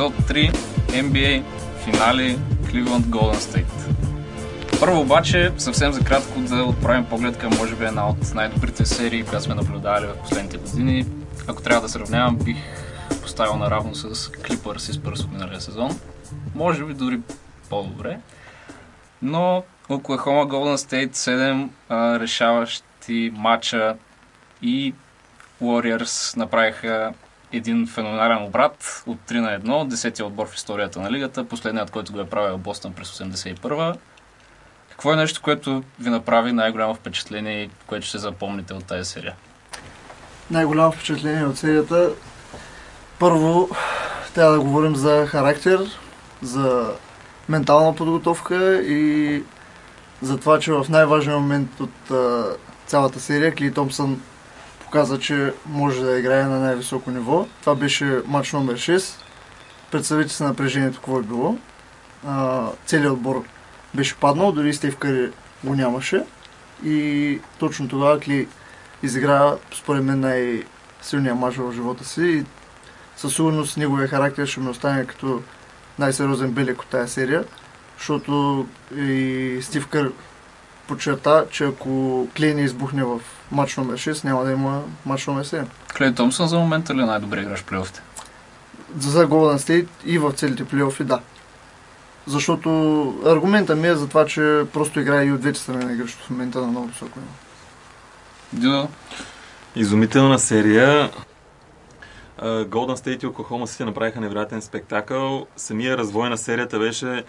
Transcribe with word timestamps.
Епизод 0.00 0.28
3, 0.28 0.52
NBA, 0.88 1.42
финали, 1.84 2.38
Cleveland 2.62 3.04
Golden 3.04 3.36
State. 3.36 3.90
Първо 4.80 5.00
обаче, 5.00 5.52
съвсем 5.58 5.92
за 5.92 6.04
кратко 6.04 6.40
да 6.40 6.64
отправим 6.64 7.04
поглед 7.04 7.38
към 7.38 7.50
може 7.58 7.76
би 7.76 7.84
една 7.84 8.08
от 8.08 8.34
най-добрите 8.34 8.86
серии, 8.86 9.22
която 9.22 9.44
сме 9.44 9.54
наблюдавали 9.54 10.06
в 10.06 10.22
последните 10.22 10.56
години. 10.56 11.06
Ако 11.48 11.62
трябва 11.62 11.80
да 11.80 11.88
сравнявам, 11.88 12.36
бих 12.36 12.56
поставил 13.22 13.56
наравно 13.56 13.94
с 13.94 14.14
Clippers 14.30 14.90
и 14.90 15.00
Spurs 15.00 15.24
от 15.24 15.32
миналия 15.32 15.60
сезон. 15.60 16.00
Може 16.54 16.84
би 16.84 16.94
дори 16.94 17.20
по-добре. 17.70 18.18
Но 19.22 19.64
Oklahoma 19.88 20.46
Golden 20.46 20.76
State 20.76 21.12
7 21.12 21.68
а, 21.88 22.20
решаващи 22.20 23.32
матча 23.36 23.96
и 24.62 24.94
Warriors 25.62 26.36
направиха 26.36 27.12
един 27.52 27.86
феноменален 27.86 28.42
обрат 28.42 29.02
от 29.06 29.18
3 29.28 29.40
на 29.40 29.60
1, 29.60 29.88
десетия 29.88 30.26
отбор 30.26 30.48
в 30.48 30.54
историята 30.54 31.00
на 31.00 31.10
лигата, 31.10 31.44
последният, 31.44 31.90
който 31.90 32.12
го 32.12 32.20
е 32.20 32.28
правил 32.28 32.58
Бостън 32.58 32.92
през 32.92 33.18
81 33.18 33.96
Какво 34.90 35.12
е 35.12 35.16
нещо, 35.16 35.42
което 35.42 35.82
ви 36.00 36.10
направи 36.10 36.52
най-голямо 36.52 36.94
впечатление 36.94 37.62
и 37.62 37.70
което 37.86 38.06
ще 38.06 38.18
запомните 38.18 38.74
от 38.74 38.84
тази 38.84 39.10
серия? 39.10 39.34
Най-голямо 40.50 40.92
впечатление 40.92 41.44
от 41.44 41.58
серията 41.58 42.10
първо 43.18 43.68
трябва 44.34 44.52
да 44.52 44.60
говорим 44.60 44.96
за 44.96 45.26
характер, 45.26 45.80
за 46.42 46.92
ментална 47.48 47.94
подготовка 47.94 48.82
и 48.82 49.42
за 50.22 50.38
това, 50.38 50.58
че 50.58 50.72
в 50.72 50.86
най-важен 50.88 51.34
момент 51.34 51.80
от 51.80 52.10
а, 52.10 52.44
цялата 52.86 53.20
серия 53.20 53.54
Кли 53.54 53.74
Томпсън 53.74 54.22
показа, 54.90 55.18
че 55.18 55.52
може 55.66 56.04
да 56.04 56.18
играе 56.18 56.44
на 56.44 56.60
най-високо 56.60 57.10
ниво. 57.10 57.46
Това 57.60 57.74
беше 57.74 58.22
матч 58.26 58.52
номер 58.52 58.74
6. 58.74 59.14
Представете 59.90 60.32
се 60.32 60.44
напрежението 60.44 60.98
какво 60.98 61.18
е 61.18 61.22
било. 61.22 61.56
А, 62.26 62.66
целият 62.86 63.12
отбор 63.12 63.44
беше 63.94 64.16
паднал, 64.16 64.52
дори 64.52 64.74
Стив 64.74 64.96
Кари 64.96 65.30
го 65.64 65.74
нямаше. 65.74 66.24
И 66.84 67.40
точно 67.58 67.88
тогава 67.88 68.20
Кли 68.20 68.48
изигра, 69.02 69.56
според 69.74 70.04
мен, 70.04 70.20
най-силният 70.20 71.38
матч 71.38 71.56
в 71.56 71.72
живота 71.72 72.04
си. 72.04 72.22
И 72.22 72.44
със 73.16 73.34
сигурност 73.34 73.76
неговия 73.76 74.08
характер 74.08 74.46
ще 74.46 74.60
ми 74.60 74.68
остане 74.68 75.06
като 75.06 75.42
най-сериозен 75.98 76.50
белек 76.50 76.82
от 76.82 76.88
тази 76.88 77.12
серия, 77.12 77.44
защото 77.98 78.66
и 78.96 79.58
Стив 79.62 79.86
Кър 79.86 80.12
подчерта, 80.88 81.44
че 81.50 81.64
ако 81.64 82.26
Клей 82.36 82.54
не 82.54 82.62
избухне 82.62 83.04
в 83.04 83.20
матч 83.52 83.76
номер 83.76 83.98
6, 83.98 84.24
няма 84.24 84.44
да 84.44 84.52
има 84.52 84.82
матч 85.06 85.26
номер 85.26 85.44
7. 85.44 85.64
Клей 85.96 86.14
Томсън 86.14 86.48
за 86.48 86.58
момента 86.58 86.94
ли 86.94 87.00
е 87.00 87.04
най-добре 87.04 87.40
играш 87.40 87.60
в 87.60 87.64
плейофите? 87.64 88.02
За 88.98 89.28
Golden 89.28 89.56
State 89.56 89.86
и 90.04 90.18
в 90.18 90.32
целите 90.32 90.64
плейофи, 90.64 91.04
да. 91.04 91.20
Защото 92.26 92.70
аргумента 93.26 93.76
ми 93.76 93.88
е 93.88 93.94
за 93.94 94.08
това, 94.08 94.26
че 94.26 94.62
просто 94.72 95.00
играе 95.00 95.24
и 95.24 95.32
от 95.32 95.40
двете 95.40 95.60
страни 95.60 95.84
на 95.84 95.92
игрището 95.92 96.26
в 96.26 96.30
момента 96.30 96.60
на 96.60 96.66
много 96.66 96.86
високо 96.86 97.18
ниво. 97.18 97.32
Дюдо? 98.52 98.88
Изумителна 99.76 100.38
серия. 100.38 101.10
Golden 102.42 102.96
State 102.96 103.24
и 103.24 103.26
Oklahoma 103.26 103.64
City 103.64 103.84
направиха 103.84 104.20
невероятен 104.20 104.62
спектакъл. 104.62 105.46
Самия 105.56 105.98
развой 105.98 106.30
на 106.30 106.38
серията 106.38 106.78
беше 106.78 107.24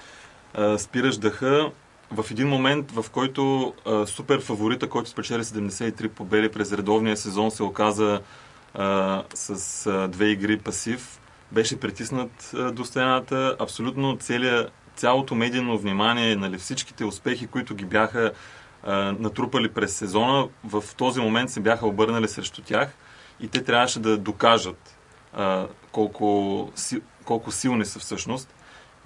спираш 0.78 1.18
дъха 1.18 1.70
в 2.12 2.32
един 2.32 2.48
момент, 2.48 2.92
в 2.92 3.06
който 3.12 3.74
а, 3.86 4.06
супер 4.08 4.42
фаворита, 4.42 4.90
който 4.90 5.10
спечели 5.10 5.44
73 5.44 6.08
победи 6.08 6.50
през 6.50 6.74
редовния 6.74 7.18
сезон, 7.18 7.52
се 7.52 7.64
оказа 7.64 8.22
а, 8.74 9.24
с 9.34 9.86
а, 9.88 10.08
две 10.08 10.26
игри 10.26 10.58
пасив, 10.58 11.20
беше 11.52 11.80
притиснат 11.80 12.52
а, 12.54 12.72
до 12.72 12.86
стената. 12.86 13.56
Абсолютно 13.60 14.18
целият, 14.18 14.72
цялото 14.96 15.36
медийно 15.36 15.78
внимание, 15.78 16.36
нали, 16.36 16.58
всичките 16.58 17.06
успехи, 17.06 17.48
които 17.48 17.76
ги 17.76 17.86
бяха 17.86 18.32
а, 18.84 18.96
натрупали 19.20 19.70
през 19.70 19.96
сезона, 19.96 20.48
в 20.64 20.84
този 20.98 21.22
момент 21.22 21.50
се 21.50 21.60
бяха 21.60 21.88
обърнали 21.88 22.28
срещу 22.28 22.62
тях 22.62 22.94
и 23.40 23.48
те 23.48 23.64
трябваше 23.64 24.00
да 24.00 24.18
докажат 24.18 24.98
а, 25.34 25.68
колко, 25.92 26.70
си, 26.76 27.02
колко 27.26 27.52
силни 27.52 27.86
са 27.86 28.00
всъщност 28.00 28.54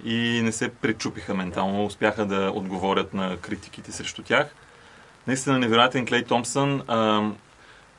и 0.04 0.40
не 0.42 0.52
се 0.52 0.68
пречупиха 0.68 1.34
ментално, 1.34 1.84
успяха 1.84 2.26
да 2.26 2.52
отговорят 2.54 3.14
на 3.14 3.36
критиките 3.36 3.92
срещу 3.92 4.22
тях. 4.22 4.54
Наистина 5.26 5.58
невероятен 5.58 6.06
Клей 6.06 6.24
Томпсън. 6.24 6.82
А, 6.86 7.30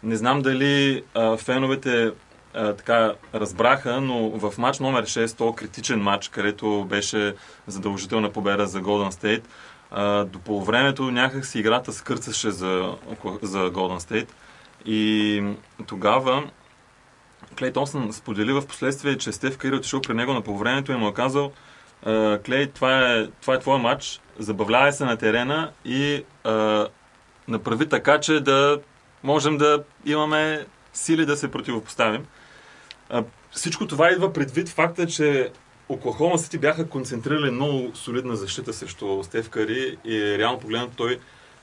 не 0.03 0.15
знам 0.15 0.41
дали 0.41 1.03
а, 1.13 1.37
феновете 1.37 2.11
а, 2.53 2.73
така 2.73 3.13
разбраха, 3.35 4.01
но 4.01 4.29
в 4.29 4.57
матч 4.57 4.79
номер 4.79 5.05
6, 5.05 5.37
то 5.37 5.53
критичен 5.53 5.99
матч, 5.99 6.27
където 6.27 6.85
беше 6.89 7.35
задължителна 7.67 8.29
победа 8.31 8.67
за 8.67 8.81
Golden 8.81 9.11
State, 9.11 9.43
а, 9.91 10.25
до 10.25 10.39
полувремето 10.39 11.11
някак 11.11 11.45
си 11.45 11.59
играта 11.59 11.93
скърцаше 11.93 12.51
за, 12.51 12.95
за 13.41 13.59
Golden 13.59 13.99
State. 13.99 14.29
И 14.85 15.43
тогава 15.87 16.43
Клей 17.57 17.73
Томсън 17.73 18.13
сподели 18.13 18.53
в 18.53 18.67
последствие, 18.67 19.17
че 19.17 19.31
Стеф 19.31 19.57
Кари 19.57 19.75
отишъл 19.75 20.01
при 20.01 20.13
него 20.13 20.33
на 20.33 20.41
полувремето 20.41 20.91
и 20.91 20.95
му 20.95 21.07
е 21.07 21.13
казал 21.13 21.51
Клей, 22.45 22.67
това 22.67 23.13
е, 23.13 23.27
това 23.41 23.53
е 23.53 23.59
твой 23.59 23.79
матч, 23.79 24.21
забавлявай 24.39 24.91
се 24.91 25.05
на 25.05 25.17
терена 25.17 25.71
и 25.85 26.23
а, 26.43 26.87
направи 27.47 27.89
така, 27.89 28.19
че 28.19 28.39
да 28.39 28.79
можем 29.23 29.57
да 29.57 29.83
имаме 30.05 30.65
сили 30.93 31.25
да 31.25 31.37
се 31.37 31.51
противопоставим. 31.51 32.25
А, 33.09 33.23
всичко 33.51 33.87
това 33.87 34.09
идва 34.09 34.33
предвид 34.33 34.69
факта, 34.69 35.07
че 35.07 35.51
Оклахома 35.89 36.37
Сити 36.37 36.57
бяха 36.57 36.89
концентрирали 36.89 37.51
много 37.51 37.91
солидна 37.95 38.35
защита 38.35 38.73
срещу 38.73 39.23
Стеф 39.23 39.49
Кари 39.49 39.97
и 40.05 40.37
реално 40.37 40.59
погледнато 40.59 40.95
той 40.95 41.19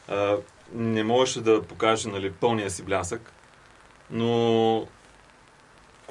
а, 0.09 0.37
не 0.73 1.05
можеше 1.05 1.41
да 1.41 1.63
покаже 1.63 2.09
нали, 2.09 2.31
пълния 2.33 2.71
си 2.71 2.83
блясък. 2.83 3.33
Но 4.11 4.87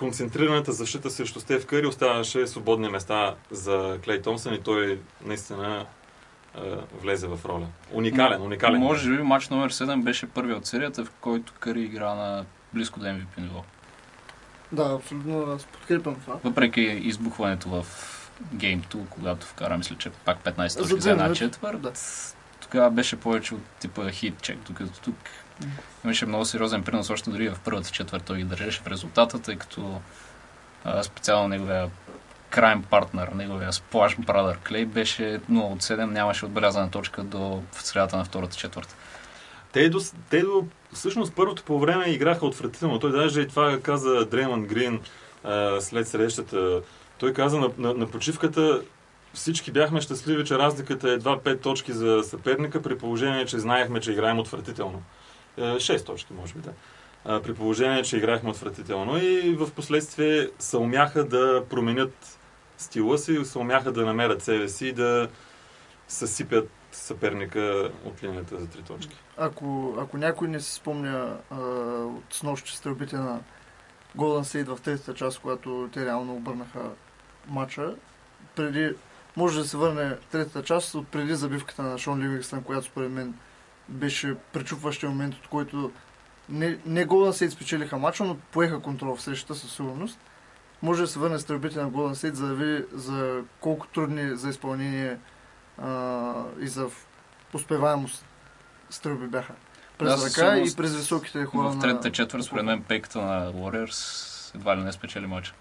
концентрираната 0.04 0.72
защита 0.72 1.10
срещу 1.10 1.40
Стеф 1.40 1.66
Къри 1.66 1.88
оставаше 1.88 2.48
свободни 2.48 2.90
места 2.90 3.36
за 3.52 3.98
Клей 4.04 4.22
Томсън 4.22 4.54
и 4.54 4.62
той 4.62 5.00
наистина 5.26 5.86
е, 6.58 6.60
влезе 7.02 7.28
в 7.28 7.40
роля. 7.46 7.68
Уникален, 7.92 8.42
уникален. 8.42 8.82
Може 8.82 9.10
би 9.10 9.24
матч 9.24 9.50
номер 9.50 9.72
7 9.72 10.04
беше 10.04 10.28
първият 10.28 10.60
от 10.60 10.66
серията, 10.66 11.06
в 11.06 11.12
който 11.22 11.54
Къри 11.60 11.82
игра 11.82 12.16
на 12.16 12.46
близко 12.74 13.00
до 13.00 13.06
MVP 13.06 13.38
ниво. 13.38 13.64
Да, 14.72 14.94
абсолютно 15.00 15.52
аз 15.52 15.66
подкрепям 15.66 16.16
това. 16.16 16.40
Въпреки 16.44 16.82
избухването 16.82 17.70
в 17.70 17.86
Game 18.56 18.88
2, 18.88 19.08
когато 19.10 19.48
вкара, 19.48 19.78
мисля, 19.78 19.96
че 19.96 20.10
пак 20.10 20.44
15 20.44 20.78
точки 20.78 21.02
за 21.02 21.12
една 21.12 21.34
четвърт, 21.34 21.82
да. 21.82 21.92
тогава 22.62 22.92
беше 22.92 23.16
повече 23.16 23.56
от 23.56 23.64
типа 23.80 24.10
хит 24.10 24.42
чек, 24.42 24.58
докато 24.68 25.02
тук 25.02 25.18
Имаше 26.04 26.26
много 26.26 26.46
сериозен 26.46 26.84
принос 26.84 27.10
още 27.10 27.30
дори 27.30 27.50
в 27.50 27.60
първата 27.66 27.92
четвърта 27.92 28.26
той 28.26 28.38
ги 28.38 28.44
държеше 28.44 28.82
в 28.82 28.88
резултата, 28.88 29.42
тъй 29.42 29.56
като 29.56 30.02
а, 30.84 31.04
специално 31.04 31.48
неговия 31.48 31.90
крайм 32.50 32.84
партнер, 32.84 33.28
неговия 33.28 33.74
сплаш 33.74 34.18
брадър 34.20 34.58
Клей 34.68 34.86
беше 34.86 35.24
0 35.24 35.72
от 35.72 35.82
7, 35.82 36.06
нямаше 36.06 36.46
отбелязана 36.46 36.92
точка 36.92 37.24
до 37.24 37.62
в 37.72 37.82
средата 37.82 38.18
на 38.18 38.24
втората 38.24 38.58
четвърта. 38.58 38.96
Те 39.72 39.90
до, 39.90 40.00
те 40.30 40.42
до 40.42 40.66
всъщност 40.94 41.36
първото 41.36 41.64
по 41.64 41.80
време 41.80 42.06
играха 42.06 42.46
отвратително. 42.46 43.00
Той 43.00 43.12
даже 43.12 43.42
и 43.42 43.48
това 43.48 43.80
каза 43.80 44.26
Дрейман 44.26 44.66
Грин 44.66 45.02
а, 45.44 45.82
след 45.82 46.08
срещата. 46.08 46.82
Той 47.18 47.34
каза 47.34 47.60
на, 47.60 47.70
на, 47.78 47.94
на 47.94 48.08
почивката 48.08 48.82
всички 49.34 49.72
бяхме 49.72 50.02
щастливи, 50.02 50.46
че 50.46 50.58
разликата 50.58 51.10
е 51.10 51.14
едва 51.14 51.38
5 51.38 51.62
точки 51.62 51.94
за 51.94 52.24
съперника, 52.24 52.82
при 52.82 52.98
положение, 52.98 53.46
че 53.46 53.60
знаехме, 53.60 54.00
че 54.00 54.12
играем 54.12 54.40
отвратително. 54.40 55.02
6 55.58 56.02
е, 56.02 56.04
точки, 56.04 56.34
може 56.34 56.54
би, 56.54 56.60
да. 56.60 56.72
При 57.42 57.54
положение, 57.54 58.04
че 58.04 58.18
играхме 58.18 58.50
отвратително 58.50 59.18
и 59.18 59.56
в 59.56 59.72
последствие 59.72 60.50
се 60.60 60.78
умяха 60.78 61.24
да 61.24 61.64
променят 61.70 62.40
стила 62.78 63.18
си, 63.18 63.46
се 63.46 63.58
умяха 63.58 63.92
да 63.92 64.06
намерят 64.06 64.44
себе 64.44 64.68
си 64.70 64.88
и 64.88 64.94
да 64.94 65.30
съсипят 66.08 66.70
съперника 66.92 67.92
от 68.06 68.24
линията 68.24 68.60
за 68.60 68.68
три 68.68 68.82
точки. 68.82 69.16
Ако, 69.38 69.96
ако 70.00 70.18
някой 70.18 70.48
не 70.48 70.60
си 70.60 70.74
спомня 70.74 71.38
а, 71.50 71.56
от 72.04 72.24
снощи 72.30 72.76
стрелбите 72.76 73.16
на 73.16 73.40
Golden 74.18 74.44
State 74.44 74.76
в 74.76 74.82
третата 74.82 75.14
част, 75.14 75.40
когато 75.40 75.90
те 75.94 76.06
реално 76.06 76.36
обърнаха 76.36 76.92
матча, 77.48 77.96
преди, 78.56 78.94
може 79.36 79.60
да 79.60 79.68
се 79.68 79.78
върне 79.78 80.18
третата 80.32 80.64
част 80.64 80.96
от 80.96 81.08
преди 81.08 81.36
забивката 81.36 81.84
на 81.84 81.98
Шон 81.98 82.20
Ливингстън, 82.20 82.64
която 82.64 82.88
според 82.88 83.12
мен 83.12 83.34
беше 83.90 84.36
пречупващия 84.54 85.10
момент, 85.10 85.36
от 85.36 85.48
който 85.48 85.92
не, 86.50 86.78
не 86.86 87.08
Golden 87.08 87.46
State 87.46 87.50
спечелиха 87.50 87.98
мача, 87.98 88.24
но 88.24 88.36
поеха 88.36 88.80
контрол 88.80 89.16
в 89.16 89.22
срещата 89.22 89.56
със 89.56 89.76
сигурност. 89.76 90.20
Може 90.82 91.02
да 91.02 91.08
се 91.08 91.20
върне 91.20 91.40
стрелбите 91.40 91.82
на 91.82 91.92
Golden 91.92 92.14
State, 92.14 92.34
за 92.34 92.48
да 92.48 92.54
види 92.54 92.86
за 92.94 93.44
колко 93.60 93.88
трудни 93.88 94.38
за 94.38 94.50
изпълнение 94.50 95.20
а, 95.78 96.34
и 96.60 96.68
за 96.68 96.90
успеваемост 97.54 98.26
стрелби 98.90 99.28
бяха. 99.28 99.54
През 99.98 100.22
да, 100.22 100.30
ръка 100.30 100.58
и 100.58 100.76
през 100.76 100.96
високите 100.96 101.46
хора. 101.46 101.70
В 101.70 101.80
третата 101.80 102.12
четвърт, 102.12 102.44
според 102.44 102.66
мен, 102.66 102.84
пеката 102.84 103.22
на 103.22 103.54
Warriors 103.54 104.56
едва 104.56 104.78
ли 104.78 104.82
не 104.84 104.92
спечели 104.92 105.28
мача. 105.28 105.54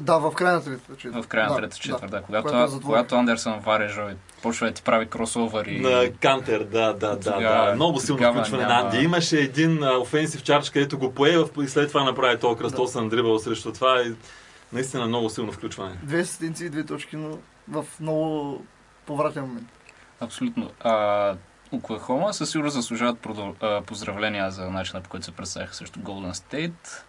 Да, 0.00 0.18
в 0.18 0.32
края 0.34 0.54
на 0.54 0.64
третата 0.64 0.96
четвърта. 0.96 1.22
В 1.22 1.28
края 1.28 1.46
на 1.46 1.54
Да, 1.54 1.60
третата 1.60 1.76
четвърта, 1.78 2.06
да. 2.06 2.22
Когато, 2.22 2.48
Когато 2.48 2.80
когато 2.80 3.14
Андерсън 3.14 3.60
варежа 3.60 4.02
и 4.10 4.42
почва 4.42 4.66
да 4.66 4.72
ти 4.72 4.82
прави 4.82 5.06
кросовър 5.06 5.66
и... 5.66 5.80
На 5.80 6.12
Кантер, 6.20 6.64
да, 6.64 6.92
да, 6.92 7.16
да, 7.16 7.40
да. 7.40 7.72
Много 7.74 8.00
силно 8.00 8.32
включване 8.32 8.64
няма- 8.64 8.74
на 8.82 8.88
Анди. 8.88 9.04
Имаше 9.04 9.36
един 9.38 9.84
офенсив 9.84 10.42
чардж, 10.42 10.70
където 10.70 10.98
го 10.98 11.14
пое 11.14 11.44
и 11.62 11.68
след 11.68 11.88
това 11.88 12.04
направи 12.04 12.38
този 12.38 12.58
кръстосен 12.58 13.08
дрибъл 13.08 13.38
срещу 13.38 13.72
това. 13.72 14.02
И 14.02 14.14
наистина 14.72 15.06
много 15.06 15.30
силно 15.30 15.52
включване. 15.52 15.96
Две 16.02 16.20
асистенции 16.20 16.66
и 16.66 16.70
две 16.70 16.84
точки, 16.86 17.16
но 17.16 17.38
в 17.68 17.84
много 18.00 18.62
повратен 19.06 19.42
момент. 19.42 19.68
Абсолютно. 20.20 20.70
А, 20.80 21.34
Оклахома 21.72 22.32
със 22.32 22.50
сигурност 22.50 22.74
заслужават 22.76 23.18
продъл... 23.20 23.54
а, 23.60 23.82
поздравления 23.82 24.50
за 24.50 24.70
начина 24.70 25.00
по 25.02 25.10
който 25.10 25.24
се 25.26 25.32
представяха 25.32 25.74
срещу 25.74 26.00
Golden 26.00 26.32
State, 26.32 27.02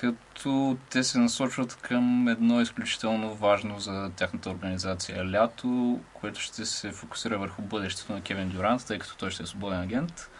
като 0.00 0.76
те 0.90 1.04
се 1.04 1.18
насочват 1.18 1.76
към 1.76 2.28
едно 2.28 2.60
изключително 2.60 3.34
важно 3.34 3.80
за 3.80 4.10
тяхната 4.16 4.50
организация 4.50 5.30
лято, 5.30 6.00
което 6.14 6.40
ще 6.40 6.66
се 6.66 6.92
фокусира 6.92 7.38
върху 7.38 7.62
бъдещето 7.62 8.12
на 8.12 8.22
Кевин 8.22 8.48
Дюрант, 8.48 8.86
тъй 8.86 8.98
като 8.98 9.16
той 9.16 9.30
ще 9.30 9.42
е 9.42 9.46
свободен 9.46 9.80
агент. 9.80 10.30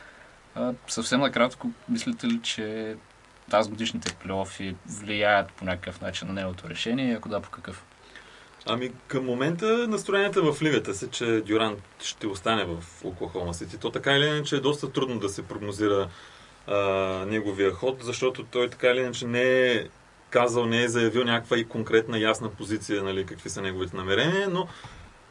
А, 0.55 0.73
съвсем 0.89 1.21
накратко, 1.21 1.71
мислите 1.89 2.27
ли, 2.27 2.41
че 2.43 2.97
тази 3.51 3.71
годишните 3.71 4.15
плейофи 4.15 4.77
влияят 4.87 5.53
по 5.53 5.65
някакъв 5.65 6.01
начин 6.01 6.29
на 6.29 6.35
неговото 6.35 6.69
решение 6.69 7.11
и 7.11 7.15
ако 7.15 7.29
да, 7.29 7.41
по 7.41 7.51
какъв? 7.51 7.85
Ами 8.67 8.93
към 9.07 9.25
момента 9.25 9.89
настроенията 9.89 10.53
в 10.53 10.63
лигата 10.63 10.95
са, 10.95 11.11
че 11.11 11.41
Дюрант 11.47 11.79
ще 12.03 12.27
остане 12.27 12.65
в 12.65 12.85
Оклахома 13.05 13.55
Сити. 13.55 13.79
То 13.79 13.91
така 13.91 14.13
или 14.13 14.27
иначе 14.27 14.57
е 14.57 14.61
доста 14.61 14.93
трудно 14.93 15.19
да 15.19 15.29
се 15.29 15.43
прогнозира 15.43 16.09
а, 16.69 16.77
неговия 17.27 17.73
ход, 17.73 17.97
защото 18.01 18.45
той 18.45 18.69
така 18.69 18.89
или 18.89 19.01
иначе 19.01 19.27
не 19.27 19.43
е 19.43 19.89
казал, 20.31 20.67
не 20.67 20.83
е 20.83 20.89
заявил 20.89 21.25
някаква 21.25 21.59
и 21.59 21.65
конкретна 21.65 22.19
ясна 22.19 22.51
позиция, 22.51 23.03
нали, 23.03 23.27
какви 23.27 23.51
са 23.51 23.63
неговите 23.63 23.97
намерения, 23.97 24.49
но 24.51 24.69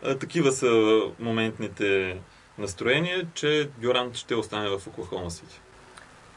а, 0.04 0.18
такива 0.18 0.52
са 0.52 1.02
моментните 1.20 2.18
настроения, 2.58 3.28
че 3.34 3.70
Дюрант 3.78 4.16
ще 4.16 4.36
остане 4.36 4.70
в 4.70 4.88
Оклахома 4.88 5.30
Сити. 5.30 5.60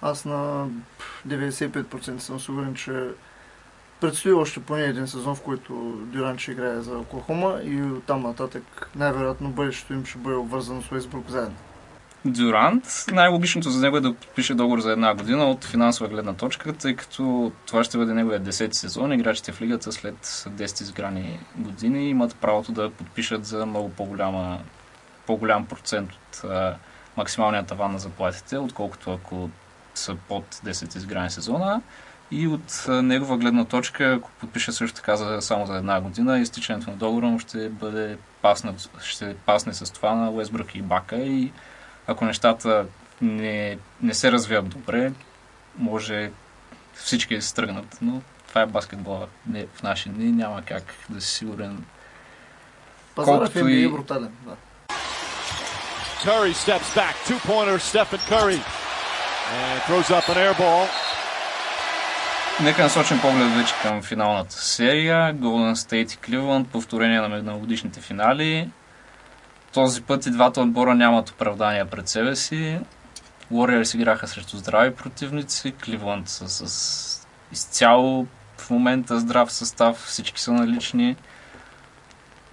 Аз 0.03 0.25
на 0.25 0.69
95% 1.29 2.19
съм 2.19 2.41
сигурен, 2.41 2.75
че 2.75 3.09
предстои 4.01 4.33
още 4.33 4.61
поне 4.61 4.85
един 4.85 5.09
сезон, 5.09 5.37
в 5.37 5.43
който 5.43 5.73
Дюран 6.03 6.39
ще 6.39 6.53
играе 6.53 6.81
за 6.81 6.99
Оклахома 6.99 7.61
и 7.65 7.83
оттам 7.83 8.23
нататък 8.23 8.91
най-вероятно 8.97 9.51
бъдещето 9.51 9.93
им 9.93 10.05
ще 10.05 10.19
бъде 10.19 10.37
обвързано 10.37 10.83
с 10.83 10.93
Уейсбрук 10.93 11.29
заедно. 11.29 11.57
Дюрант, 12.25 13.05
най-логичното 13.13 13.71
за 13.71 13.81
него 13.81 13.97
е 13.97 14.01
да 14.01 14.15
подпише 14.15 14.55
договор 14.55 14.81
за 14.81 14.93
една 14.93 15.15
година 15.15 15.51
от 15.51 15.65
финансова 15.65 16.09
гледна 16.09 16.35
точка, 16.35 16.73
тъй 16.73 16.97
като 16.97 17.53
това 17.67 17.85
ще 17.85 17.99
бъде 17.99 18.15
неговия 18.15 18.41
10 18.41 18.73
сезон. 18.73 19.13
Играчите 19.13 19.53
в 19.53 19.61
лигата 19.61 19.93
след 19.93 20.15
10 20.25 20.83
изграни 20.83 21.39
години 21.57 22.11
имат 22.11 22.37
правото 22.37 22.73
да 22.73 22.91
подпишат 22.91 23.47
за 23.47 23.67
много 23.67 23.89
по-голяма, 23.89 24.59
по-голям 25.27 25.67
процент 25.67 26.11
от 26.13 26.45
а, 26.45 26.77
максималния 27.17 27.67
таван 27.67 27.93
на 27.93 27.99
заплатите, 27.99 28.59
отколкото 28.59 29.13
ако 29.13 29.51
са 29.95 30.17
под 30.29 30.45
10 30.55 30.97
изграни 30.97 31.31
сезона. 31.31 31.83
И 32.31 32.47
от 32.47 32.85
а, 32.89 33.03
негова 33.03 33.39
гледна 33.39 33.65
точка, 33.65 34.13
ако 34.13 34.31
подпише 34.31 34.73
също 34.73 34.97
така 34.97 35.17
за, 35.17 35.41
само 35.41 35.67
за 35.67 35.77
една 35.77 36.01
година, 36.01 36.39
изтичането 36.39 36.91
на 36.91 36.97
договора 36.97 37.27
му 37.27 37.39
ще 37.39 37.69
бъде 37.69 38.19
пасне, 38.43 38.75
ще 39.03 39.37
пасне 39.37 39.75
с 39.75 39.93
това 39.93 40.15
на 40.15 40.31
Уестбрък 40.31 40.75
и 40.75 40.83
Бака 40.83 41.17
и 41.17 41.53
ако 42.11 42.25
нещата 42.25 42.87
не, 43.23 43.79
не 44.03 44.15
се 44.15 44.33
развият 44.33 44.69
добре, 44.69 45.13
може 45.79 46.31
всички 46.95 47.37
да 47.37 47.43
се 47.43 47.55
тръгнат, 47.55 47.99
но 48.03 48.21
това 48.49 48.61
е 48.61 48.67
баскетбола. 48.67 49.27
Не, 49.47 49.67
в 49.75 49.83
наши 49.83 50.09
дни 50.09 50.33
няма 50.33 50.63
как 50.63 50.83
да 51.09 51.21
си 51.21 51.35
сигурен. 51.35 51.85
Колкото 53.15 53.59
NBA 53.59 53.69
и- 53.71 53.85
е 53.85 53.89
брутален. 53.89 54.33
Да. 54.47 54.57
Curry 56.25 56.53
steps 56.55 56.91
back. 56.97 57.15
Two 57.27 57.39
pointer, 57.49 57.79
Stephen 57.81 58.21
Curry. 58.31 58.61
And 59.55 59.81
throws 59.87 60.11
up 60.11 60.29
an 60.29 60.37
air 60.37 60.55
ball. 60.55 60.89
Нека 62.63 62.83
насочим 62.83 63.21
поглед 63.21 63.55
вече 63.57 63.75
към 63.83 64.03
финалната 64.03 64.55
серия. 64.55 65.35
Golden 65.35 65.75
State 65.75 66.15
и 66.15 66.19
Cleveland, 66.19 66.65
повторение 66.65 67.21
на 67.21 67.29
миналогодишните 67.29 68.01
финали. 68.01 68.71
Този 69.73 70.03
път 70.03 70.27
и 70.27 70.31
двата 70.31 70.61
отбора 70.61 70.95
нямат 70.95 71.31
оправдания 71.31 71.91
пред 71.91 72.09
себе 72.09 72.37
си. 72.37 72.81
Warriors 73.53 73.95
играха 73.97 74.29
срещу 74.29 74.57
здрави 74.57 74.95
противници, 74.95 75.75
Cleveland 75.75 76.27
са 76.27 76.67
с 76.69 77.27
изцяло 77.53 78.27
в 78.59 78.71
момента 78.71 79.21
здрав 79.21 79.53
състав, 79.53 79.97
всички 79.97 80.41
са 80.41 80.53
налични. 80.53 81.17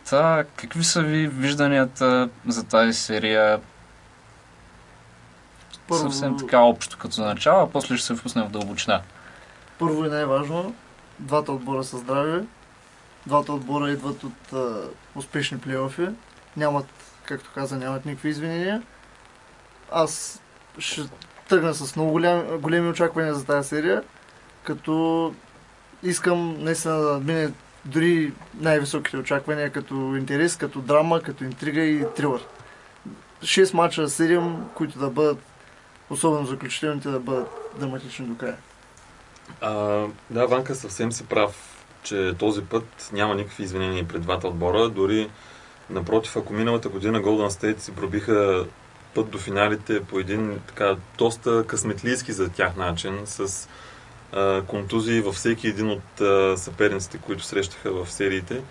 Та, 0.10 0.44
какви 0.56 0.84
са 0.84 1.02
ви 1.02 1.28
вижданията 1.28 2.30
за 2.48 2.64
тази 2.64 2.94
серия? 2.94 3.62
Първо- 5.88 6.02
Съвсем 6.02 6.38
така 6.38 6.60
общо 6.60 6.98
като 6.98 7.22
начало, 7.22 7.64
а 7.64 7.70
после 7.70 7.98
ще 7.98 8.06
се 8.06 8.16
впуснем 8.16 8.46
в 8.46 8.52
дълбочина. 8.52 9.02
Първо 9.80 10.06
и 10.06 10.10
най-важно, 10.10 10.76
двата 11.20 11.52
отбора 11.52 11.84
са 11.84 11.98
здрави. 11.98 12.46
Двата 13.26 13.54
отбора 13.54 13.92
идват 13.92 14.24
от 14.24 14.54
а, 14.54 14.76
успешни 15.16 15.60
плейофи. 15.60 16.08
Нямат, 16.58 16.88
както 17.28 17.52
каза, 17.56 17.78
нямат 17.78 18.06
никакви 18.06 18.30
извинения. 18.30 18.84
Аз 19.92 20.42
ще 20.80 21.02
тръгна 21.50 21.74
с 21.74 21.96
много 21.96 22.12
голям, 22.12 22.58
големи 22.58 22.90
очаквания 22.90 23.36
за 23.36 23.46
тази 23.46 23.70
серия, 23.70 24.04
като 24.64 25.34
искам 26.04 26.56
наистина 26.60 26.96
да 26.96 27.14
надмине 27.14 27.52
дори 27.86 28.34
най-високите 28.60 29.18
очаквания, 29.18 29.70
като 29.70 29.94
интерес, 29.94 30.56
като 30.56 30.80
драма, 30.80 31.22
като 31.22 31.44
интрига 31.44 31.82
и 31.82 32.06
трилър. 32.16 32.42
6 33.42 33.74
мача, 33.74 34.08
7, 34.08 34.56
които 34.74 35.00
да 35.00 35.10
бъдат, 35.10 35.40
особено 36.10 36.46
заключителните, 36.46 37.10
да 37.10 37.20
бъдат 37.20 37.50
драматични 37.80 38.26
до 38.26 38.38
края. 38.38 38.58
А, 39.62 39.72
да, 40.30 40.48
Ванка 40.48 40.76
съвсем 40.76 41.12
си 41.12 41.26
прав, 41.26 41.86
че 42.04 42.34
този 42.40 42.62
път 42.62 43.10
няма 43.14 43.36
никакви 43.36 43.64
извинения 43.64 44.08
пред 44.08 44.22
двата 44.22 44.48
отбора. 44.48 44.90
Дори 44.90 45.30
напротив, 45.90 46.38
ако 46.38 46.54
миналата 46.54 46.90
година 46.90 47.22
Golden 47.22 47.50
State 47.50 47.80
си 47.80 47.92
пробиха 47.92 48.66
път 49.16 49.30
до 49.30 49.38
финалите 49.38 50.04
по 50.04 50.20
един 50.20 50.60
така 50.68 50.96
доста 51.18 51.64
късметлийски 51.68 52.32
за 52.32 52.50
тях 52.50 52.76
начин, 52.76 53.22
с 53.26 53.70
а, 54.32 54.62
контузии 54.62 55.22
във 55.22 55.36
всеки 55.36 55.68
един 55.68 55.90
от 55.90 56.22
а, 56.22 56.58
съперниците, 56.58 57.18
които 57.18 57.44
срещаха 57.44 57.92
в 57.92 58.12
сериите. 58.12 58.62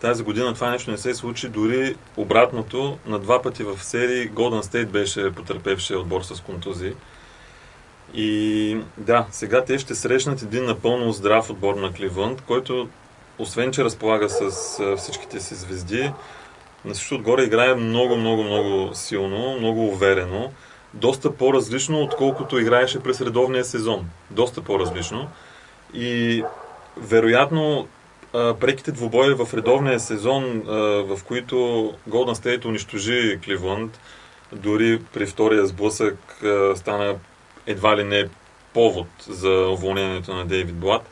Тази 0.00 0.22
година 0.22 0.54
това 0.54 0.70
нещо 0.70 0.90
не 0.90 0.98
се 0.98 1.14
случи, 1.14 1.48
дори 1.48 1.96
обратното, 2.16 2.98
на 3.06 3.18
два 3.18 3.42
пъти 3.42 3.62
в 3.62 3.84
серии 3.84 4.30
Golden 4.30 4.62
State 4.62 4.86
беше 4.86 5.32
потърпевшия 5.32 5.98
отбор 5.98 6.22
с 6.22 6.40
контузии. 6.40 6.92
И 8.14 8.80
да, 8.96 9.26
сега 9.30 9.64
те 9.64 9.78
ще 9.78 9.94
срещнат 9.94 10.42
един 10.42 10.64
напълно 10.64 11.12
здрав 11.12 11.50
отбор 11.50 11.74
на 11.74 11.92
Кливънд, 11.92 12.40
който 12.40 12.88
освен, 13.38 13.72
че 13.72 13.84
разполага 13.84 14.28
с 14.28 14.50
всичките 14.96 15.40
си 15.40 15.54
звезди, 15.54 16.12
на 16.84 16.94
всичко 16.94 17.14
отгоре 17.14 17.42
играе 17.42 17.74
много, 17.74 18.16
много, 18.16 18.42
много 18.42 18.94
силно, 18.94 19.58
много 19.58 19.86
уверено. 19.86 20.52
Доста 20.94 21.36
по-различно, 21.36 22.02
отколкото 22.02 22.58
играеше 22.58 23.00
през 23.00 23.20
редовния 23.20 23.64
сезон. 23.64 24.08
Доста 24.30 24.62
по-различно. 24.62 25.28
И 25.94 26.42
вероятно 26.96 27.88
преките 28.32 28.92
двубои 28.92 29.34
в 29.34 29.54
редовния 29.54 30.00
сезон, 30.00 30.62
в 31.06 31.18
които 31.24 31.56
Golden 32.08 32.34
State 32.34 32.64
унищожи 32.64 33.38
Кливънд, 33.44 34.00
дори 34.52 35.00
при 35.14 35.26
втория 35.26 35.66
сблъсък 35.66 36.42
стана 36.74 37.14
едва 37.66 37.96
ли 37.96 38.04
не 38.04 38.28
повод 38.74 39.06
за 39.28 39.50
уволнението 39.50 40.34
на 40.34 40.44
Дейвид 40.44 40.76
Блад. 40.76 41.10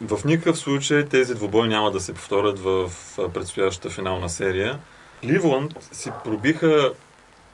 В 0.00 0.24
никакъв 0.24 0.58
случай 0.58 1.04
тези 1.04 1.34
двубои 1.34 1.68
няма 1.68 1.90
да 1.90 2.00
се 2.00 2.14
повторят 2.14 2.58
в 2.58 2.90
предстоящата 3.34 3.90
финална 3.90 4.28
серия. 4.28 4.78
Ливланд 5.24 5.72
си 5.92 6.10
пробиха 6.24 6.92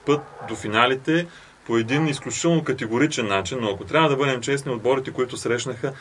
път 0.06 0.20
до 0.48 0.56
финалите 0.56 1.26
по 1.66 1.76
един 1.76 2.08
изключително 2.08 2.64
категоричен 2.64 3.26
начин, 3.26 3.58
но 3.60 3.70
ако 3.70 3.84
трябва 3.84 4.08
да 4.08 4.16
бъдем 4.16 4.40
честни, 4.40 4.72
отборите, 4.72 5.10
които 5.10 5.36
срещнаха, 5.36 5.92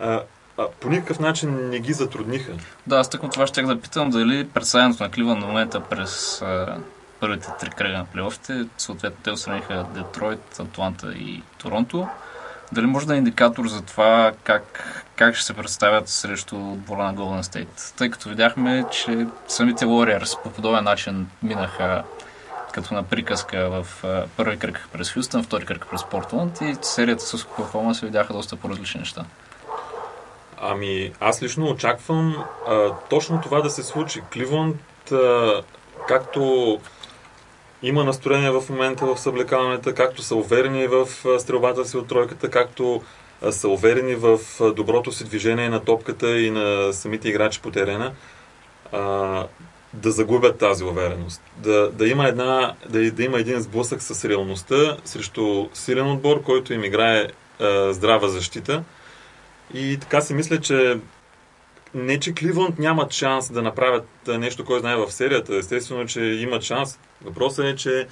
а, 0.00 0.22
а, 0.58 0.68
по 0.80 0.88
никакъв 0.88 1.20
начин 1.20 1.68
не 1.68 1.80
ги 1.80 1.92
затрудниха. 1.92 2.52
Да, 2.86 2.96
аз 2.96 3.10
тъкмо 3.10 3.28
това 3.28 3.46
ще 3.46 3.62
да 3.62 3.80
питам 3.80 4.10
дали 4.10 4.48
представянето 4.48 5.02
на 5.02 5.10
Кливън 5.10 5.38
на 5.38 5.46
момента 5.46 5.80
през 5.80 6.42
а, 6.42 6.76
първите 7.20 7.48
три 7.60 7.70
кръга 7.70 7.98
на 7.98 8.04
плейофите, 8.04 8.66
съответно 8.78 9.18
те 9.24 9.30
отстраниха 9.30 9.86
Детройт, 9.94 10.60
Атланта 10.60 11.12
и 11.12 11.42
Торонто. 11.58 12.08
Дали 12.72 12.86
може 12.86 13.06
да 13.06 13.14
е 13.14 13.18
индикатор 13.18 13.66
за 13.66 13.82
това 13.82 14.32
как, 14.44 15.03
как 15.16 15.34
ще 15.34 15.44
се 15.44 15.54
представят 15.54 16.08
срещу 16.08 16.56
отбора 16.56 17.02
на 17.02 17.14
Golden 17.14 17.42
State? 17.42 17.96
Тъй 17.96 18.10
като 18.10 18.28
видяхме, 18.28 18.84
че 18.90 19.26
самите 19.48 19.84
Warriors 19.84 20.42
по 20.42 20.50
подобен 20.50 20.84
начин 20.84 21.26
минаха 21.42 22.04
като 22.72 22.94
на 22.94 23.02
приказка 23.02 23.70
в 23.70 24.04
първи 24.36 24.58
кръг 24.58 24.88
през 24.92 25.12
Хюстън, 25.12 25.42
втори 25.42 25.66
кръг 25.66 25.86
през 25.90 26.04
Портланд 26.04 26.60
и 26.60 26.76
серията 26.82 27.24
с 27.24 27.44
Оклахома 27.44 27.94
се 27.94 28.06
видяха 28.06 28.32
доста 28.32 28.56
по-различни 28.56 29.00
неща. 29.00 29.24
Ами, 30.60 31.12
аз 31.20 31.42
лично 31.42 31.66
очаквам 31.66 32.44
а, 32.68 32.90
точно 33.10 33.40
това 33.40 33.60
да 33.60 33.70
се 33.70 33.82
случи. 33.82 34.22
Кливланд, 34.32 34.76
както 36.08 36.78
има 37.82 38.04
настроение 38.04 38.50
в 38.50 38.62
момента 38.70 39.06
в 39.06 39.18
съблекаването, 39.18 39.94
както 39.94 40.22
са 40.22 40.36
уверени 40.36 40.86
в 40.86 41.06
стрелбата 41.38 41.84
си 41.84 41.96
от 41.96 42.08
тройката, 42.08 42.50
както 42.50 43.02
са 43.50 43.68
уверени 43.68 44.14
в 44.14 44.38
доброто 44.76 45.12
си 45.12 45.24
движение 45.24 45.68
на 45.68 45.84
топката 45.84 46.40
и 46.40 46.50
на 46.50 46.92
самите 46.92 47.28
играчи 47.28 47.60
по 47.60 47.70
терена, 47.70 48.12
да 49.94 50.10
загубят 50.10 50.58
тази 50.58 50.84
увереност. 50.84 51.42
Да, 51.56 51.90
да, 51.90 52.08
има 52.08 52.28
една, 52.28 52.74
да, 52.88 53.10
да 53.10 53.24
има 53.24 53.38
един 53.38 53.60
сблъсък 53.60 54.02
с 54.02 54.28
реалността 54.28 54.96
срещу 55.04 55.66
силен 55.74 56.10
отбор, 56.10 56.42
който 56.42 56.72
им 56.72 56.84
играе 56.84 57.26
а, 57.60 57.92
здрава 57.92 58.28
защита. 58.28 58.84
И 59.74 59.98
така 60.00 60.20
си 60.20 60.34
мисля, 60.34 60.60
че 60.60 60.98
не, 61.94 62.20
че 62.20 62.34
Кливланд 62.34 62.78
нямат 62.78 63.12
шанс 63.12 63.52
да 63.52 63.62
направят 63.62 64.06
нещо, 64.26 64.64
кой 64.64 64.80
знае 64.80 64.96
в 64.96 65.12
серията. 65.12 65.56
Естествено, 65.56 66.06
че 66.06 66.20
имат 66.20 66.62
шанс. 66.62 66.98
Въпросът 67.24 67.64
е, 67.64 67.76
че 67.76 68.06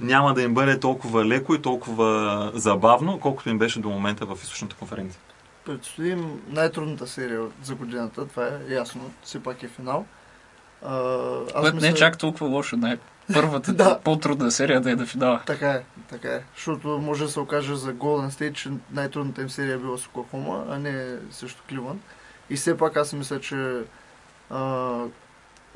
няма 0.00 0.34
да 0.34 0.42
им 0.42 0.54
бъде 0.54 0.80
толкова 0.80 1.24
леко 1.24 1.54
и 1.54 1.62
толкова 1.62 2.50
забавно, 2.54 3.20
колкото 3.20 3.50
им 3.50 3.58
беше 3.58 3.80
до 3.80 3.88
момента 3.90 4.26
в 4.26 4.38
източната 4.42 4.76
конференция. 4.76 5.20
Предстои 5.64 6.08
им 6.10 6.40
най-трудната 6.48 7.06
серия 7.06 7.42
за 7.62 7.74
годината, 7.74 8.26
това 8.26 8.46
е 8.46 8.74
ясно, 8.74 9.10
все 9.22 9.42
пак 9.42 9.62
е 9.62 9.68
финал. 9.68 10.06
А, 10.84 10.98
аз 11.54 11.60
Което 11.60 11.76
не 11.76 11.88
е 11.88 11.94
чак 11.94 12.18
толкова 12.18 12.46
лошо. 12.46 12.76
Най- 12.76 12.98
първата 13.34 13.72
Да. 13.74 13.98
по-трудна 14.04 14.50
серия 14.50 14.80
да 14.80 14.90
е 14.90 14.96
да 14.96 15.06
финала. 15.06 15.40
Така 15.46 15.70
е, 15.70 15.84
така 16.10 16.28
е. 16.28 16.42
Защото 16.54 16.88
може 16.88 17.24
да 17.24 17.30
се 17.30 17.40
окаже 17.40 17.74
за 17.74 17.94
Golden 17.94 18.30
State, 18.30 18.52
че 18.52 18.70
най-трудната 18.90 19.42
им 19.42 19.50
серия 19.50 19.74
е 19.74 19.78
била 19.78 19.98
с 19.98 20.06
Оклахома, 20.06 20.64
а 20.68 20.78
не 20.78 21.16
срещу 21.30 21.62
Кливан. 21.68 22.00
И 22.50 22.56
все 22.56 22.76
пак 22.76 22.96
аз 22.96 23.12
мисля, 23.12 23.40
че 23.40 23.80
а, 24.50 24.96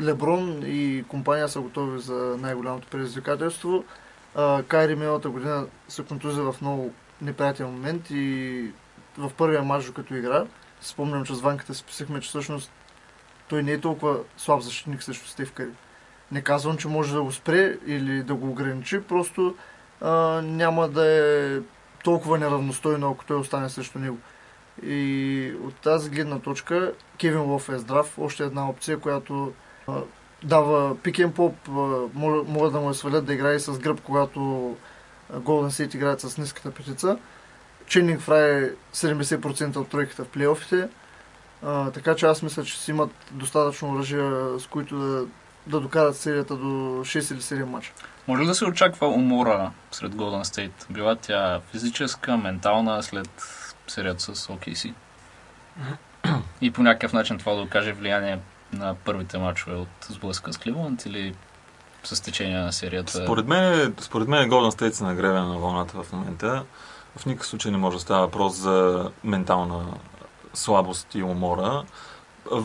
Леброн 0.01 0.63
и 0.67 1.05
компания 1.09 1.49
са 1.49 1.61
готови 1.61 2.01
за 2.01 2.37
най-голямото 2.41 2.89
предизвикателство. 2.89 3.85
Кайри 4.69 4.95
миналата 4.95 5.31
година 5.31 5.67
се 5.89 6.05
контузи 6.05 6.41
в 6.41 6.55
много 6.61 6.93
неприятен 7.23 7.67
момент 7.67 8.11
и 8.11 8.71
в 9.19 9.31
първия 9.37 9.63
матч, 9.63 9.91
като 9.91 10.15
игра, 10.15 10.47
спомням, 10.81 11.25
че 11.25 11.35
с 11.35 11.41
Ванката 11.41 11.75
си 11.75 11.85
писахме, 11.85 12.21
че 12.21 12.29
всъщност 12.29 12.73
той 13.49 13.63
не 13.63 13.73
е 13.73 13.81
толкова 13.81 14.19
слаб 14.37 14.61
защитник 14.61 15.03
срещу 15.03 15.27
Стив 15.29 15.53
Кари. 15.53 15.71
Не 16.33 16.43
казвам, 16.43 16.77
че 16.77 16.89
може 16.89 17.15
да 17.15 17.23
го 17.23 17.33
спре 17.33 17.79
или 17.87 18.23
да 18.23 18.35
го 18.35 18.51
ограничи, 18.51 19.03
просто 19.03 19.55
а, 20.01 20.11
няма 20.43 20.89
да 20.89 21.07
е 21.07 21.61
толкова 22.05 22.39
неравностойно, 22.39 23.11
ако 23.11 23.25
той 23.25 23.37
остане 23.37 23.69
срещу 23.69 23.99
него. 23.99 24.19
И 24.83 25.53
от 25.65 25.75
тази 25.75 26.11
гледна 26.11 26.39
точка 26.39 26.93
Кевин 27.21 27.41
Лов 27.41 27.69
е 27.69 27.79
здрав, 27.79 28.19
още 28.19 28.45
една 28.45 28.69
опция, 28.69 29.01
която 29.01 29.53
дава 30.43 30.97
пикен 30.99 31.33
поп, 31.33 31.55
могат, 32.15 32.73
да 32.73 32.81
му 32.81 32.95
свалят 32.95 33.25
да 33.25 33.35
играе 33.35 33.59
с 33.59 33.79
гръб, 33.79 34.01
когато 34.01 34.41
Golden 35.33 35.87
State 35.87 35.95
играят 35.95 36.21
с 36.21 36.39
ниската 36.39 36.71
петица. 36.71 37.19
Ченнинг 37.87 38.21
Фрай 38.21 38.65
е 38.65 38.71
70% 38.95 39.77
от 39.77 39.89
тройката 39.89 40.25
в 40.25 40.29
плейофите. 40.29 40.89
А, 41.63 41.91
така 41.91 42.17
че 42.17 42.27
аз 42.27 42.43
мисля, 42.43 42.65
че 42.65 42.79
си 42.79 42.91
имат 42.91 43.11
достатъчно 43.31 43.91
оръжия, 43.91 44.59
с 44.59 44.67
които 44.67 44.99
да, 44.99 45.27
да 45.67 45.81
докарат 45.81 46.17
серията 46.17 46.57
до 46.57 46.67
6 46.67 47.33
или 47.33 47.41
7 47.41 47.65
мача. 47.65 47.93
Може 48.29 48.43
ли 48.43 48.47
да 48.47 48.55
се 48.55 48.65
очаква 48.65 49.09
умора 49.09 49.71
сред 49.91 50.13
Golden 50.13 50.43
State? 50.43 50.93
Била 50.93 51.17
тя 51.17 51.61
физическа, 51.71 52.37
ментална 52.37 53.03
след 53.03 53.31
серията 53.87 54.21
с 54.21 54.47
OKC? 54.47 54.95
И 56.61 56.71
по 56.71 56.83
някакъв 56.83 57.13
начин 57.13 57.39
това 57.39 57.55
да 57.55 57.63
окаже 57.63 57.93
влияние 57.93 58.39
на 58.73 58.95
първите 59.05 59.39
мачове 59.39 59.77
от 59.77 59.89
сблъска 60.09 60.53
с 60.53 60.59
Кливланд 60.59 61.07
или 61.07 61.35
с 62.05 62.21
течение 62.21 62.59
на 62.59 62.73
серията? 62.73 63.13
Според 63.13 63.47
мен, 63.47 63.95
според 64.01 64.29
мен 64.29 64.51
Golden 64.51 64.81
State 64.81 64.91
са 64.91 65.05
нагревена 65.05 65.49
на 65.49 65.59
вълната 65.59 66.03
в 66.03 66.13
момента. 66.13 66.65
В 67.17 67.27
никакъв 67.27 67.47
случай 67.47 67.73
не 67.73 67.79
може 67.79 67.97
да 67.97 68.01
става 68.01 68.21
въпрос 68.21 68.55
за 68.55 69.11
ментална 69.25 69.87
слабост 70.55 71.15
и 71.15 71.23
умора. 71.23 71.83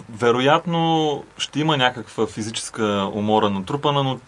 Вероятно 0.09 1.23
ще 1.37 1.59
има 1.59 1.77
някаква 1.77 2.27
физическа 2.27 3.11
умора 3.13 3.49
натрупана, 3.49 4.03
но 4.03 4.19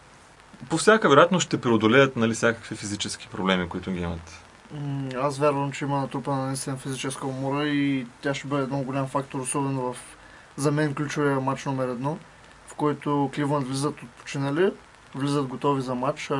по 0.70 0.77
всяка 0.77 1.10
вероятност 1.10 1.46
ще 1.46 1.62
преодолеят 1.62 2.15
нали, 2.15 2.34
всякакви 2.34 2.75
физически 2.75 3.27
проблеми, 3.27 3.70
които 3.70 3.91
ги 3.91 4.01
имат. 4.01 4.41
Аз 5.22 5.38
вярвам, 5.38 5.72
че 5.72 5.86
има 5.86 6.01
натрупана 6.01 6.46
наистина 6.46 6.77
физическа 6.77 7.27
умора 7.27 7.65
и 7.65 8.05
тя 8.22 8.34
ще 8.34 8.48
бъде 8.48 8.67
много 8.67 8.84
голям 8.84 9.08
фактор, 9.08 9.39
особено 9.39 9.94
в 9.94 10.14
за 10.57 10.71
мен 10.71 10.95
ключовия 10.95 11.39
матч 11.39 11.65
номер 11.65 11.88
едно, 11.88 12.17
в 12.67 12.75
който 12.75 13.29
Кливланд 13.35 13.67
влизат 13.67 14.01
от 14.03 14.09
починали, 14.09 14.71
влизат 15.15 15.47
готови 15.47 15.81
за 15.81 15.95
матч. 15.95 16.31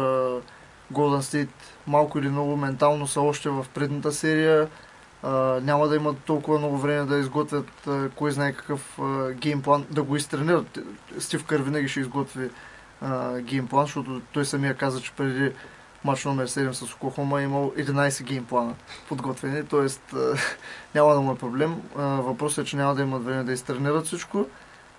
Golden 0.94 1.22
State 1.22 1.50
малко 1.88 2.20
или 2.20 2.30
много 2.30 2.58
ментално 2.58 3.08
са 3.08 3.22
още 3.22 3.50
в 3.50 3.66
предната 3.74 4.12
серия. 4.12 4.70
А, 5.24 5.30
няма 5.64 5.88
да 5.88 5.96
имат 5.96 6.18
толкова 6.18 6.58
много 6.60 6.78
време 6.78 7.06
да 7.06 7.18
изготвят 7.18 7.88
а, 7.88 8.10
кой 8.10 8.32
знае 8.32 8.54
какъв 8.54 9.00
а, 9.00 9.32
геймплан, 9.32 9.86
да 9.92 10.04
го 10.04 10.16
изтренират. 10.16 10.80
Стив 11.20 11.46
Кър 11.46 11.60
винаги 11.60 11.88
ще 11.88 12.00
изготви 12.00 12.50
геймплан, 13.40 13.86
защото 13.86 14.22
той 14.34 14.46
самия 14.46 14.74
каза, 14.74 15.02
че 15.02 15.12
преди 15.12 15.52
матч 16.06 16.26
номер 16.26 16.48
7 16.48 16.72
с 16.72 16.94
Оклахома 16.94 17.42
е 17.42 17.44
имал 17.44 17.74
11 17.78 18.24
геймплана 18.24 18.74
подготвени, 19.10 19.64
т.е. 19.66 20.16
няма 20.96 21.14
да 21.14 21.22
му 21.22 21.32
е 21.32 21.38
проблем. 21.38 21.82
Въпросът 21.96 22.66
е, 22.66 22.70
че 22.70 22.78
няма 22.78 22.96
да 22.96 23.02
имат 23.02 23.26
време 23.26 23.44
да 23.44 23.54
изтренират 23.54 24.06
всичко 24.06 24.46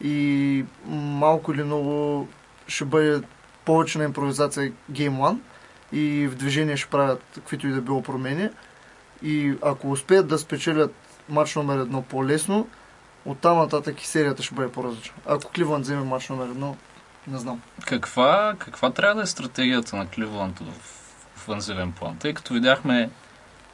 и 0.01 0.65
малко 0.87 1.53
или 1.53 1.63
много 1.63 2.29
ще 2.69 2.85
бъде 2.85 3.23
повече 3.65 3.99
на 3.99 4.05
импровизация 4.05 4.73
Game 4.93 5.19
1 5.19 5.39
и 5.93 6.29
в 6.29 6.35
движение 6.35 6.77
ще 6.77 6.91
правят 6.91 7.23
каквито 7.35 7.67
и 7.67 7.73
да 7.73 7.81
било 7.81 8.03
промени. 8.03 8.49
И 9.23 9.55
ако 9.63 9.91
успеят 9.91 10.29
да 10.29 10.39
спечелят 10.39 10.95
матч 11.29 11.57
номер 11.57 11.79
едно 11.79 12.03
по-лесно, 12.03 12.69
оттам 13.25 13.59
нататък 13.59 14.03
и 14.03 14.07
серията 14.07 14.43
ще 14.43 14.55
бъде 14.55 14.73
по-различна. 14.73 15.15
Ако 15.27 15.51
Кливанд 15.51 15.85
вземе 15.85 16.03
матч 16.03 16.29
номер 16.29 16.47
едно, 16.47 16.77
не 17.29 17.39
знам. 17.39 17.63
Каква, 17.87 18.55
каква 18.59 18.91
трябва 18.91 19.15
да 19.15 19.23
е 19.23 19.27
стратегията 19.27 19.97
на 19.97 20.09
Кливланд 20.09 20.59
в 20.59 20.73
офанзивен 21.37 21.93
план? 21.93 22.17
Тъй 22.19 22.35
като 22.35 22.55
видяхме 22.55 23.11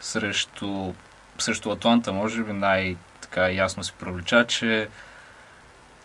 срещу, 0.00 0.92
срещу 1.38 1.71
Атланта, 1.71 2.12
може 2.12 2.42
би 2.42 2.52
най-така 2.52 3.50
ясно 3.50 3.85
се 3.85 3.92
привлеча, 3.92 4.47
че 4.47 4.88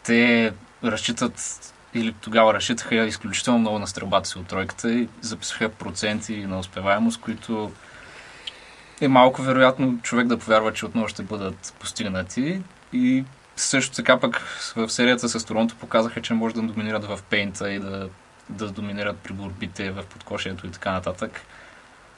те 0.04 0.54
разчитат 0.84 1.60
или 1.94 2.14
тогава 2.14 2.54
разчитаха 2.54 2.96
изключително 2.96 3.60
много 3.60 3.80
на 3.80 3.88
стрелбата 3.88 4.30
си 4.30 4.38
от 4.38 4.48
тройката 4.48 4.92
и 4.92 5.10
записаха 5.22 5.70
проценти 5.70 6.38
на 6.38 6.60
успеваемост, 6.60 7.22
които 7.22 7.72
е 9.02 9.08
малко 9.08 9.42
вероятно 9.42 10.00
човек 10.02 10.28
да 10.28 10.38
повярва, 10.38 10.74
че 10.74 10.86
отново 10.86 11.08
ще 11.08 11.24
бъдат 11.24 11.74
постигнати. 11.80 12.62
И 12.94 13.24
също 13.58 13.96
така 13.96 14.20
пък 14.20 14.40
в 14.76 14.90
серията 14.90 15.30
с 15.30 15.46
Торонто 15.46 15.76
показаха, 15.76 16.22
че 16.22 16.34
може 16.34 16.56
да 16.56 16.62
доминират 16.62 17.06
в 17.06 17.20
пейнта 17.30 17.72
и 17.72 17.80
да, 17.80 18.10
да 18.50 18.72
доминират 18.72 19.18
при 19.18 19.34
борбите 19.34 19.92
в 19.92 20.04
подкошието 20.04 20.68
и 20.68 20.72
така 20.72 20.92
нататък. 20.92 21.42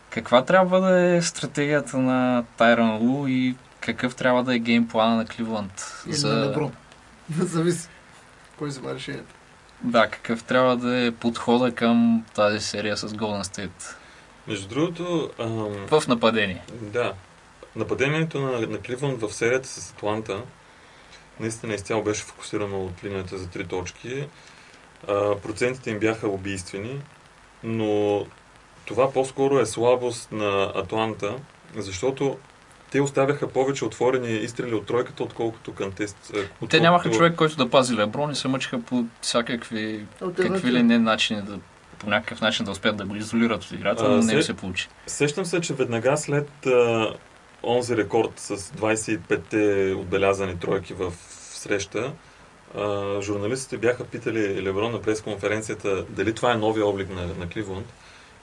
Каква 0.10 0.46
трябва 0.46 0.82
да 0.82 1.00
е 1.00 1.22
стратегията 1.22 1.98
на 1.98 2.44
Тайрон 2.58 2.98
Лу 2.98 3.28
и 3.28 3.56
какъв 3.80 4.16
трябва 4.16 4.44
да 4.44 4.56
е 4.56 4.60
геймплана 4.60 5.16
на 5.16 5.26
Кливланд? 5.26 6.04
Или 6.08 6.14
за... 6.14 6.28
на 6.28 6.46
Леброн. 6.46 6.72
Зависи. 7.38 7.88
Кой 8.58 8.68
взема 8.68 8.94
решението? 8.94 9.34
Да, 9.82 10.08
какъв 10.08 10.44
трябва 10.44 10.78
да 10.78 11.06
е 11.06 11.12
подхода 11.12 11.76
към 11.76 12.26
тази 12.36 12.60
серия 12.60 12.98
с 12.98 13.10
Golden 13.10 13.44
State? 13.44 13.96
Между 14.48 14.68
другото, 14.68 15.32
ам... 15.40 15.88
В 15.88 16.08
нападение. 16.08 16.62
Да. 16.82 17.14
Нападението 17.76 18.40
на, 18.40 18.60
на 18.60 18.78
Кливланд 18.78 19.22
в 19.22 19.34
серията 19.34 19.68
с 19.68 19.92
Атланта 19.92 20.42
наистина 21.40 21.74
изцяло 21.74 22.04
беше 22.04 22.24
фокусирано 22.24 22.86
от 22.86 23.04
линията 23.04 23.38
за 23.38 23.50
три 23.50 23.66
точки. 23.66 24.28
А, 25.08 25.36
процентите 25.36 25.90
им 25.92 26.00
бяха 26.00 26.28
убийствени, 26.28 27.02
но 27.64 28.26
това 28.86 29.14
по-скоро 29.14 29.60
е 29.60 29.66
слабост 29.66 30.32
на 30.32 30.72
Атланта, 30.76 31.36
защото 31.76 32.38
те 32.92 33.02
оставяха 33.02 33.48
повече 33.48 33.86
отворени 33.86 34.38
изстрели 34.38 34.76
от 34.76 34.86
тройката, 34.86 35.24
отколкото 35.24 35.74
към 35.74 35.92
тест. 35.92 36.18
Отколкото... 36.30 36.68
Те 36.68 36.80
нямаха 36.80 37.12
човек, 37.12 37.36
който 37.36 37.56
да 37.56 37.70
пази 37.70 37.96
Леброн 37.96 38.32
и 38.32 38.36
се 38.36 38.48
мъчиха 38.48 38.82
по 38.82 39.06
всякакви 39.22 40.06
какви 40.38 40.72
ли 40.72 40.84
не 40.84 41.00
начини 41.00 41.42
да 41.42 41.60
по 42.00 42.10
някакъв 42.10 42.42
начин 42.42 42.66
да 42.66 42.72
успеят 42.72 42.98
да 42.98 43.06
го 43.06 43.16
изолират 43.16 43.64
от 43.64 43.72
играта, 43.72 44.10
но 44.10 44.18
не 44.18 44.34
им 44.34 44.42
се 44.42 44.54
получи. 44.54 44.88
Сещам 45.08 45.46
се, 45.46 45.62
че 45.62 45.74
веднага 45.74 46.18
след 46.18 46.66
а, 46.66 47.14
онзи 47.64 47.98
рекорд 47.98 48.32
с 48.36 48.58
25-те 48.58 49.94
отбелязани 49.94 50.60
тройки 50.60 50.94
в 50.94 51.14
среща, 51.40 52.14
а, 52.76 53.22
журналистите 53.22 53.78
бяха 53.78 54.06
питали 54.06 54.64
Леброн 54.64 54.92
на 54.92 55.02
пресконференцията 55.02 56.06
дали 56.10 56.34
това 56.34 56.52
е 56.52 56.58
новия 56.58 56.88
облик 56.88 57.10
на, 57.10 57.28
на 57.28 57.50
Кливланд. 57.50 57.86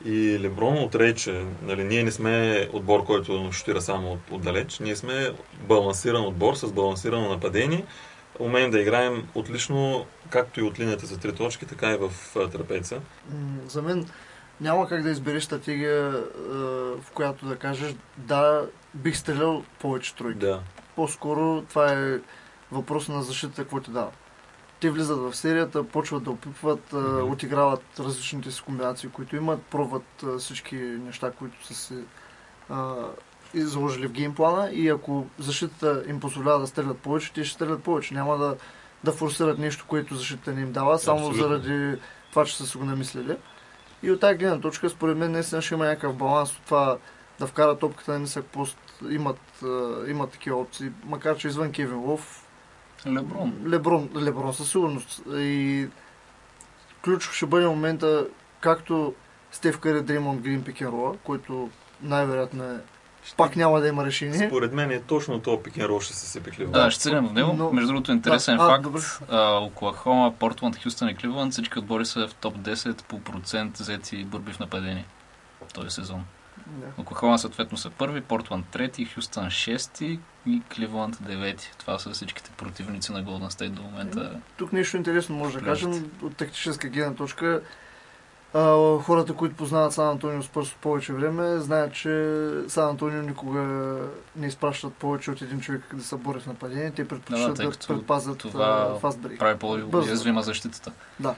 И 0.04 0.38
Леброн 0.40 0.78
отрече, 0.78 1.44
нали, 1.62 1.84
ние 1.84 2.02
не 2.02 2.12
сме 2.12 2.68
отбор, 2.72 3.04
който 3.04 3.48
шутира 3.52 3.80
само 3.80 4.12
от, 4.12 4.20
отдалеч, 4.30 4.78
ние 4.78 4.96
сме 4.96 5.32
балансиран 5.68 6.26
отбор 6.26 6.54
с 6.54 6.72
балансирано 6.72 7.28
нападение, 7.28 7.84
умеем 8.38 8.70
да 8.70 8.80
играем 8.80 9.28
отлично, 9.34 10.06
както 10.30 10.60
и 10.60 10.62
от 10.62 10.78
линията 10.78 11.06
за 11.06 11.18
три 11.18 11.32
точки, 11.32 11.66
така 11.66 11.92
и 11.92 11.96
в 11.96 12.10
трапеца. 12.52 13.00
За 13.68 13.82
мен 13.82 14.06
няма 14.60 14.88
как 14.88 15.02
да 15.02 15.10
избереш 15.10 15.44
стратегия, 15.44 16.08
е, 16.08 16.12
в 17.00 17.10
която 17.14 17.46
да 17.46 17.56
кажеш 17.56 17.94
да, 18.16 18.66
бих 18.94 19.16
стрелял 19.16 19.64
повече 19.80 20.14
тройки. 20.14 20.38
Да. 20.38 20.60
По-скоро 20.96 21.62
това 21.62 21.92
е 21.92 22.18
въпрос 22.72 23.08
на 23.08 23.22
защита, 23.22 23.62
какво 23.62 23.80
ти 23.80 23.90
дава. 23.90 24.10
Те 24.80 24.90
влизат 24.90 25.18
в 25.18 25.34
серията, 25.36 25.84
почват 25.84 26.24
да 26.24 26.30
опитват, 26.30 26.92
а, 26.92 26.96
Мгм. 26.96 27.32
отиграват 27.32 27.84
различните 27.98 28.50
си 28.50 28.62
комбинации, 28.62 29.08
които 29.08 29.36
имат, 29.36 29.62
пробват 29.62 30.22
а, 30.26 30.38
всички 30.38 30.76
неща, 30.76 31.30
които 31.30 31.66
са 31.66 31.74
си 31.74 31.94
а, 32.70 32.94
и 33.54 33.60
заложили 33.60 34.06
в 34.06 34.12
геймплана 34.12 34.70
и 34.70 34.88
ако 34.88 35.26
защитата 35.38 36.04
им 36.08 36.20
позволява 36.20 36.60
да 36.60 36.66
стрелят 36.66 36.98
повече, 36.98 37.32
те 37.32 37.44
ще 37.44 37.54
стрелят 37.54 37.82
повече. 37.82 38.14
Няма 38.14 38.38
да, 38.38 38.56
да 39.04 39.12
форсират 39.12 39.58
нещо, 39.58 39.84
което 39.88 40.14
защитата 40.14 40.52
не 40.52 40.60
им 40.60 40.72
дава, 40.72 40.98
само 40.98 41.18
Абсолютно. 41.18 41.42
заради 41.42 42.00
това, 42.30 42.44
че 42.44 42.56
са 42.56 42.66
си 42.66 42.78
го 42.78 42.84
намислили. 42.84 43.36
И 44.06 44.10
от 44.10 44.20
тази 44.20 44.38
гледна 44.38 44.60
точка, 44.60 44.90
според 44.90 45.16
мен, 45.16 45.32
наистина 45.32 45.62
ще 45.62 45.74
има 45.74 45.84
някакъв 45.84 46.16
баланс 46.16 46.52
от 46.52 46.62
това 46.64 46.98
да 47.38 47.46
вкара 47.46 47.78
топката 47.78 48.12
на 48.12 48.18
нисък 48.18 48.44
пост. 48.44 48.78
Имат, 49.10 49.40
имат 50.08 50.30
такива 50.30 50.56
опции, 50.56 50.90
макар 51.04 51.36
че 51.36 51.48
извън 51.48 51.72
Кевин 51.72 51.98
Лов, 51.98 52.46
Леброн. 53.06 53.52
Леброн, 53.66 54.10
Леброн 54.16 54.54
със 54.54 54.70
сигурност. 54.70 55.22
И 55.32 55.88
ключов 57.04 57.34
ще 57.34 57.46
бъде 57.46 57.66
момента, 57.66 58.26
както 58.60 59.14
Стев 59.52 59.78
Кари 59.78 60.02
Дреймонд 60.02 60.40
Грин 60.40 60.64
Пикенрола, 60.64 61.16
който 61.24 61.70
най-вероятно 62.02 62.64
е 62.64 62.80
пак 63.36 63.56
няма 63.56 63.80
да 63.80 63.88
има 63.88 64.04
решение. 64.04 64.48
Според 64.48 64.72
мен 64.72 64.90
е 64.90 65.00
точно 65.00 65.40
този 65.40 65.62
пикен 65.62 65.84
рол 65.84 66.00
ще 66.00 66.14
се 66.14 66.26
сипи 66.26 66.50
Кливланд. 66.50 66.72
Да, 66.74 66.90
ще 66.90 67.00
стигнем 67.00 67.26
в 67.26 67.32
него. 67.32 67.52
Но- 67.52 67.72
Между 67.72 67.88
другото, 67.88 68.12
интересен 68.12 68.60
а, 68.60 68.66
факт. 68.68 68.86
А, 69.28 69.58
Оклахома, 69.58 70.32
Портланд, 70.32 70.82
Хюстън 70.82 71.08
и 71.08 71.16
Кливланд, 71.16 71.52
всички 71.52 71.78
отбори 71.78 72.06
са 72.06 72.28
в 72.28 72.34
топ 72.34 72.58
10 72.58 73.02
по 73.02 73.20
процент 73.20 73.78
взети 73.78 74.24
борби 74.24 74.52
в 74.52 74.58
нападение 74.58 75.06
този 75.74 75.90
сезон. 75.90 76.24
Да. 76.66 76.86
Оклахома 76.98 77.38
съответно 77.38 77.78
са 77.78 77.90
първи, 77.90 78.20
Портланд 78.20 78.66
трети, 78.66 79.04
Хюстън 79.04 79.50
шести 79.50 80.20
и 80.46 80.62
Кливланд 80.74 81.16
девети. 81.20 81.70
Това 81.78 81.98
са 81.98 82.10
всичките 82.10 82.50
противници 82.50 83.12
на 83.12 83.22
Голден 83.22 83.50
Стейт 83.50 83.74
до 83.74 83.82
момента. 83.82 84.40
Тук 84.56 84.72
нещо 84.72 84.96
интересно 84.96 85.36
може 85.36 85.58
да 85.58 85.64
кажем 85.64 86.10
от 86.22 86.36
тактическа 86.36 86.88
гледна 86.88 87.14
точка. 87.14 87.62
А, 88.56 88.98
хората, 89.02 89.34
които 89.34 89.56
познават 89.56 89.92
Сан 89.92 90.08
Антонио 90.08 90.42
Спърс 90.42 90.72
от 90.72 90.76
повече 90.76 91.12
време, 91.12 91.58
знаят, 91.58 91.94
че 91.94 92.42
Сан 92.68 92.88
Антонио 92.88 93.22
никога 93.22 93.60
не 94.36 94.46
изпращат 94.46 94.94
повече 94.94 95.30
от 95.30 95.42
един 95.42 95.60
човек 95.60 95.82
да 95.94 96.04
се 96.04 96.16
борят 96.16 96.42
в 96.42 96.46
нападение. 96.46 96.90
Те 96.90 97.08
предпочитат 97.08 97.56
Да, 97.56 97.64
да, 97.64 97.70
като 97.70 97.86
предпазят 97.86 98.38
това 98.38 98.98
фаст 99.00 99.18
брейк. 99.18 99.38
Прави 99.38 99.58
по-уязвима 99.58 100.42
защитата. 100.42 100.92
Да. 101.20 101.34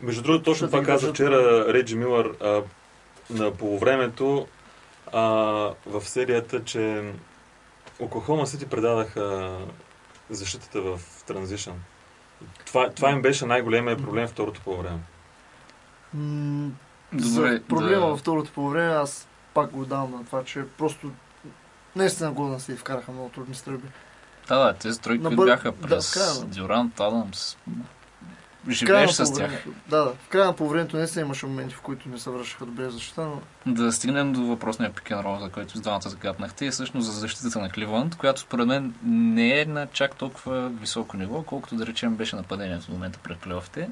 Между 0.00 0.22
другото, 0.22 0.44
точно 0.44 0.66
това 0.66 0.82
каза 0.82 1.10
вчера 1.12 1.72
Реджи 1.74 1.96
Милър 1.96 2.32
а, 2.42 2.62
на 3.30 3.50
полувремето 3.50 4.46
а, 5.12 5.22
в 5.86 6.00
серията, 6.04 6.64
че 6.64 7.12
Оклахома 7.98 8.46
Сити 8.46 8.66
предадаха 8.66 9.56
защитата 10.30 10.80
в 10.80 11.00
транзишън. 11.26 11.74
Това, 12.66 12.90
това 12.90 13.10
им 13.10 13.22
беше 13.22 13.46
най-големият 13.46 14.02
проблем 14.02 14.28
второто 14.28 14.60
полувреме. 14.60 14.98
М, 16.14 16.70
Добре, 17.12 17.28
за 17.52 17.60
проблема 17.60 17.90
да- 17.96 18.06
във 18.06 18.20
второто 18.20 18.50
по 18.52 18.68
време 18.68 18.92
аз 18.92 19.28
пак 19.54 19.70
го 19.70 19.84
давам 19.84 20.10
на 20.12 20.24
това, 20.24 20.44
че 20.44 20.64
просто 20.68 21.10
наистина 21.96 22.32
Голден 22.32 22.60
Стейт 22.60 22.78
вкараха 22.78 23.12
много 23.12 23.28
трудни 23.28 23.54
стрелби. 23.54 23.88
Да, 24.48 24.58
да, 24.58 24.72
тези 24.72 25.00
тройки 25.00 25.22
На 25.22 25.28
които 25.28 25.36
бър- 25.36 25.46
бяха 25.46 25.72
да, 25.72 25.78
през 25.78 26.12
края 26.12 26.34
на- 26.34 26.46
Дюрант, 26.46 27.00
Адамс. 27.00 27.56
Живееш 28.68 29.10
с 29.10 29.32
тях. 29.32 29.64
Да, 29.88 29.96
да. 29.96 30.12
В 30.14 30.28
края 30.28 30.46
на 30.46 30.52
по 30.52 30.68
времето 30.68 30.96
наистина 30.96 31.24
имаше 31.24 31.46
моменти, 31.46 31.74
в 31.74 31.80
които 31.80 32.08
не 32.08 32.18
се 32.18 32.30
вършиха 32.30 32.66
добре 32.66 32.90
защита, 32.90 33.22
но 33.22 33.40
Да 33.66 33.92
стигнем 33.92 34.32
до 34.32 34.42
въпросния 34.42 34.92
пикен 34.92 35.20
рол, 35.20 35.38
за 35.38 35.50
който 35.50 35.76
с 35.76 35.80
двамата 35.80 36.00
загаднахте, 36.00 36.66
и 36.66 36.70
всъщност 36.70 37.06
за 37.06 37.12
защитата 37.12 37.58
на 37.58 37.70
Кливланд, 37.70 38.16
която 38.16 38.40
според 38.40 38.66
мен 38.66 38.94
не 39.04 39.60
е 39.60 39.64
на 39.64 39.86
чак 39.86 40.16
толкова 40.16 40.68
високо 40.70 41.16
ниво, 41.16 41.42
колкото 41.42 41.76
да 41.76 41.86
речем 41.86 42.14
беше 42.14 42.36
нападението 42.36 42.84
в 42.84 42.90
момента 42.90 43.18
пред 43.18 43.38
плейофите. 43.38 43.90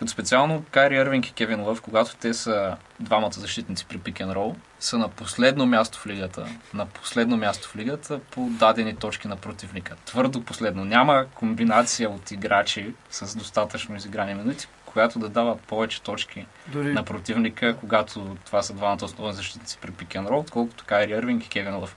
Като 0.00 0.12
специално 0.12 0.64
Кайри 0.70 0.94
Ирвинг 0.94 1.26
и 1.26 1.32
Кевин 1.32 1.60
Лъв, 1.60 1.82
когато 1.82 2.16
те 2.16 2.34
са 2.34 2.76
двамата 3.00 3.32
защитници 3.32 3.86
при 3.86 3.98
пикен 3.98 4.32
рол, 4.32 4.56
са 4.78 4.98
на 4.98 5.08
последно 5.08 5.66
място 5.66 5.98
в 5.98 6.06
лигата. 6.06 6.46
На 6.74 6.86
последно 6.86 7.36
място 7.36 7.68
в 7.68 7.76
лигата 7.76 8.20
по 8.30 8.48
дадени 8.50 8.96
точки 8.96 9.28
на 9.28 9.36
противника. 9.36 9.96
Твърдо 10.04 10.42
последно. 10.42 10.84
Няма 10.84 11.26
комбинация 11.34 12.10
от 12.10 12.30
играчи 12.30 12.94
с 13.10 13.36
достатъчно 13.36 13.96
изиграни 13.96 14.34
минути, 14.34 14.68
която 14.86 15.18
да 15.18 15.28
дава 15.28 15.56
повече 15.56 16.02
точки 16.02 16.46
дори 16.66 16.92
на 16.92 17.04
противника, 17.04 17.76
когато 17.76 18.36
това 18.46 18.62
са 18.62 18.72
двамата 18.72 19.04
основни 19.04 19.34
защитници 19.34 19.78
при 19.82 19.90
пик 19.90 20.14
н 20.14 20.28
рол, 20.30 20.40
отколкото 20.40 20.84
Кайри 20.84 21.12
Ирвинг 21.12 21.44
и 21.44 21.48
Кевин 21.48 21.76
Лъв. 21.76 21.96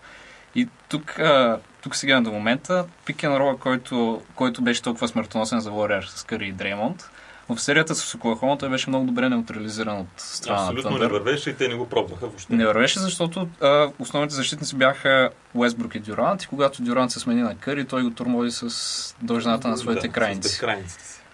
И 0.55 0.69
тук, 0.89 1.19
а, 1.19 1.59
тук 1.81 1.95
сега 1.95 2.21
до 2.21 2.31
момента, 2.31 2.85
пик 3.05 3.23
н 3.23 3.39
рола, 3.39 3.57
който, 3.57 4.21
който 4.35 4.61
беше 4.61 4.81
толкова 4.81 5.07
смъртоносен 5.07 5.59
за 5.59 5.71
Warriors 5.71 6.05
с 6.05 6.23
Кари 6.23 6.47
и 6.47 6.51
Дреймонд, 6.51 7.09
в 7.49 7.60
серията 7.60 7.95
с 7.95 8.15
Оклахома 8.15 8.58
той 8.58 8.69
беше 8.69 8.89
много 8.89 9.06
добре 9.06 9.29
неутрализиран 9.29 9.97
от 9.97 10.08
страна 10.17 10.62
на 10.62 10.67
Абсолютно 10.67 10.97
не 10.97 11.08
вървеше 11.08 11.49
и 11.49 11.56
те 11.56 11.67
не 11.67 11.75
го 11.75 11.89
пробваха 11.89 12.27
въобще. 12.27 12.56
Не 12.56 12.65
вървеше, 12.65 12.99
защото 12.99 13.47
а, 13.62 13.91
основните 13.99 14.36
защитници 14.36 14.75
бяха 14.75 15.29
Уестбрук 15.53 15.95
и 15.95 15.99
Дюрант 15.99 16.43
и 16.43 16.47
когато 16.47 16.82
Дюрант 16.82 17.12
се 17.12 17.19
смени 17.19 17.41
на 17.41 17.56
Къри, 17.56 17.86
той 17.86 18.03
го 18.03 18.12
турмози 18.12 18.51
с 18.51 19.15
дължината 19.21 19.67
на 19.67 19.77
своите 19.77 20.08
да, 20.08 20.13
крайници. 20.13 20.49
Си. 20.49 20.65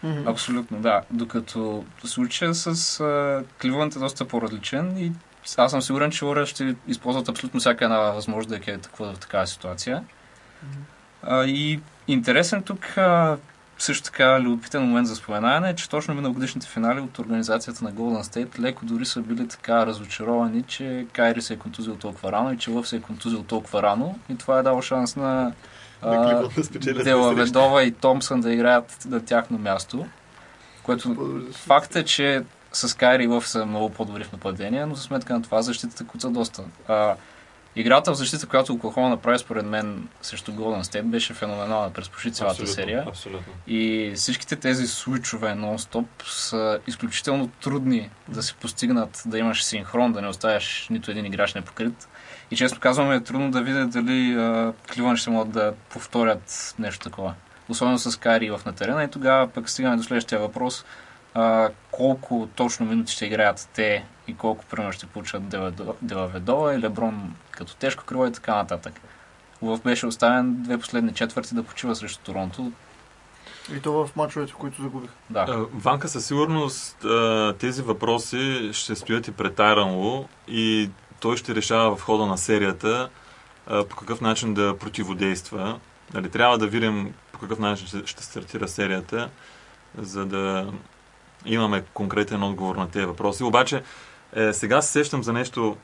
Мгм. 0.03 0.27
Абсолютно, 0.27 0.77
да. 0.77 1.01
Докато 1.11 1.83
случая 2.03 2.53
с 2.53 2.99
а, 2.99 3.43
Кливънт 3.61 3.95
е 3.95 3.99
доста 3.99 4.25
по-различен 4.25 4.97
и 4.97 5.11
аз 5.57 5.71
съм 5.71 5.81
сигурен, 5.81 6.11
че 6.11 6.25
Warriors 6.25 6.45
ще 6.45 6.75
използват 6.87 7.29
абсолютно 7.29 7.59
всяка 7.59 7.85
една 7.85 7.99
възможност 7.99 8.49
да 8.49 8.71
е 8.71 8.77
такова 8.77 9.13
в 9.13 9.19
такава 9.19 9.47
ситуация. 9.47 10.03
А, 11.23 11.45
и 11.45 11.79
интересен 12.07 12.63
тук 12.63 12.97
а, 12.97 13.37
също 13.79 14.03
така 14.03 14.39
любопитен 14.39 14.83
момент 14.83 15.07
за 15.07 15.15
споменаване 15.15 15.69
е, 15.69 15.75
че 15.75 15.89
точно 15.89 16.13
миналогодишните 16.13 16.67
финали 16.67 16.99
от 16.99 17.19
организацията 17.19 17.83
на 17.83 17.93
Golden 17.93 18.21
State 18.21 18.59
леко 18.59 18.85
дори 18.85 19.05
са 19.05 19.21
били 19.21 19.47
така 19.47 19.85
разочаровани, 19.85 20.63
че 20.63 21.05
Кайри 21.13 21.41
се 21.41 21.53
е 21.53 21.57
контузил 21.57 21.95
толкова 21.95 22.31
рано 22.31 22.53
и 22.53 22.57
че 22.57 22.71
Лъв 22.71 22.87
се 22.87 22.95
е 22.95 23.01
контузил 23.01 23.43
толкова 23.43 23.83
рано 23.83 24.19
и 24.29 24.37
това 24.37 24.59
е 24.59 24.63
дало 24.63 24.81
шанс 24.81 25.15
на 25.15 25.53
а, 26.01 26.49
Дела. 27.03 27.33
Ведова 27.33 27.83
и 27.83 27.91
Томсън 27.91 28.41
да 28.41 28.53
играят 28.53 29.05
на 29.05 29.25
тяхно 29.25 29.57
място. 29.57 30.05
Което 30.83 31.15
факт 31.51 31.95
е, 31.95 32.03
че 32.03 32.43
с 32.73 32.97
Кайри 32.97 33.23
и 33.23 33.27
Лъв 33.27 33.47
са 33.47 33.65
много 33.65 33.89
по-добри 33.89 34.23
в 34.23 34.31
нападение, 34.31 34.85
но 34.85 34.95
за 34.95 35.01
сметка 35.01 35.33
на 35.33 35.41
това 35.41 35.61
защитата 35.61 36.05
куца 36.05 36.29
доста. 36.29 36.63
А, 36.87 37.15
играта 37.75 38.11
в 38.11 38.15
защита, 38.15 38.47
която 38.47 38.73
Оклахома 38.73 39.09
направи 39.09 39.39
според 39.39 39.65
мен 39.65 40.07
срещу 40.21 40.53
Голден 40.53 40.83
Стейт 40.83 41.05
беше 41.05 41.33
феноменална 41.33 41.93
през 41.93 42.09
почти 42.09 42.31
цялата 42.31 42.51
Абсолютно, 42.53 42.73
серия. 42.73 43.03
Абсолютно. 43.07 43.53
И 43.67 44.11
всичките 44.15 44.55
тези 44.55 44.87
случове 44.87 45.49
нон-стоп 45.49 46.05
са 46.25 46.79
изключително 46.87 47.47
трудни 47.47 48.09
да 48.27 48.43
се 48.43 48.53
постигнат, 48.53 49.23
да 49.25 49.37
имаш 49.37 49.63
синхрон, 49.63 50.13
да 50.13 50.21
не 50.21 50.27
оставяш 50.27 50.87
нито 50.89 51.11
един 51.11 51.25
играч 51.25 51.53
непокрит. 51.53 52.07
И 52.51 52.55
често 52.55 52.79
казваме 52.79 53.15
е 53.15 53.23
трудно 53.23 53.51
да 53.51 53.61
видя 53.61 53.85
дали 53.85 54.33
Кливън 54.93 55.17
ще 55.17 55.29
могат 55.29 55.51
да 55.51 55.73
повторят 55.89 56.75
нещо 56.79 57.03
такова. 57.03 57.33
Особено 57.69 57.97
с 57.99 58.19
Кари 58.19 58.51
в 58.51 58.61
на 58.65 58.73
терена. 58.73 59.03
И 59.03 59.07
тогава 59.07 59.47
пък 59.47 59.69
стигаме 59.69 59.95
до 59.95 60.03
следващия 60.03 60.39
въпрос. 60.39 60.85
А, 61.33 61.69
колко 61.91 62.47
точно 62.55 62.85
минути 62.85 63.13
ще 63.13 63.25
играят 63.25 63.69
те 63.73 64.05
и 64.27 64.35
колко 64.37 64.65
примерно 64.65 64.91
ще 64.93 65.05
получат 65.05 65.43
Дела- 65.43 65.93
Дела 66.01 66.27
Ведова 66.27 66.75
и 66.75 66.79
Леброн 66.79 67.35
като 67.51 67.75
тежко 67.75 68.03
крило 68.03 68.27
и 68.27 68.31
така 68.31 68.55
нататък. 68.55 68.93
Лъв 69.61 69.81
беше 69.81 70.07
оставен 70.07 70.63
две 70.63 70.77
последни 70.77 71.13
четвърти 71.13 71.55
да 71.55 71.63
почива 71.63 71.95
срещу 71.95 72.23
Торонто. 72.23 72.71
И 73.73 73.79
то 73.81 73.91
в 73.91 74.15
мачовете, 74.15 74.53
които 74.53 74.81
загубих. 74.81 75.09
Да. 75.29 75.45
А, 75.49 75.65
Ванка 75.73 76.07
със 76.07 76.25
сигурност 76.25 77.05
тези 77.59 77.81
въпроси 77.81 78.69
ще 78.73 78.95
стоят 78.95 79.27
и 79.27 79.31
пред 79.31 79.59
Айран 79.59 79.95
Лу 79.95 80.25
и 80.47 80.89
той 81.19 81.37
ще 81.37 81.55
решава 81.55 81.95
в 81.95 82.01
хода 82.01 82.25
на 82.25 82.37
серията 82.37 83.09
по 83.65 83.95
какъв 83.95 84.21
начин 84.21 84.53
да 84.53 84.77
противодейства. 84.77 85.79
Нали, 86.13 86.29
трябва 86.29 86.57
да 86.57 86.67
видим 86.67 87.13
по 87.31 87.39
какъв 87.39 87.59
начин 87.59 88.03
ще 88.05 88.23
стартира 88.23 88.67
серията, 88.67 89.29
за 89.97 90.25
да 90.25 90.71
имаме 91.45 91.83
конкретен 91.93 92.43
отговор 92.43 92.75
на 92.75 92.89
тези 92.89 93.05
въпроси. 93.05 93.43
Обаче, 93.43 93.83
е, 94.35 94.53
сега 94.53 94.81
се 94.81 94.91
сещам 94.91 95.23
за 95.23 95.33
нещо, 95.33 95.77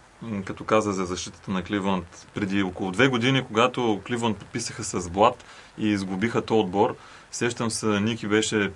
като 0.45 0.63
каза 0.63 0.93
за 0.93 1.05
защитата 1.05 1.51
на 1.51 1.63
Кливънд. 1.63 2.27
Преди 2.33 2.63
около 2.63 2.91
две 2.91 3.07
години, 3.07 3.45
когато 3.45 4.01
Кливънд 4.05 4.37
подписаха 4.37 4.83
с 4.83 5.09
Блад 5.09 5.45
и 5.77 5.87
изгубиха 5.87 6.41
този 6.41 6.59
отбор, 6.59 6.95
сещам 7.31 7.71
се, 7.71 7.85
Ники 7.85 8.27
беше 8.27 8.71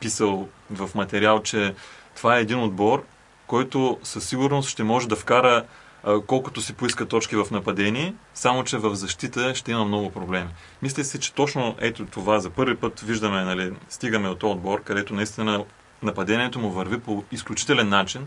писал 0.00 0.48
в 0.70 0.90
материал, 0.94 1.42
че 1.42 1.74
това 2.16 2.38
е 2.38 2.40
един 2.40 2.62
отбор, 2.62 3.04
който 3.46 3.98
със 4.02 4.28
сигурност 4.28 4.68
ще 4.68 4.84
може 4.84 5.08
да 5.08 5.16
вкара 5.16 5.64
а, 6.04 6.20
колкото 6.20 6.60
си 6.60 6.72
поиска 6.72 7.06
точки 7.06 7.36
в 7.36 7.46
нападение, 7.50 8.14
само 8.34 8.64
че 8.64 8.78
в 8.78 8.94
защита 8.94 9.54
ще 9.54 9.70
има 9.70 9.84
много 9.84 10.10
проблеми. 10.10 10.48
Мисля 10.82 11.04
си, 11.04 11.20
че 11.20 11.34
точно 11.34 11.76
ето 11.78 12.06
това 12.06 12.40
за 12.40 12.50
първи 12.50 12.76
път 12.76 13.00
виждаме, 13.00 13.44
нали, 13.44 13.72
стигаме 13.88 14.28
от 14.28 14.38
този 14.38 14.52
отбор, 14.52 14.82
където 14.82 15.14
наистина 15.14 15.64
нападението 16.02 16.58
му 16.58 16.70
върви 16.70 17.00
по 17.00 17.24
изключителен 17.32 17.88
начин, 17.88 18.26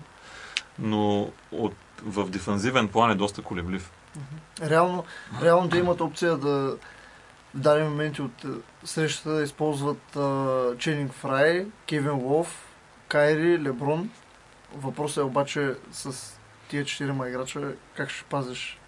но 0.80 1.30
от, 1.52 1.74
в 2.04 2.30
дефанзивен 2.30 2.88
план 2.88 3.12
е 3.12 3.16
доста 3.16 3.42
колеблив. 3.42 3.92
Реално, 4.62 5.04
реално 5.42 5.68
да 5.68 5.78
имат 5.78 6.02
опция 6.02 6.38
да 6.38 6.78
в 7.54 7.60
дадени 7.60 7.90
моменти 7.90 8.22
от 8.22 8.44
е, 8.44 8.48
срещата 8.84 9.30
да 9.30 9.44
използват 9.44 10.18
Ченинг 10.80 11.14
Фрай, 11.14 11.66
Кевин 11.88 12.16
Лов, 12.16 12.66
Кайри, 13.08 13.64
Леброн. 13.64 14.10
Въпросът 14.76 15.18
е 15.18 15.22
обаче 15.22 15.76
с 15.92 16.34
тия 16.68 16.86
четирима 16.86 17.30
играча 17.30 17.74
как 17.96 18.10
ще 18.10 18.24
пазиш 18.24 18.80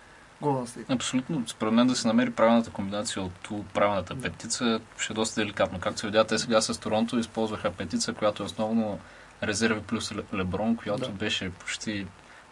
Голден 0.41 0.67
Стейт. 0.67 0.89
Абсолютно. 0.89 1.43
Според 1.48 1.74
мен 1.74 1.88
да 1.88 1.95
се 1.95 2.08
намери 2.08 2.32
правилната 2.32 2.69
комбинация 2.69 3.24
от 3.24 3.32
ту- 3.34 3.63
правилната 3.65 4.15
петица 4.15 4.80
ще 4.98 5.13
е 5.13 5.15
доста 5.15 5.41
деликатно. 5.41 5.80
Както 5.80 6.00
се 6.00 6.08
видя, 6.08 6.24
те 6.24 6.38
сега 6.38 6.62
с 6.62 6.80
Торонто 6.80 7.19
използваха 7.19 7.71
петица, 7.71 8.13
която 8.13 8.43
е 8.43 8.45
основно 8.45 9.00
резерви 9.43 9.82
плюс 9.82 10.10
Ле- 10.10 10.34
Леброн, 10.34 10.76
която 10.76 11.02
Да. 11.02 11.10
беше 11.10 11.50
почти 11.50 12.08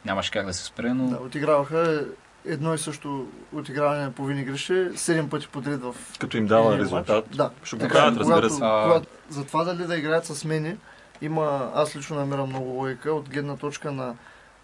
нямаше 0.06 0.32
как 0.32 0.46
да 0.46 0.54
се 0.54 0.64
спре, 0.64 0.90
но 0.90 1.08
Да, 1.08 1.16
отиграваха 1.18 2.06
едно 2.46 2.74
и 2.74 2.78
също 2.78 3.28
отиграване 3.54 4.12
по 4.12 4.26
вини 4.26 4.42
игрище, 4.42 4.74
7 4.92 5.30
пъти 5.30 5.48
подред 5.48 5.82
в 5.82 5.96
Като 6.20 6.38
им 6.38 6.48
дава 6.48 6.78
резултат. 6.78 7.26
Да. 7.32 7.52
ще 7.64 7.76
го 7.76 7.88
правят, 7.88 8.18
разбира 8.18 8.36
когато, 8.36 8.54
се. 8.54 8.62
А- 8.64 8.84
когато, 8.84 9.08
за 9.30 9.46
това 9.46 9.64
дали 9.64 9.86
да 9.86 9.98
играят 9.98 10.26
с 10.26 10.36
смени, 10.36 10.78
има, 11.22 11.72
аз 11.76 11.96
лично 11.96 12.16
намирам 12.16 12.50
много 12.50 12.70
логика 12.70 13.14
от 13.14 13.30
гледна 13.30 13.58
точка 13.58 13.92
на 13.92 14.16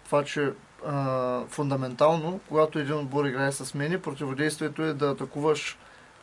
това, 0.04 0.24
че 0.24 0.52
а, 0.86 1.40
фундаментално, 1.48 2.40
когато 2.48 2.78
един 2.78 2.98
отбор 2.98 3.24
играе 3.24 3.52
с 3.52 3.66
смени, 3.66 4.00
противодействието 4.00 4.82
е 4.82 4.92
да 4.92 5.10
атакуваш 5.10 5.78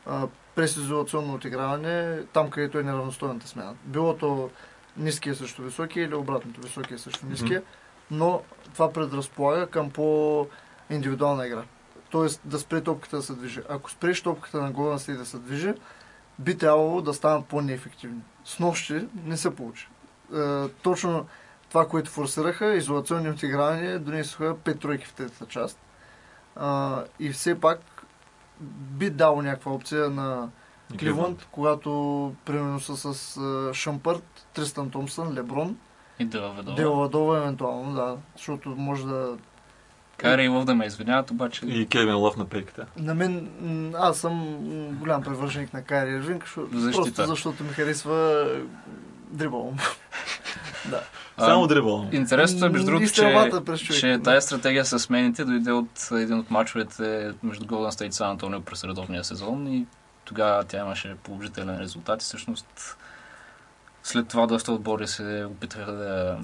а, 0.06 0.28
през 0.56 0.78
изолационно 0.78 1.34
отиграване 1.34 2.24
там, 2.34 2.50
където 2.50 2.80
е 2.80 2.84
неравностойната 2.84 3.48
смяна. 3.48 3.76
Било 3.86 4.18
то 4.18 4.50
ниския 4.98 5.36
срещу 5.36 5.64
високия 5.64 6.06
или 6.06 6.16
обратното, 6.16 6.62
високия 6.62 7.00
срещу 7.00 7.26
ниския, 7.26 7.64
но 8.12 8.42
това 8.74 8.94
предразполага 8.94 9.68
към 9.68 9.90
по-индивидуална 9.90 11.48
игра. 11.48 11.64
Тоест 12.10 12.42
да 12.46 12.60
спре 12.60 12.82
топката 12.82 13.16
да 13.16 13.24
се 13.24 13.34
движи. 13.34 13.62
Ако 13.70 13.92
спреш 13.92 14.22
топката 14.22 14.62
на 14.62 14.74
Golden 14.74 14.98
State 14.98 15.18
да 15.18 15.26
се 15.26 15.38
движи, 15.38 15.74
би 16.40 16.58
трябвало 16.58 17.02
да 17.02 17.14
станат 17.14 17.46
по-неефективни. 17.46 18.22
С 18.46 18.60
нощи 18.60 19.08
не 19.26 19.38
се 19.38 19.56
получи. 19.56 19.88
Е, 20.36 20.68
точно 20.68 21.26
това, 21.70 21.88
което 21.88 22.10
форсираха, 22.12 22.76
изолационни 22.76 23.30
отигравания, 23.30 24.00
донесоха 24.00 24.56
пет 24.64 24.80
тройки 24.80 25.06
в 25.06 25.14
третата 25.14 25.46
част. 25.46 25.80
А, 26.56 27.04
и 27.20 27.30
все 27.30 27.60
пак 27.60 27.80
би 28.60 29.10
дало 29.10 29.42
някаква 29.42 29.72
опция 29.72 30.10
на 30.10 30.50
Кливънд, 31.00 31.48
когато 31.52 32.34
примерно 32.46 32.80
са 32.80 33.14
с 33.14 33.38
а, 33.38 33.74
Шампърт, 33.74 34.48
Тристан 34.54 34.90
Томсън, 34.90 35.34
Леброн, 35.34 35.78
и 36.20 36.26
да 36.26 36.42
въведува. 36.42 36.76
Деладова 36.76 37.38
евентуално, 37.38 37.96
да, 37.96 38.18
защото 38.36 38.70
може 38.70 39.06
да... 39.06 39.38
Кари 40.18 40.44
и 40.44 40.48
Лъв 40.48 40.66
да 40.66 40.76
ме 40.76 40.86
извиняват, 40.86 41.32
обаче 41.32 41.66
И 41.66 41.88
Кевин 41.88 42.16
Лъв 42.16 42.38
на 42.38 42.46
пейката. 42.46 42.86
На 42.98 43.16
мен, 43.16 43.50
аз 43.96 44.18
съм 44.18 44.58
голям 45.00 45.24
привърженик 45.24 45.74
на 45.74 45.84
Кайри 45.84 46.12
Ирвинг, 46.12 46.52
просто 46.94 47.26
защото 47.26 47.64
ми 47.64 47.70
харесва 47.70 48.48
дрибъл. 49.32 49.74
да. 50.90 51.04
Само 51.40 51.68
дрибъл. 51.68 52.08
Интересното 52.12 52.66
е, 52.66 52.70
между 52.70 52.86
другото, 52.86 53.14
че, 53.78 53.94
че 53.94 54.20
тази 54.24 54.46
стратегия 54.46 54.86
с 54.86 55.00
смените 55.00 55.46
дойде 55.46 55.72
от 55.72 56.10
един 56.12 56.40
от 56.40 56.52
мачовете 56.52 57.32
между 57.44 57.66
Golden 57.66 57.92
State 57.92 58.08
и 58.08 58.12
Сан 58.12 58.30
Антонио 58.30 58.62
през 58.62 58.84
редовния 58.84 59.24
сезон 59.24 59.68
и 59.68 59.86
тогава 60.26 60.64
тя 60.64 60.78
имаше 60.78 61.16
положителен 61.24 61.80
резултат 61.80 62.22
и 62.22 62.26
всъщност 62.26 62.98
след 64.04 64.28
това 64.28 64.48
доста 64.48 64.72
отбори 64.72 65.08
се 65.08 65.48
опитаха 65.52 65.92
да, 65.92 66.38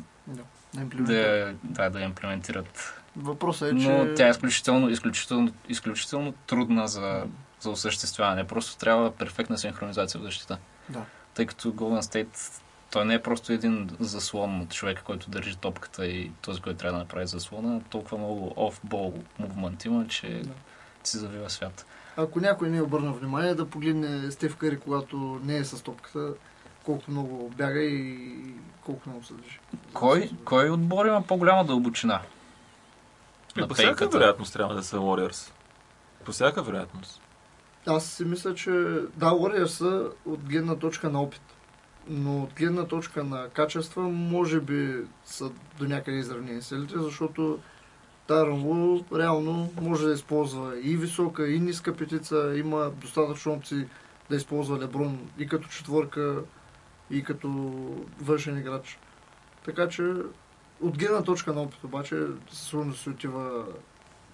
да, 0.92 1.54
да, 1.64 1.90
да 1.90 2.02
имплементират. 2.02 3.02
Въпросът 3.16 3.72
е, 3.72 3.74
Но 3.74 4.06
че... 4.06 4.14
тя 4.14 4.28
е 4.28 4.30
изключително, 4.30 4.90
изключително, 4.90 5.52
изключително 5.70 6.34
трудна 6.48 6.88
за, 6.88 7.24
за 7.60 7.70
осъществяване. 7.70 8.48
Просто 8.48 8.78
трябва 8.78 9.12
перфектна 9.12 9.58
синхронизация 9.58 10.22
в 10.22 10.24
защита. 10.24 10.58
Да. 10.90 11.02
Тъй 11.34 11.46
като 11.46 11.74
Golden 11.74 12.02
State 12.02 12.62
той 12.94 13.06
не 13.06 13.14
е 13.14 13.22
просто 13.22 13.54
един 13.54 13.90
заслон 14.00 14.62
от 14.62 14.70
човека, 14.70 15.04
който 15.04 15.30
държи 15.30 15.56
топката 15.56 16.06
и 16.06 16.32
този, 16.42 16.62
който 16.62 16.80
трябва 16.80 16.98
да 16.98 17.04
направи 17.04 17.28
заслона. 17.28 17.82
Толкова 17.90 18.18
много 18.18 18.54
оф-бол 18.56 19.14
мувмент 19.40 19.86
има, 19.86 20.08
че 20.08 20.28
Да. 20.28 20.54
си 21.04 21.18
завива 21.18 21.50
свят. 21.50 21.86
Ако 22.18 22.40
някой 22.40 22.70
не 22.70 22.82
обърна 22.82 23.14
внимание, 23.14 23.56
да 23.56 23.70
погледне 23.70 24.32
Стев 24.32 24.56
Кари, 24.56 24.80
когато 24.80 25.42
не 25.44 25.58
е 25.58 25.66
с 25.66 25.84
топката, 25.84 26.34
колко 26.84 27.12
много 27.12 27.50
бяга 27.50 27.80
и 27.80 28.30
колко 28.86 29.10
много 29.10 29.24
се 29.24 29.34
движи. 29.34 29.60
Кой, 29.94 30.30
кой 30.46 30.70
отбор 30.70 31.06
има 31.06 31.22
по-голяма 31.22 31.66
дълбочина? 31.66 32.22
И 33.58 33.62
на 33.62 33.68
по 33.68 33.74
всяка 33.74 33.98
пейката? 33.98 34.18
вероятност 34.18 34.54
трябва 34.54 34.76
да 34.76 34.84
са 34.84 34.98
Warriors. 34.98 35.52
По 36.26 36.32
всяка 36.32 36.64
вероятност. 36.64 37.22
Аз 37.86 38.06
си 38.06 38.26
мисля, 38.26 38.56
че 38.56 38.72
да, 39.16 39.26
Warriors 39.26 39.66
са 39.66 40.10
от 40.26 40.40
гледна 40.40 40.76
точка 40.76 41.10
на 41.10 41.22
опит. 41.22 41.42
Но 42.08 42.44
от 42.44 42.54
гледна 42.54 42.88
точка 42.88 43.24
на 43.24 43.50
качества, 43.50 44.02
може 44.02 44.60
би 44.60 44.96
са 45.26 45.52
до 45.78 45.86
някъде 45.88 46.18
изравнени 46.18 46.62
силите, 46.62 46.98
защото 46.98 47.60
Тайрон 48.28 48.62
Лу 48.64 49.00
реално 49.16 49.72
може 49.82 50.08
да 50.08 50.14
използва 50.14 50.80
и 50.80 50.98
висока, 50.98 51.50
и 51.50 51.60
ниска 51.60 51.96
петица, 51.96 52.54
има 52.56 52.90
достатъчно 52.90 53.54
опции 53.54 53.86
да 54.30 54.36
използва 54.36 54.80
Леброн 54.80 55.20
и 55.38 55.48
като 55.48 55.68
четворка, 55.68 56.42
и 57.10 57.24
като 57.24 57.48
външен 58.22 58.58
играч. 58.58 59.00
Така 59.66 59.90
че 59.90 60.14
от 60.82 60.98
гледна 60.98 61.24
точка 61.24 61.54
на 61.54 61.62
опит 61.62 61.84
обаче 61.84 62.20
със 62.50 62.68
сигурност 62.68 63.02
се 63.02 63.10
отива 63.10 63.66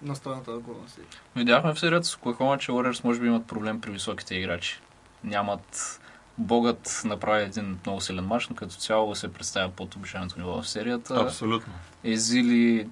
на 0.02 0.16
страната 0.16 0.50
на 0.50 0.60
Golden 0.60 0.88
State. 0.88 1.16
Видяхме 1.36 1.74
в 1.74 1.80
серията 1.80 2.06
с 2.06 2.16
Оклахома, 2.16 2.58
че 2.58 2.72
Warriors 2.72 3.04
може 3.04 3.20
би 3.20 3.26
имат 3.26 3.46
проблем 3.46 3.80
при 3.80 3.90
високите 3.90 4.34
играчи. 4.34 4.80
Нямат... 5.24 6.00
Богът 6.38 7.02
направи 7.04 7.44
един 7.44 7.78
много 7.86 8.00
силен 8.00 8.24
матч, 8.24 8.48
но 8.48 8.56
като 8.56 8.74
цяло 8.74 9.14
се 9.14 9.32
представя 9.32 9.68
под 9.68 9.94
обичайното 9.96 10.38
ниво 10.38 10.62
в 10.62 10.68
серията. 10.68 11.14
Абсолютно. 11.14 11.72
Езили 12.04 12.88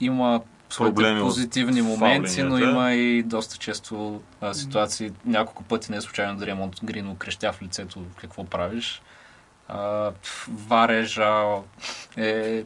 има 0.00 0.40
своите 0.70 1.20
позитивни 1.20 1.82
моменти, 1.82 2.42
но 2.42 2.58
има 2.58 2.92
и 2.92 3.22
доста 3.22 3.58
често 3.58 4.20
а, 4.40 4.54
ситуации. 4.54 5.12
Няколко 5.24 5.62
пъти 5.62 5.90
не 5.90 5.96
е 5.96 6.00
случайно 6.00 6.38
да 6.38 6.46
от 6.52 6.80
Грин 6.84 7.16
крещя 7.16 7.52
в 7.52 7.62
лицето 7.62 8.02
какво 8.20 8.44
правиш. 8.44 9.02
А, 9.68 10.10
варежа 10.68 11.42
е... 12.16 12.62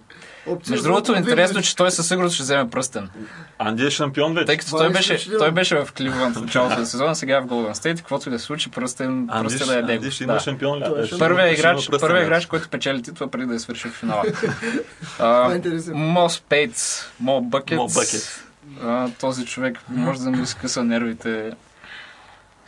Опция 0.47 0.71
Между 0.71 0.85
другото, 0.85 1.15
интересно, 1.15 1.63
че 1.63 1.77
той 1.77 1.91
със 1.91 2.09
сигурност 2.09 2.35
ще 2.35 2.43
вземе 2.43 2.71
пръстен. 2.71 3.11
Анди 3.59 3.87
е 3.87 3.91
шампион 3.91 4.35
вече. 4.35 4.47
Тъй 4.47 4.57
като 4.57 4.71
той 4.71 4.87
е 4.87 4.91
беше, 4.91 5.15
изключително. 5.15 5.39
той 5.39 5.51
беше 5.51 5.77
в 5.77 5.93
Кливланд 5.93 6.37
в 6.37 6.41
началото 6.41 6.79
на 6.79 6.87
сезона, 6.87 7.17
сега 7.17 7.37
е 7.37 7.41
в 7.41 7.47
Golden 7.47 7.73
State, 7.73 7.97
каквото 7.97 8.29
и 8.29 8.33
да 8.33 8.39
се 8.39 8.45
случи, 8.45 8.71
пръстен, 8.71 9.29
Анди, 9.31 9.49
пръстен 9.49 9.71
е 9.71 9.79
Анди 9.79 9.93
него. 9.93 10.11
ще 10.11 10.25
има 10.25 10.33
Да. 10.33 10.41
шампион. 10.41 10.79
ля- 10.79 10.85
Той 10.85 11.03
е 11.03 11.07
шампион. 11.07 11.19
Първият 11.21 11.59
играч, 11.59 11.89
мяч. 11.89 12.01
играч, 12.23 12.47
който 12.47 12.69
печели 12.69 13.03
титла 13.03 13.29
преди 13.29 13.47
да 13.47 13.55
е 13.55 13.59
свършил 13.59 13.91
финала. 13.91 14.23
Това 15.17 15.47
е 15.47 15.53
А, 15.53 15.57
интересно. 15.57 15.95
Мо 15.95 16.31
Спейтс, 16.31 17.01
Мо 17.21 17.41
Бъкет. 17.41 17.77
Мо 17.77 17.89
Бъкет. 17.89 18.45
А, 18.83 19.09
този 19.11 19.47
човек 19.47 19.79
може 19.89 20.21
да 20.21 20.31
ми 20.31 20.43
изкъса 20.43 20.85
нервите 20.85 21.53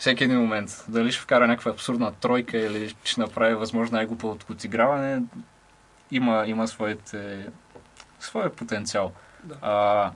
всеки 0.02 0.24
един 0.24 0.40
момент. 0.40 0.84
Дали 0.88 1.12
ще 1.12 1.22
вкара 1.22 1.46
някаква 1.46 1.70
абсурдна 1.70 2.12
тройка 2.12 2.58
или 2.58 2.94
ще 3.04 3.20
направи 3.20 3.54
възможно 3.54 3.96
най-глупавото 3.96 4.46
отиграване, 4.52 5.22
има, 6.10 6.44
има 6.46 6.68
своите, 6.68 7.46
своя 8.20 8.50
потенциал. 8.50 9.12
Да. 9.44 9.54
А, 9.62 10.10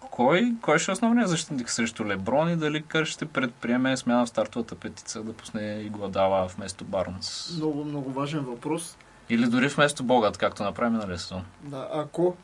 кой, 0.00 0.52
кой 0.62 0.78
ще 0.78 0.90
е 0.90 0.92
основният 0.92 1.30
защитник 1.30 1.70
срещу 1.70 2.06
Леброн 2.06 2.50
и 2.50 2.56
дали 2.56 2.82
Кър 2.82 3.04
ще 3.04 3.26
предприеме 3.26 3.96
смяна 3.96 4.26
в 4.26 4.28
стартовата 4.28 4.74
петица 4.74 5.22
да 5.22 5.32
пусне 5.32 5.80
и 5.80 5.88
Гладала 5.88 6.46
вместо 6.46 6.84
Барнс? 6.84 7.52
Много, 7.56 7.84
много 7.84 8.10
важен 8.10 8.40
въпрос. 8.40 8.96
Или 9.28 9.46
дори 9.46 9.68
вместо 9.68 10.04
Богат, 10.04 10.38
както 10.38 10.62
направи 10.62 10.90
миналия 10.90 11.18
сезон. 11.18 11.44
Да, 11.60 11.88
ако 11.92 12.36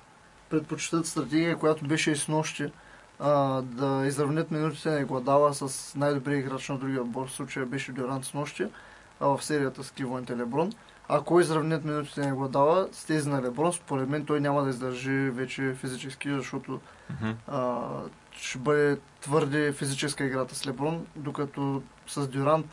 предпочитат 0.50 1.06
стратегия, 1.06 1.56
която 1.56 1.84
беше 1.84 2.10
и 2.10 2.16
с 2.16 2.28
нощи, 2.28 2.70
а, 3.18 3.62
да 3.62 4.06
изравнят 4.06 4.50
минутите 4.50 4.90
на 4.90 5.04
Гладала 5.04 5.54
с 5.54 5.94
най-добрия 5.94 6.38
играч 6.38 6.68
на 6.68 6.78
другия 6.78 7.02
отбор, 7.02 7.28
в 7.28 7.32
случая 7.32 7.66
беше 7.66 7.92
Дюрант 7.92 8.24
с 8.24 8.34
нощи, 8.34 8.66
а 9.20 9.26
в 9.26 9.44
серията 9.44 9.84
с 9.84 9.90
Кливънт 9.90 10.30
и 10.30 10.36
Леброн. 10.36 10.72
Ако 11.08 11.40
изравнят 11.40 11.84
минутите 11.84 12.26
на 12.26 12.34
Гладала 12.34 12.88
с 12.92 13.04
тези 13.04 13.28
на 13.28 13.42
Леброн, 13.42 13.72
според 13.72 14.08
мен 14.08 14.24
той 14.24 14.40
няма 14.40 14.62
да 14.62 14.70
издържи 14.70 15.30
вече 15.30 15.74
физически, 15.74 16.30
защото 16.30 16.80
а, 17.48 17.80
ще 18.32 18.58
бъде 18.58 18.98
твърде 19.20 19.72
физическа 19.72 20.24
играта 20.24 20.54
с 20.54 20.66
Леброн, 20.66 21.06
докато 21.16 21.82
с 22.06 22.28
Дюрант 22.28 22.66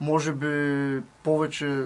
може 0.00 0.32
би 0.32 1.02
повече 1.22 1.84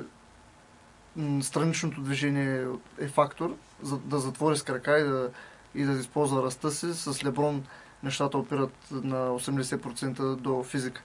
страничното 1.42 2.00
движение 2.00 2.66
е 3.00 3.08
фактор, 3.08 3.56
за 3.82 3.98
да 3.98 4.18
затвори 4.18 4.56
с 4.56 4.62
крака 4.62 4.98
и 4.98 5.04
да, 5.04 5.30
и 5.74 5.84
да 5.84 5.92
използва 5.92 6.42
ръста 6.42 6.70
си. 6.70 6.94
С 6.94 7.24
Леброн 7.24 7.64
нещата 8.02 8.38
опират 8.38 8.74
на 8.90 9.16
80% 9.30 10.34
до 10.36 10.62
физика. 10.62 11.02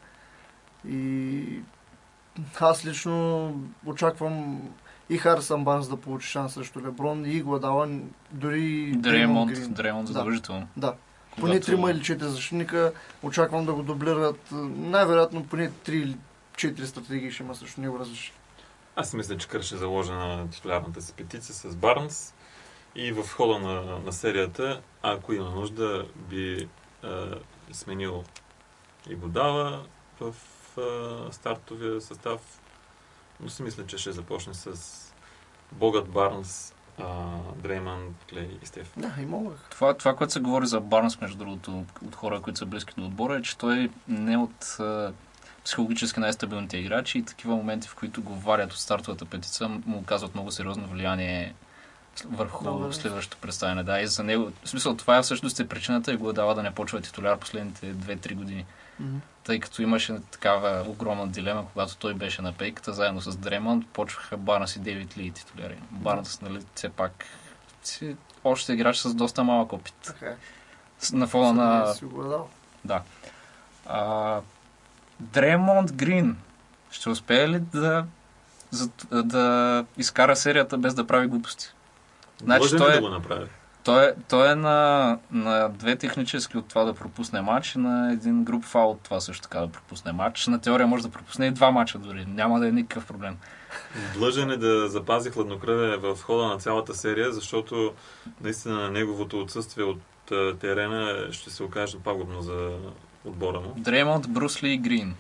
И 0.88 1.60
аз 2.60 2.86
лично 2.86 3.54
очаквам 3.86 4.62
и 5.10 5.18
Харисън 5.18 5.64
Барнс 5.64 5.88
да 5.90 5.98
получи 5.98 6.28
шанс 6.28 6.54
срещу 6.54 6.82
Леброн 6.82 7.26
и 7.26 7.42
Гладала, 7.42 7.90
дори 8.32 8.64
и 8.64 8.92
Дремонт, 8.92 9.52
Грин. 9.52 9.74
Дремонт 9.74 10.08
Да. 10.08 10.14
задължително. 10.14 10.68
Да. 10.78 10.94
Поне 11.40 11.52
Когато- 11.54 11.66
трима 11.66 11.92
или 11.92 12.04
четири 12.04 12.30
защитника 12.30 12.92
очаквам 13.24 13.66
да 13.66 13.74
го 13.74 13.84
дублират. 13.84 14.50
Най-вероятно 14.52 15.44
поне 15.46 15.72
три 15.72 15.98
или 15.98 16.18
четири 16.58 16.88
стратегии 16.88 17.32
ще 17.32 17.44
има 17.44 17.56
срещу 17.56 17.82
него 17.82 18.00
различни. 18.00 18.34
Аз 18.96 19.14
мисля, 19.14 19.38
че 19.38 19.48
Кър 19.48 19.62
ще 19.62 19.78
заложи 19.78 20.12
на 20.12 20.50
титулярната 20.50 21.02
си 21.02 21.14
петиция 21.14 21.56
с 21.56 21.76
Барнс 21.76 22.34
и 22.96 23.12
в 23.12 23.28
хода 23.28 23.60
на, 23.60 24.00
на 24.00 24.14
серията, 24.14 24.82
ако 25.02 25.34
има 25.34 25.50
нужда, 25.50 26.06
би 26.16 26.70
е, 27.04 27.08
сменил 27.72 28.24
и 29.10 29.16
Годала 29.16 29.86
в 30.20 30.36
е, 30.78 31.34
стартовия 31.34 32.02
състав. 32.02 32.62
Но 33.40 33.50
си 33.50 33.64
мисля, 33.64 33.86
че 33.86 33.98
ще 33.98 34.12
започне 34.12 34.54
с 34.54 34.74
Богът 35.72 36.10
Барнс, 36.10 36.74
е, 37.00 37.04
Дрейман, 37.56 38.16
Клей 38.30 38.58
и 38.64 38.66
Стеф. 38.66 38.94
Да, 38.98 39.16
и 39.22 39.26
мога. 39.26 39.52
Това, 39.70 39.94
това, 39.94 40.16
което 40.16 40.34
се 40.34 40.40
говори 40.40 40.68
за 40.68 40.80
Барнс, 40.80 41.22
между 41.22 41.38
другото, 41.38 41.86
от 42.06 42.16
хора, 42.16 42.42
които 42.42 42.60
са 42.60 42.66
близки 42.66 42.94
до 42.98 43.06
отбора, 43.06 43.36
е, 43.36 43.42
че 43.42 43.58
той 43.58 43.90
не 44.08 44.38
от 44.38 44.64
а, 44.80 45.14
психологически 45.66 46.20
най-стабилните 46.20 46.78
играчи 46.78 47.18
и 47.18 47.26
такива 47.26 47.56
моменти, 47.56 47.88
в 47.88 47.96
които 47.96 48.22
го 48.22 48.36
варят 48.36 48.72
от 48.72 48.80
стартовата 48.80 49.26
петица, 49.26 49.70
му 49.70 49.98
оказват 49.98 50.34
много 50.34 50.52
сериозно 50.52 50.88
влияние 50.88 51.54
върху 52.22 52.64
Много 52.64 52.86
е. 52.86 52.94
следващото 52.94 53.38
представяне. 53.38 53.84
Да, 53.84 54.02
и 54.02 54.08
за 54.08 54.24
него, 54.24 54.52
в 54.64 54.70
смисъл, 54.70 54.96
това 54.96 55.18
е 55.18 55.22
всъщност 55.22 55.60
е 55.60 55.68
причината 55.68 56.14
и 56.14 56.18
го 56.18 56.30
е 56.30 56.34
дала 56.34 56.56
да 56.56 56.64
не 56.64 56.72
почва 56.72 57.02
титуляр 57.02 57.38
последните 57.38 57.86
2-3 57.88 58.36
години. 58.36 58.66
Мгм. 59.00 59.18
Тъй 59.44 59.60
като 59.60 59.82
имаше 59.82 60.18
такава 60.32 60.86
огромна 60.88 61.28
дилема, 61.28 61.66
когато 61.68 61.98
той 61.98 62.14
беше 62.14 62.42
на 62.42 62.54
пейката, 62.54 62.94
заедно 62.94 63.22
с 63.22 63.38
Дремонт, 63.38 63.88
почваха 63.88 64.38
Барнс 64.38 64.76
и 64.76 64.80
Дейвид 64.80 65.18
Ли 65.18 65.32
титуляри. 65.32 65.78
Барнс, 65.92 66.42
нали, 66.42 66.60
все 66.76 66.90
пак 66.90 67.26
си 67.84 68.16
още 68.44 68.74
играч 68.74 68.98
с 68.98 69.14
доста 69.14 69.44
малък 69.44 69.74
опит. 69.74 69.94
Така 70.04 70.26
е. 70.26 70.36
С- 71.00 71.12
На 71.12 71.28
фона 71.28 71.54
на... 71.54 71.96
Е. 72.04 72.38
Да. 72.86 73.02
А, 73.86 74.40
Дремонт 75.20 75.94
Грин 75.94 76.38
ще 76.92 77.10
успее 77.10 77.50
ли 77.50 77.60
да, 77.60 78.06
за, 78.72 78.90
да 79.14 79.86
изкара 79.98 80.36
серията 80.36 80.78
без 80.78 80.94
да 80.94 81.08
прави 81.08 81.28
глупости? 81.28 81.68
Значи 82.44 82.78
той 82.78 82.92
е- 82.92 82.96
да 82.96 83.02
го 83.02 83.10
направи? 83.10 83.46
Той 83.84 84.06
е, 84.06 84.14
той 84.30 84.52
е 84.52 84.56
на, 84.56 85.18
на 85.32 85.70
две 85.70 85.96
технически 85.96 86.58
от 86.58 86.68
това 86.68 86.84
да 86.84 86.94
пропусне 86.94 87.42
матч 87.42 87.76
и 87.76 87.80
на 87.80 88.12
един 88.14 88.44
груп 88.44 88.64
фаул 88.64 88.92
от 88.92 89.02
това 89.02 89.20
също 89.20 89.44
така 89.44 89.60
да 89.60 89.68
пропусне 89.68 90.12
матч. 90.12 90.48
На 90.48 90.62
теория 90.62 90.88
може 90.88 91.04
да 91.04 91.10
пропусне 91.10 91.46
и 91.46 91.52
два 91.52 91.72
матча 91.72 91.98
дори. 91.98 92.26
Няма 92.28 92.60
да 92.60 92.68
е 92.68 92.72
никакъв 92.72 93.06
проблем. 93.06 93.38
Длъжен 94.14 94.52
е 94.52 94.58
да 94.58 94.90
запази 94.90 95.30
хладнокръвие 95.30 95.98
в 95.98 96.18
хода 96.22 96.48
на 96.48 96.58
цялата 96.58 96.96
серия, 96.96 97.32
защото 97.32 97.94
наистина 98.42 98.92
неговото 98.92 99.40
отсъствие 99.40 99.84
от 99.84 100.02
терена 100.60 101.28
ще 101.32 101.50
се 101.50 101.64
окаже 101.64 101.98
пагубно 102.04 102.42
за 102.42 102.70
отбора 103.26 103.60
му. 103.60 103.74
Дремонт, 103.78 104.30
Брусли 104.30 104.70
и 104.70 104.78
Грин. 104.78 105.16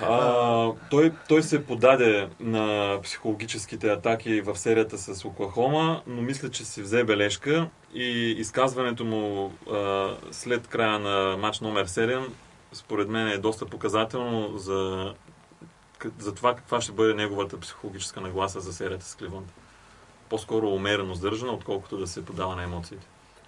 А, 0.00 0.72
той, 0.90 1.12
той 1.28 1.42
се 1.42 1.66
подаде 1.66 2.28
на 2.40 2.98
психологическите 3.02 3.90
атаки 3.90 4.40
в 4.40 4.56
серията 4.56 4.98
с 4.98 5.24
Оклахома, 5.24 6.02
но 6.06 6.22
мисля, 6.22 6.50
че 6.50 6.64
си 6.64 6.82
взе 6.82 7.04
бележка 7.04 7.68
и 7.94 8.34
изказването 8.38 9.04
му 9.04 9.52
а, 9.72 10.08
след 10.30 10.66
края 10.66 10.98
на 10.98 11.36
матч 11.36 11.60
номер 11.60 11.86
7 11.86 12.26
според 12.72 13.08
мен 13.08 13.28
е 13.28 13.38
доста 13.38 13.66
показателно 13.66 14.58
за, 14.58 15.14
за 16.18 16.34
това 16.34 16.54
каква 16.54 16.80
ще 16.80 16.92
бъде 16.92 17.14
неговата 17.14 17.60
психологическа 17.60 18.20
нагласа 18.20 18.60
за 18.60 18.72
серията 18.72 19.04
с 19.04 19.14
Кливънд. 19.14 19.52
По-скоро 20.28 20.68
умерено 20.68 21.14
сдържана, 21.14 21.52
отколкото 21.52 21.98
да 21.98 22.06
се 22.06 22.24
подава 22.24 22.56
на 22.56 22.62
емоциите. 22.62 23.06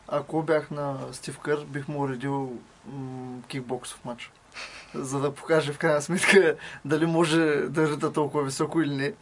Ако 0.08 0.42
бях 0.42 0.70
на 0.70 0.98
Стив 1.12 1.38
Кър, 1.38 1.64
бих 1.66 1.88
му 1.88 2.02
уредил 2.02 2.52
м- 2.86 3.42
кикбоксов 3.48 4.04
матч. 4.04 4.30
За 4.94 5.20
да 5.20 5.34
покаже 5.34 5.72
в 5.72 5.78
крайна 5.78 6.02
сметка 6.02 6.56
дали 6.84 7.06
може 7.06 7.38
да 7.68 7.90
рита 7.90 8.12
толкова 8.12 8.44
високо 8.44 8.80
или 8.80 8.94
не. 8.94 9.12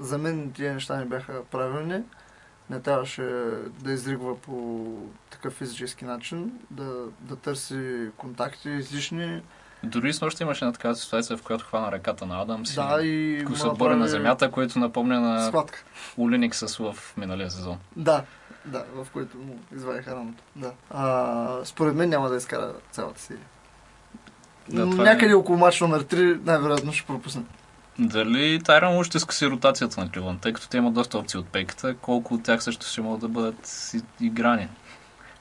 За 0.00 0.18
мен 0.18 0.52
тия 0.52 0.74
неща 0.74 0.96
не 0.96 1.04
бяха 1.04 1.44
правилни. 1.50 2.02
Не 2.70 2.80
трябваше 2.80 3.22
да 3.80 3.92
изригва 3.92 4.40
по 4.40 4.86
такъв 5.30 5.52
физически 5.52 6.04
начин, 6.04 6.52
да, 6.70 7.04
да 7.20 7.36
търси 7.36 8.08
контакти 8.16 8.70
излишни. 8.70 9.42
Дори 9.82 10.12
с 10.12 10.20
нощта 10.20 10.44
имаше 10.44 10.64
една 10.64 10.72
такава 10.72 10.96
ситуация, 10.96 11.36
в 11.36 11.42
която 11.42 11.64
хвана 11.64 11.92
ръката 11.92 12.26
на 12.26 12.42
Адамс 12.42 12.74
Да, 12.74 13.02
и 13.02 13.44
се 13.54 13.66
отбори 13.66 13.94
на 13.94 14.08
земята, 14.08 14.50
което 14.50 14.78
напомня 14.78 15.20
на 15.20 15.46
Схватка. 15.46 15.84
Уленикс 16.16 16.76
в 16.78 16.96
миналия 17.16 17.50
сезон. 17.50 17.78
Да, 17.96 18.24
да, 18.64 18.84
в 18.94 19.06
който 19.12 19.38
му 19.38 19.58
извадиха 19.74 20.10
раното. 20.10 20.42
Да. 20.56 20.72
А, 20.90 21.64
според 21.64 21.94
мен 21.94 22.08
няма 22.08 22.28
да 22.28 22.36
изкара 22.36 22.72
цялата 22.90 23.20
серия. 23.20 23.44
Да, 24.68 24.86
Някъде 24.86 25.32
е- 25.32 25.34
около 25.34 25.58
матч 25.58 25.80
номер 25.80 26.04
3 26.04 26.40
най-вероятно 26.44 26.92
ще 26.92 27.06
пропусне. 27.06 27.42
Дали 27.98 28.60
Тайран 28.64 28.96
Лу 28.96 29.04
ще 29.04 29.18
скъси 29.18 29.46
ротацията 29.46 30.00
на 30.00 30.10
Кливън, 30.10 30.38
тъй 30.38 30.52
като 30.52 30.68
те 30.68 30.76
имат 30.76 30.94
доста 30.94 31.18
опции 31.18 31.38
от 31.38 31.46
пейката, 31.46 31.94
колко 31.96 32.34
от 32.34 32.42
тях 32.42 32.62
също 32.62 32.86
ще 32.86 33.00
могат 33.00 33.20
да 33.20 33.28
бъдат 33.28 33.92
играни. 34.20 34.68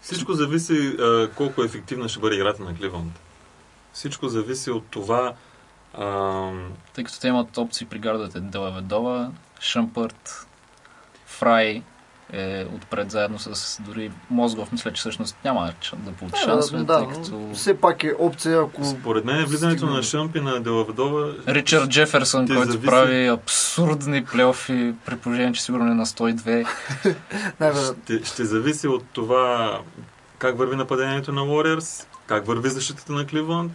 Всичко 0.01 0.33
зависи 0.33 0.95
а, 0.99 1.29
колко 1.35 1.63
ефективна 1.63 2.09
ще 2.09 2.19
бъде 2.19 2.35
играта 2.35 2.63
на 2.63 2.75
Кливънд. 2.75 3.19
Всичко 3.93 4.27
зависи 4.27 4.71
от 4.71 4.83
това 4.89 5.33
а, 5.93 6.51
Тъй 6.93 7.03
като 7.03 7.19
те 7.19 7.27
имат 7.27 7.57
опции 7.57 7.87
при 7.87 7.99
гардата 7.99 8.41
Делаведова, 8.41 9.31
Шъмпърт, 9.59 10.47
Фрай 11.25 11.81
е 12.33 12.65
отпред 12.75 13.11
заедно 13.11 13.39
с 13.39 13.81
дори 13.81 14.11
Мозгов. 14.29 14.71
Мисля, 14.71 14.93
че 14.93 14.99
всъщност 14.99 15.37
няма 15.45 15.73
да 15.93 16.11
получи 16.11 16.41
шансове, 16.43 16.83
да, 16.83 16.97
тъй 16.97 17.07
като 17.07 17.49
все 17.53 17.77
пак 17.77 18.03
е 18.03 18.13
опция, 18.19 18.61
ако... 18.61 18.85
според 18.85 19.25
мен 19.25 19.45
влизането 19.45 19.77
стигне 19.77 19.95
на 19.95 20.03
Шъмп 20.03 20.35
и 20.35 20.41
на 20.41 20.59
Делаведова 20.59 21.33
Ричард 21.47 21.89
Джеферсън, 21.89 22.47
който 22.47 22.71
зависи- 22.71 22.85
прави 22.85 23.27
абсурдни 23.27 24.25
плейофи, 24.25 24.93
при 25.05 25.17
положение, 25.17 25.53
че 25.53 25.63
сигурно 25.63 25.91
е 25.91 25.95
на 25.95 26.05
102. 26.05 26.67
Най-вероятно. 27.59 28.03
ще, 28.03 28.25
ще 28.25 28.45
зависи 28.45 28.87
от 28.87 29.05
това 29.13 29.79
как 30.37 30.57
върви 30.57 30.75
нападението 30.75 31.31
на 31.31 31.41
Warriors, 31.41 32.05
как 32.25 32.45
върви 32.45 32.69
защитата 32.69 33.13
на 33.13 33.27
Кливънд 33.27 33.71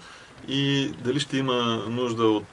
и 0.48 0.92
дали 0.98 1.20
ще 1.20 1.36
има 1.36 1.84
нужда 1.88 2.24
от 2.24 2.46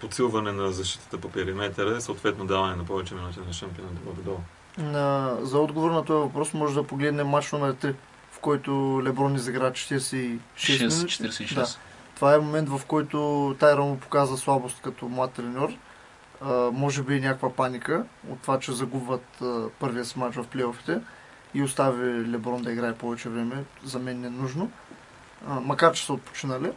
подсилване 0.00 0.52
на 0.52 0.72
защитата 0.72 1.18
по 1.18 1.28
периметъра, 1.28 2.00
съответно 2.00 2.46
даване 2.46 2.76
на 2.76 2.84
повече 2.84 3.14
минути 3.14 3.38
на 3.46 3.52
Шъмп 3.52 3.78
и 3.78 3.82
на 3.82 3.88
Делаведова. 3.88 4.38
На, 4.78 5.36
за 5.40 5.58
отговор 5.58 5.90
на 5.90 6.04
този 6.04 6.18
въпрос 6.18 6.54
може 6.54 6.74
да 6.74 6.86
погледнем 6.86 7.26
матч 7.26 7.52
номер 7.52 7.74
3, 7.74 7.94
в 8.30 8.38
който 8.38 9.00
Леброн 9.04 9.34
изигра 9.34 9.70
46 9.70 10.38
6, 10.56 10.80
минути. 10.80 11.06
46. 11.06 11.54
Да. 11.54 11.66
Това 12.14 12.34
е 12.34 12.38
момент, 12.38 12.68
в 12.68 12.80
който 12.86 13.56
Тайра 13.58 13.82
му 13.82 13.98
показва 13.98 14.36
слабост 14.36 14.82
като 14.82 15.08
млад 15.08 15.32
треньор. 15.32 15.70
А, 16.40 16.52
може 16.72 17.02
би 17.02 17.14
и 17.14 17.20
някаква 17.20 17.52
паника 17.52 18.04
от 18.28 18.40
това, 18.40 18.58
че 18.58 18.72
загубват 18.72 19.42
а, 19.42 19.68
първия 19.80 20.04
си 20.04 20.18
матч 20.18 20.36
в 20.36 20.46
плейофите 20.46 21.00
и 21.54 21.62
остави 21.62 22.30
Леброн 22.30 22.62
да 22.62 22.72
играе 22.72 22.94
повече 22.94 23.28
време. 23.28 23.64
За 23.84 23.98
мен 23.98 24.20
не 24.20 24.26
е 24.26 24.30
нужно. 24.30 24.70
А, 25.48 25.60
макар, 25.60 25.92
че 25.92 26.04
са 26.06 26.12
отпочинали. 26.12 26.72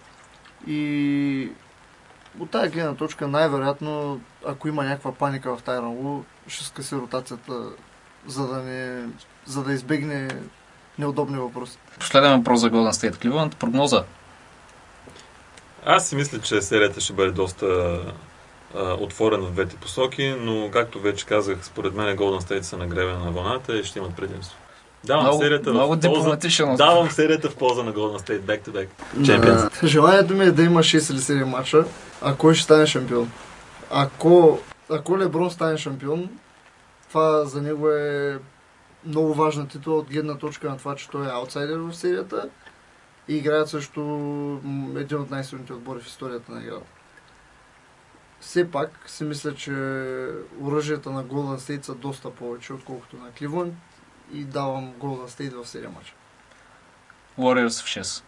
И 0.68 1.52
от 2.40 2.52
тази 2.52 2.70
гледна 2.70 2.96
точка 2.96 3.28
най-вероятно, 3.28 4.22
ако 4.48 4.68
има 4.68 4.84
някаква 4.84 5.12
паника 5.12 5.56
в 5.56 5.64
Тайран 5.64 5.88
Лу, 5.88 6.24
ще 6.48 6.64
скъси 6.64 6.96
ротацията, 6.96 7.70
за 8.28 8.48
да, 8.48 8.62
не, 8.62 9.04
за 9.46 9.64
да 9.64 9.74
избегне 9.74 10.28
неудобни 11.00 11.38
въпроси. 11.38 11.78
Последен 12.00 12.38
въпрос 12.38 12.60
за 12.60 12.72
Golden 12.72 12.92
State 12.92 13.16
Cleveland. 13.16 13.56
Прогноза. 13.56 14.04
Аз 15.86 16.08
си 16.08 16.16
мисля, 16.16 16.40
че 16.40 16.62
серията 16.62 17.02
ще 17.02 17.14
бъде 17.14 17.32
доста 17.32 18.00
а, 18.76 18.94
отворена 18.94 19.46
в 19.46 19.52
двете 19.52 19.76
посоки, 19.76 20.36
но 20.40 20.70
както 20.72 21.00
вече 21.00 21.26
казах, 21.26 21.58
според 21.66 21.94
мен 21.94 22.18
Golden 22.18 22.40
State 22.40 22.62
са 22.62 22.78
на 22.78 22.88
гребена 22.88 23.20
на 23.20 23.32
вълната 23.32 23.78
и 23.80 23.84
ще 23.84 24.00
имат 24.00 24.16
предимство. 24.16 24.58
Давам 25.04 25.24
Много, 25.24 25.42
серията 25.42 25.72
много 25.74 25.96
в 25.96 26.00
полза... 26.00 26.76
Давам 26.76 27.12
серията 27.12 27.50
в 27.50 27.56
полза 27.56 27.84
на 27.84 27.94
Golden 27.94 28.20
State 28.20 28.40
back 28.40 28.68
to 28.68 28.70
back. 28.70 28.88
Champions. 29.18 29.82
Да. 29.82 29.88
Желанието 29.88 30.34
ми 30.34 30.46
е 30.46 30.52
да 30.52 30.64
има 30.64 30.80
6 30.80 31.12
или 31.12 31.20
7 31.20 31.44
мача, 31.44 31.86
а 32.22 32.36
кой 32.36 32.54
ще 32.54 32.64
стане 32.64 32.86
шампион. 32.86 33.32
Ако, 33.92 34.60
ако 34.90 35.18
Леброн 35.18 35.52
стане 35.52 35.78
шампион, 35.78 36.30
това 37.16 37.46
за 37.46 37.62
него 37.62 37.90
е 37.90 38.40
много 39.06 39.34
важна 39.34 39.68
титла 39.68 39.94
от 39.96 40.10
гледна 40.10 40.38
точка 40.38 40.70
на 40.70 40.78
това, 40.78 40.96
че 40.96 41.10
той 41.10 41.26
е 41.26 41.32
аутсайдер 41.32 41.78
в 41.78 41.94
серията 41.94 42.50
и 43.28 43.36
играят 43.36 43.70
също 43.70 44.02
един 44.96 45.22
от 45.22 45.32
най-силните 45.32 45.74
отбори 45.74 46.00
в 46.02 46.08
историята 46.08 46.52
на 46.52 46.62
играта. 46.62 46.86
все 48.40 48.72
пак 48.72 49.04
си 49.08 49.24
мисля, 49.24 49.56
че 49.56 49.72
оръжията 50.62 51.12
на 51.12 51.26
Golden 51.26 51.58
State 51.58 51.86
са 51.86 51.96
доста 51.96 52.32
повече, 52.32 52.74
отколкото 52.74 53.18
на 53.18 53.32
Кливленд 53.32 53.76
и 54.34 54.44
давам 54.44 54.94
Golden 54.94 55.28
State 55.28 55.64
в 55.64 55.68
7 55.68 55.88
мача. 55.88 56.14
Warriors 57.40 57.84
в 57.84 57.88
6. 57.88 58.24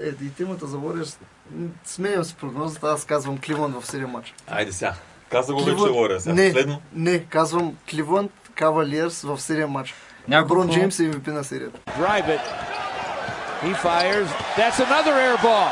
Е, 0.00 0.24
и 0.24 0.30
темата 0.30 0.66
за 0.66 0.76
Warriors, 0.76 1.18
м, 1.50 1.68
сменям 1.84 2.24
си 2.24 2.36
прогнозата, 2.40 2.86
аз 2.86 3.04
казвам 3.04 3.38
Кливленд 3.38 3.74
в 3.74 3.86
7 3.86 4.06
мача. 4.06 4.34
Айде 4.46 4.72
сега. 4.72 4.94
Каза 5.30 5.54
го 5.54 5.64
вече 5.64 5.82
Лория 5.82 6.20
сега. 6.20 6.34
Не. 6.34 6.52
Последно. 6.52 6.82
Не, 6.92 7.18
казвам 7.18 7.76
Кливленд 7.90 8.32
Кавалиерс 8.54 9.22
в 9.22 9.38
7 9.38 9.66
мача. 9.66 9.94
Няколко, 10.28 10.54
Брон 10.54 10.70
Джеймс 10.70 11.00
е 11.00 11.02
MVP 11.02 11.28
на 11.28 11.44
серията. 11.44 11.80
Drive 11.98 12.26
it. 12.26 12.40
He 13.62 13.74
fires. 13.74 14.28
That's 14.56 14.78
another 14.86 15.14
air 15.26 15.36
ball. 15.36 15.68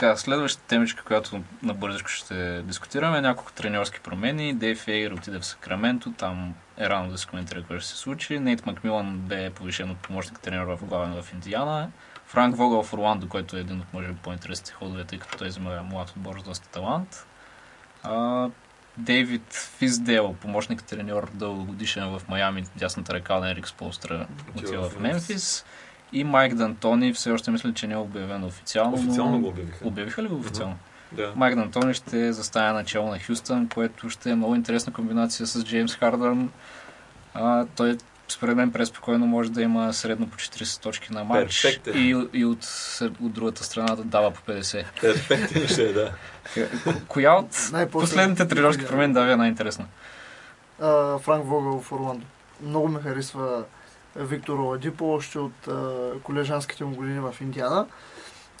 така, 0.00 0.16
следващата 0.16 0.66
темичка, 0.68 1.04
която 1.04 1.40
набързичко 1.62 2.08
ще 2.08 2.62
дискутираме, 2.62 3.18
е 3.18 3.20
няколко 3.20 3.52
треньорски 3.52 4.00
промени. 4.00 4.54
Дейв 4.54 4.78
Фейгър 4.78 5.12
отиде 5.12 5.38
в 5.38 5.46
Сакраменто, 5.46 6.12
там 6.12 6.54
е 6.78 6.88
рано 6.88 7.10
да 7.10 7.18
се 7.18 7.26
коментира 7.26 7.60
какво 7.60 7.78
ще 7.78 7.88
се 7.88 7.96
случи. 7.96 8.38
Нейт 8.38 8.66
Макмилан 8.66 9.18
бе 9.18 9.50
повишен 9.50 9.90
от 9.90 9.98
помощник 9.98 10.40
треньор 10.40 10.66
в 10.66 10.84
главен 10.84 11.22
в 11.22 11.32
Индиана. 11.32 11.90
Франк 12.26 12.56
Вогъл 12.56 12.82
в 12.82 12.92
Орландо, 12.92 13.28
който 13.28 13.56
е 13.56 13.60
един 13.60 13.80
от 13.80 13.92
може 13.92 14.08
би 14.08 14.14
по-интересните 14.22 14.72
ходове, 14.72 15.04
тъй 15.04 15.18
като 15.18 15.38
той 15.38 15.48
взима 15.48 15.82
млад 15.82 16.10
отбор 16.10 16.38
с 16.40 16.42
доста 16.42 16.68
талант. 16.68 17.26
А, 18.02 18.48
Дейвид 18.96 19.52
Физдел, 19.78 20.34
помощник 20.40 20.84
треньор 20.84 21.30
дългогодишен 21.34 22.08
в 22.08 22.22
Майами, 22.28 22.64
дясната 22.76 23.14
ръка 23.14 23.38
на 23.38 23.50
Ерик 23.50 23.68
Сполстра, 23.68 24.26
отива 24.56 24.90
в 24.90 25.00
Мемфис. 25.00 25.64
И 26.12 26.24
Майк 26.24 26.54
Дантони, 26.54 27.12
все 27.12 27.30
още 27.30 27.50
мисля, 27.50 27.72
че 27.72 27.86
не 27.86 27.94
е 27.94 27.96
обявено 27.96 28.46
официално. 28.46 28.94
Официално 28.94 29.32
но... 29.32 29.40
го 29.40 29.48
обявиха. 29.48 29.88
Обявиха 29.88 30.22
ли 30.22 30.28
го 30.28 30.34
официално? 30.34 30.76
Да. 31.12 31.32
Майк 31.36 31.54
Дантони 31.54 31.94
ще 31.94 32.32
застане 32.32 32.72
начало 32.72 33.10
на 33.10 33.18
Хюстън, 33.26 33.68
което 33.68 34.10
ще 34.10 34.30
е 34.30 34.34
много 34.34 34.54
интересна 34.54 34.92
комбинация 34.92 35.46
с 35.46 35.64
Джеймс 35.64 35.96
Хардън. 35.96 36.50
А, 37.34 37.66
той 37.76 37.96
според 38.32 38.56
мен 38.56 38.72
преспокойно 38.72 39.26
може 39.26 39.50
да 39.50 39.62
има 39.62 39.92
средно 39.92 40.28
по 40.28 40.36
40 40.36 40.82
точки 40.82 41.12
на 41.12 41.24
матч 41.24 41.64
и, 41.94 42.26
и 42.32 42.44
от, 42.44 42.66
от 43.22 43.32
другата 43.32 43.64
страна 43.64 43.96
да 43.96 44.04
дава 44.04 44.30
по 44.30 44.40
50. 44.40 44.84
Перфектен 45.00 45.68
ще 45.68 45.82
е, 45.82 45.92
да. 45.92 46.12
Коя 47.08 47.32
от 47.32 47.70
последните 47.90 48.48
тренировки 48.48 48.86
промени 48.86 49.12
дава 49.12 49.32
е 49.32 49.36
най-интересна? 49.36 49.86
А, 50.80 51.18
Франк 51.18 51.46
Вогъл 51.46 51.80
в 51.80 51.92
Орландо. 51.92 52.26
Много 52.62 52.88
ме 52.88 53.00
харесва 53.00 53.64
Виктор 54.16 54.58
Оладипо, 54.58 55.12
още 55.12 55.38
от 55.38 55.68
а, 55.68 56.10
колежанските 56.22 56.84
му 56.84 56.96
години 56.96 57.20
в 57.20 57.34
Индиана. 57.40 57.86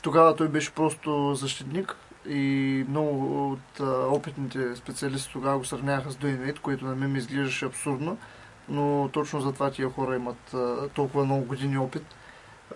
Тогава 0.02 0.36
той 0.36 0.48
беше 0.48 0.72
просто 0.72 1.34
защитник 1.34 1.96
и 2.28 2.84
много 2.88 3.50
от 3.52 3.80
а, 3.80 3.84
опитните 4.06 4.76
специалисти 4.76 5.32
тогава 5.32 5.58
го 5.58 5.64
сравняваха 5.64 6.10
с 6.10 6.16
Дуейн 6.16 6.40
Уейт, 6.40 6.58
което 6.58 6.84
на 6.84 6.94
мен 6.94 7.12
ми 7.12 7.18
изглеждаше 7.18 7.64
абсурдно, 7.64 8.18
но 8.68 9.08
точно 9.12 9.40
затова 9.40 9.70
тия 9.70 9.90
хора 9.90 10.16
имат 10.16 10.54
а, 10.54 10.88
толкова 10.88 11.24
много 11.24 11.44
години 11.44 11.78
опит. 11.78 12.04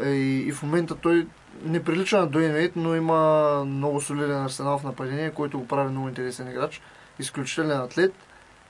И, 0.05 0.45
и 0.47 0.53
в 0.53 0.63
момента 0.63 0.95
той 0.95 1.27
не 1.65 1.85
прилича 1.85 2.19
на 2.19 2.39
Уейт, 2.39 2.77
но 2.77 2.95
има 2.95 3.63
много 3.67 4.01
солиден 4.01 4.45
арсенал 4.45 4.79
в 4.79 4.85
нападение, 4.85 5.31
който 5.31 5.59
го 5.59 5.69
прави 5.69 5.91
много 5.91 6.09
интересен 6.09 6.49
играч. 6.49 6.81
Изключителен 7.19 7.81
атлет 7.81 8.15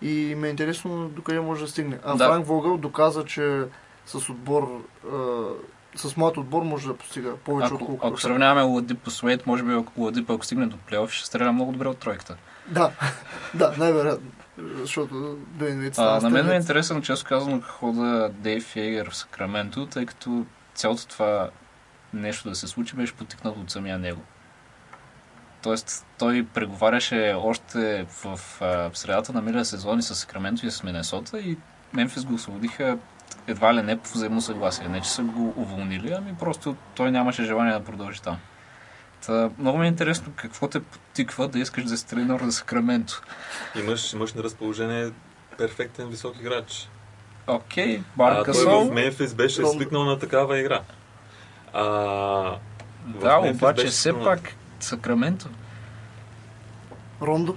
и 0.03 0.35
ме 0.37 0.47
е 0.47 0.51
интересно 0.51 1.09
докъде 1.09 1.41
може 1.41 1.61
да 1.61 1.69
стигне. 1.69 1.99
А 2.05 2.17
Да. 2.17 2.27
Франк 2.27 2.47
Вогъл 2.47 2.77
доказа, 2.77 3.25
че 3.25 3.65
с 4.07 4.29
отбор, 4.29 4.83
а, 5.13 5.99
с 5.99 6.17
моят 6.17 6.37
отбор 6.37 6.63
може 6.63 6.87
да 6.87 6.97
постига 6.97 7.37
повече 7.37 7.67
Ако, 7.67 7.75
отколкото. 7.75 8.07
ако 8.09 8.21
сравняваме 8.21 8.63
Ладип 8.63 9.09
с 9.09 9.23
Уейт, 9.23 9.47
може 9.47 9.63
би 9.63 9.73
ако 9.73 10.03
Ладип 10.03 10.31
ако 10.31 10.45
стигне 10.45 10.67
до 10.67 10.77
плейоф, 10.77 11.13
ще 11.13 11.27
стреля 11.27 11.53
много 11.53 11.73
добре 11.73 11.89
от 11.89 11.99
тройката. 11.99 12.37
Да, 12.69 12.91
да, 13.55 13.75
най-вероятно. 13.79 14.31
Защото 14.59 15.39
Дуейн 15.49 15.81
Уейт 15.81 15.99
А, 15.99 16.21
на 16.21 16.31
мен 16.31 16.51
е 16.51 16.55
интересно, 16.55 17.03
често 17.03 17.27
казано, 17.29 17.61
хода 17.61 18.31
Дейв 18.39 18.65
Фейгър 18.65 19.11
в 19.11 19.17
Сакраменто, 19.17 19.87
тъй 19.87 20.07
като 20.07 20.47
цялото 20.75 21.07
това 21.07 21.51
нещо 22.15 22.49
да 22.49 22.55
се 22.55 22.67
случи 22.67 22.97
беше 22.97 23.15
потикнато 23.15 23.61
от 23.61 23.71
самия 23.71 23.99
него. 23.99 24.23
Тоест, 25.63 26.07
той 26.19 26.47
преговаряше 26.55 27.35
още 27.39 28.07
в, 28.25 28.41
а, 28.61 28.91
средата 28.95 29.33
на 29.33 29.43
миналия 29.43 29.65
сезон 29.65 29.99
и 29.99 30.03
с 30.03 30.15
Сакраменто 30.15 30.67
и 30.67 30.71
с 30.71 30.83
Минесота 30.83 31.39
и 31.39 31.59
Мемфис 31.93 32.25
го 32.25 32.35
освободиха 32.35 32.99
едва 33.47 33.75
ли 33.75 33.83
не 33.83 33.99
по 33.99 34.09
взаимно 34.09 34.41
съгласие. 34.41 34.89
Не, 34.89 35.01
че 35.01 35.11
са 35.11 35.23
го 35.23 35.55
уволнили, 35.57 36.13
ами 36.13 36.35
просто 36.41 36.77
той 36.95 37.11
нямаше 37.11 37.45
желание 37.45 37.73
да 37.73 37.85
продължи 37.85 38.23
там. 38.23 38.37
Та, 39.27 39.51
много 39.59 39.79
ми 39.79 39.85
е 39.85 39.89
интересно 39.89 40.33
какво 40.37 40.69
те 40.69 40.81
потиква 40.81 41.49
да 41.49 41.59
искаш 41.59 41.85
да 41.85 41.97
си 41.97 42.07
тренер 42.07 42.41
за 42.45 42.53
Сакраменто. 42.53 43.23
Имаш, 43.77 44.13
имаш 44.13 44.33
на 44.35 44.43
разположение 44.43 45.11
перфектен 45.59 46.09
висок 46.09 46.37
играч. 46.41 46.89
Окей, 47.47 47.97
А, 47.99 48.03
Бар 48.17 48.45
той 48.45 48.65
в 48.65 48.95
Мемфис 48.95 49.35
беше 49.35 49.63
Ром- 49.63 49.73
свикнал 49.73 50.05
на 50.05 50.19
такава 50.19 50.59
игра. 50.59 50.81
А, 51.73 51.83
Да, 53.07 53.39
обаче 53.39 53.87
все 53.87 54.11
свикнал- 54.11 54.25
пак 54.25 54.41
Сакраменто. 54.81 55.49
Рондо. 57.23 57.57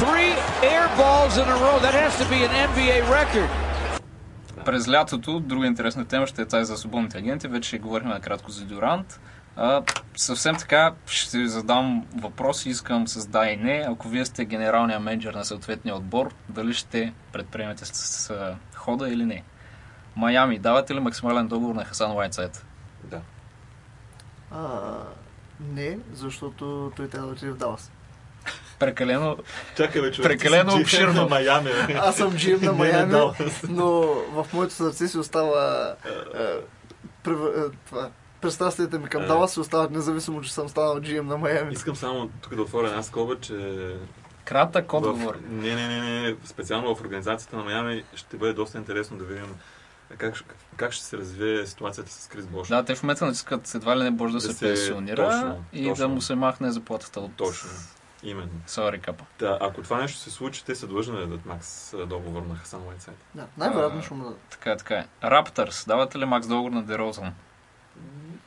Three 0.00 0.34
air 0.62 0.86
balls 0.98 1.34
in 1.36 1.48
a 1.48 1.56
row. 1.56 1.76
That 1.80 1.94
has 1.94 2.12
to 2.18 2.24
be 2.24 2.38
an 2.44 2.52
NBA 2.70 2.98
record. 3.10 3.48
През 4.66 4.88
лятото, 4.88 5.40
друга 5.40 5.66
интересна 5.66 6.04
тема 6.04 6.26
ще 6.26 6.42
е 6.42 6.46
тази 6.46 6.64
за 6.64 6.76
свободните 6.76 7.18
агенти. 7.18 7.48
Вече 7.48 7.78
говорихме 7.78 8.10
накратко 8.10 8.50
за 8.50 8.64
Дюрант. 8.64 9.20
А, 9.56 9.82
съвсем 10.16 10.56
така 10.56 10.94
ще 11.06 11.38
ви 11.38 11.48
задам 11.48 12.06
въпрос 12.16 12.66
и 12.66 12.68
искам 12.68 13.08
с 13.08 13.26
да 13.26 13.46
и 13.50 13.56
не. 13.56 13.86
Ако 13.88 14.08
вие 14.08 14.24
сте 14.24 14.44
генералния 14.44 15.00
менеджер 15.00 15.34
на 15.34 15.44
съответния 15.44 15.96
отбор, 15.96 16.34
дали 16.48 16.74
ще 16.74 17.12
предприемете 17.32 17.84
с, 17.84 17.94
с 17.94 18.56
хода 18.74 19.08
или 19.08 19.24
не? 19.24 19.42
Майами, 20.16 20.58
давате 20.58 20.94
ли 20.94 21.00
максимален 21.00 21.48
договор 21.48 21.74
на 21.74 21.84
Хасан 21.84 22.12
Уайтсайд? 22.12 22.66
Да. 23.04 23.20
А, 24.50 24.94
не, 25.60 25.98
защото 26.12 26.92
той 26.96 27.08
трябва 27.08 27.26
да 27.26 27.32
отиде 27.32 27.50
в 27.50 27.56
Далас. 27.56 27.92
Прекалено 28.78 29.36
Чакай, 29.76 30.02
бе, 30.02 30.12
човек. 30.12 30.30
Прекалено 30.30 30.70
ти 30.70 30.76
си 30.76 30.80
GM 30.80 30.82
обширно. 30.84 31.12
на 31.12 31.28
Майами, 31.28 31.70
бе. 31.86 31.94
Аз 31.94 32.16
съм 32.16 32.32
GM 32.32 32.52
на 32.54 32.60
Не, 32.62 32.66
не, 32.68 32.72
Майами, 32.72 33.10
Далас. 33.10 33.36
но 33.68 33.90
в 34.32 34.46
моето 34.52 34.74
сърце 34.74 35.08
си 35.08 35.18
остава 35.18 35.94
е, 36.34 36.42
е, 36.42 36.56
това. 37.86 38.08
Пристрастията 38.40 38.98
ми 38.98 39.08
към 39.08 39.22
Е. 39.22 39.26
Далас 39.26 39.52
си 39.52 39.60
остават 39.60 39.90
независимо, 39.90 40.40
че 40.42 40.54
съм 40.54 40.68
станал 40.68 40.94
GM 40.94 41.20
на 41.20 41.36
Майами. 41.36 41.72
Искам 41.72 41.96
само 41.96 42.28
тук 42.42 42.54
да 42.54 42.62
отворя 42.62 42.86
една 42.86 43.02
скоба, 43.02 43.40
че 43.40 43.76
кратък 44.44 44.92
отговор. 44.92 45.34
В, 45.36 45.40
не, 45.50 45.74
не, 45.74 45.88
не, 45.88 46.20
не, 46.20 46.36
специално 46.44 46.94
в 46.94 47.00
организацията 47.00 47.56
на 47.56 47.62
Майами 47.64 48.04
ще 48.14 48.36
бъде 48.36 48.52
доста 48.52 48.78
интересно 48.78 49.16
да 49.16 49.24
видим 49.24 49.54
как, 50.18 50.34
как 50.76 50.92
ще 50.92 51.04
се 51.04 51.16
развие 51.16 51.66
ситуацията 51.66 52.12
с 52.12 52.26
Крис 52.26 52.46
Бош. 52.46 52.68
Да, 52.68 52.84
те 52.84 52.94
в 52.94 53.02
момента 53.02 53.26
натискат 53.26 53.74
едва 53.74 53.96
ли 53.98 54.02
не 54.02 54.10
може 54.10 54.32
да, 54.32 54.38
Да 54.38 54.40
се, 54.40 54.52
се- 54.52 54.66
пенсионира 54.66 55.56
и 55.72 55.88
точно. 55.88 55.94
да 55.98 56.08
му 56.08 56.20
се 56.20 56.34
махне 56.34 56.70
заплатата 56.70 57.20
от 57.20 57.36
Точно. 57.36 57.70
Именно. 58.26 58.50
Сори 58.66 58.98
капа. 58.98 59.24
Да, 59.38 59.58
ако 59.60 59.82
това 59.82 59.98
нещо 59.98 60.18
се 60.18 60.30
случи, 60.30 60.64
те 60.64 60.74
са 60.74 60.86
длъжни 60.86 61.14
да 61.14 61.20
дадат 61.20 61.46
Макс 61.46 61.94
договор 61.98 62.42
на 62.42 62.56
Хасан 62.56 62.82
Уайтсайд. 62.82 63.16
Да, 63.34 63.46
най-вероятно 63.56 64.02
ще 64.02 64.14
му 64.14 64.24
дадат. 64.24 64.40
Така 64.50 64.70
е, 64.70 64.76
така 64.76 64.94
е. 64.94 65.06
Раптърс, 65.24 65.84
давате 65.86 66.18
ли 66.18 66.24
Макс 66.24 66.46
договор 66.46 66.70
на 66.70 66.82
Дерозан? 66.82 67.34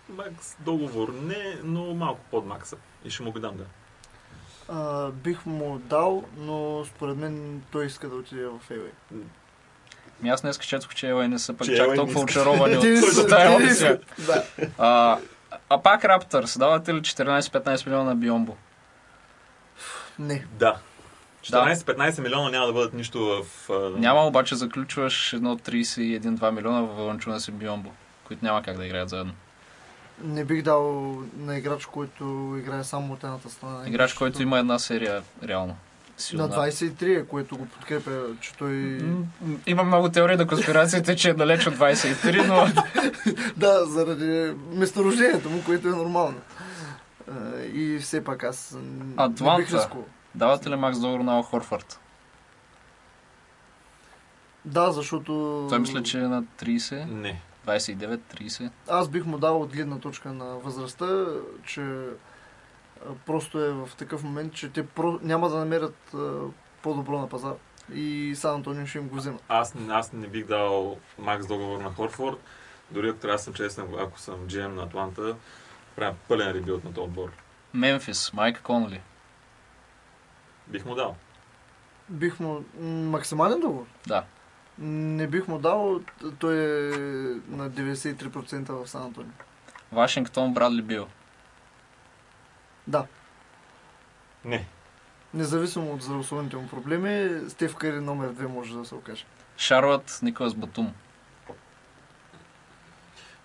Макс 0.09 0.55
договор 0.59 1.13
не, 1.21 1.57
но 1.63 1.93
малко 1.93 2.19
под 2.31 2.45
Макса. 2.45 2.75
И 3.05 3.09
ще 3.09 3.23
му 3.23 3.31
го 3.31 3.39
дам, 3.39 3.57
да. 3.57 3.63
А, 4.69 5.09
бих 5.09 5.45
му 5.45 5.79
дал, 5.79 6.23
но 6.37 6.85
според 6.85 7.17
мен 7.17 7.61
той 7.71 7.85
иска 7.85 8.09
да 8.09 8.15
отиде 8.15 8.45
в 8.45 8.59
Фейвей. 8.59 8.91
Ми 10.21 10.29
аз 10.29 10.41
днес 10.41 10.57
четох, 10.57 10.95
че 10.95 11.07
Елай 11.09 11.27
не 11.27 11.39
са 11.39 11.53
пък 11.53 11.67
Че 11.67 11.75
чак 11.75 11.95
толкова 11.95 12.21
очаровани 12.21 12.77
от 12.77 12.83
са- 13.13 13.27
тази 13.27 13.53
опция. 13.55 13.75
са- 13.75 13.99
Да. 14.19 14.43
А, 14.77 15.17
а 15.69 15.81
пак 15.81 16.05
Раптърс, 16.05 16.57
давате 16.57 16.93
ли 16.93 16.99
14-15 16.99 17.85
милиона 17.85 18.03
на 18.03 18.15
Биомбо? 18.15 18.55
Не. 20.19 20.45
Да. 20.59 20.75
14-15 21.43 22.21
милиона 22.21 22.49
няма 22.49 22.67
да 22.67 22.73
бъдат 22.73 22.93
нищо 22.93 23.43
в... 23.67 23.69
Няма, 23.97 24.27
обаче 24.27 24.55
заключваш 24.55 25.33
едно 25.33 25.57
31-2 25.57 26.51
милиона 26.51 26.81
в 26.81 26.97
Валанчуна 26.97 27.39
си 27.39 27.51
Биомбо, 27.51 27.89
които 28.23 28.45
няма 28.45 28.63
как 28.63 28.77
да 28.77 28.85
играят 28.85 29.09
заедно. 29.09 29.33
Не 30.23 30.45
бих 30.45 30.61
дал 30.61 31.15
на 31.37 31.57
играч, 31.57 31.85
който 31.85 32.55
играе 32.59 32.83
само 32.83 33.13
от 33.13 33.23
едната 33.23 33.49
страна. 33.49 33.87
Играч, 33.87 34.13
който 34.13 34.41
има 34.41 34.59
една 34.59 34.79
серия, 34.79 35.23
реално. 35.43 35.75
Силна. 36.17 36.47
На 36.47 36.55
23 36.55 37.21
е, 37.21 37.25
което 37.25 37.57
го 37.57 37.65
подкрепя, 37.65 38.23
че 38.41 38.53
той... 38.53 38.99
Има 39.67 39.83
много 39.83 40.09
теории 40.09 40.37
на 40.37 40.47
конспирациите, 40.47 41.15
че 41.15 41.29
е 41.29 41.33
далеч 41.33 41.67
от 41.67 41.75
23, 41.75 42.47
но 42.47 42.83
Да, 43.57 43.85
заради 43.85 44.53
месторождението 44.73 45.49
му, 45.49 45.63
което 45.65 45.87
е 45.87 45.91
нормално. 45.91 46.37
И 47.73 47.99
все 48.01 48.23
пак 48.23 48.43
аз 48.43 48.71
м, 48.71 48.79
не 48.81 49.13
Атланта. 49.17 49.61
бих 49.63 49.73
рискувал. 49.73 50.05
давате 50.35 50.69
ли 50.69 50.75
Макс 50.75 50.99
договор 50.99 51.19
на 51.19 51.33
Ал 51.33 51.43
Хорфърд? 51.43 51.99
Да, 54.65 54.91
защото... 54.91 55.65
Той 55.69 55.79
мисля, 55.79 56.03
че 56.03 56.17
е 56.17 56.21
на 56.21 56.43
30, 56.43 57.05
Не. 57.05 57.41
29-30. 57.67 58.69
Аз 58.87 59.09
бих 59.09 59.25
му 59.25 59.37
дал 59.37 59.61
от 59.61 59.73
гледна 59.73 59.99
точка 59.99 60.33
на 60.33 60.45
възрастта, 60.45 61.25
че 61.65 62.05
Просто 63.25 63.59
е 63.59 63.71
в 63.71 63.89
такъв 63.97 64.23
момент, 64.23 64.53
че 64.53 64.69
те 64.69 64.87
про... 64.87 65.19
няма 65.21 65.49
да 65.49 65.57
намерят 65.57 66.15
по-добро 66.81 67.19
на 67.19 67.29
пазар. 67.29 67.53
И 67.93 68.33
Сан 68.35 68.55
Антонио 68.55 68.85
ще 68.87 68.97
им 68.97 69.07
го 69.07 69.15
взема. 69.15 69.39
Аз, 69.47 69.75
аз 69.89 70.13
не 70.13 70.27
бих 70.27 70.45
дал 70.45 70.97
макс 71.17 71.47
договор 71.47 71.79
на 71.79 71.89
Хорфорд. 71.89 72.37
Дори 72.91 73.09
ако 73.09 73.19
трябва 73.19 73.35
да 73.37 73.43
съм 73.43 73.53
честен, 73.53 73.87
ако 73.99 74.19
съм 74.19 74.35
GM 74.35 74.67
на 74.67 74.83
Атланта, 74.83 75.35
правя 75.99 76.15
пълен 76.27 76.51
ребилд 76.51 76.83
на 76.83 76.93
този 76.93 77.05
отбор. 77.05 77.31
Мемфис, 77.73 78.33
Майк 78.33 78.61
Конли. 78.61 79.01
Бих 80.67 80.85
му 80.85 80.95
дал. 80.95 81.15
Бих 82.09 82.39
му... 82.39 82.63
Максимален 82.83 83.59
договор? 83.59 83.85
Да. 84.07 84.23
Не 84.79 85.27
бих 85.27 85.47
му 85.47 85.59
дал. 85.59 86.01
Той 86.39 86.55
е 86.55 86.95
на 87.47 87.71
93% 87.71 88.71
в 88.71 88.87
Сан 88.87 89.03
Антонио. 89.03 89.31
Вашингтон, 89.91 90.53
Брадли 90.53 90.81
Бил. 90.81 91.07
Да. 92.87 93.05
Не. 94.45 94.67
Независимо 95.33 95.93
от 95.93 96.01
здравословните 96.01 96.55
му 96.55 96.67
проблеми, 96.67 97.41
Стев 97.49 97.75
Къри 97.75 97.99
номер 97.99 98.33
2 98.33 98.47
може 98.47 98.75
да 98.75 98.85
се 98.85 98.95
окаже. 98.95 99.25
Шарлот, 99.57 100.19
Николас 100.21 100.53
Батум. 100.53 100.93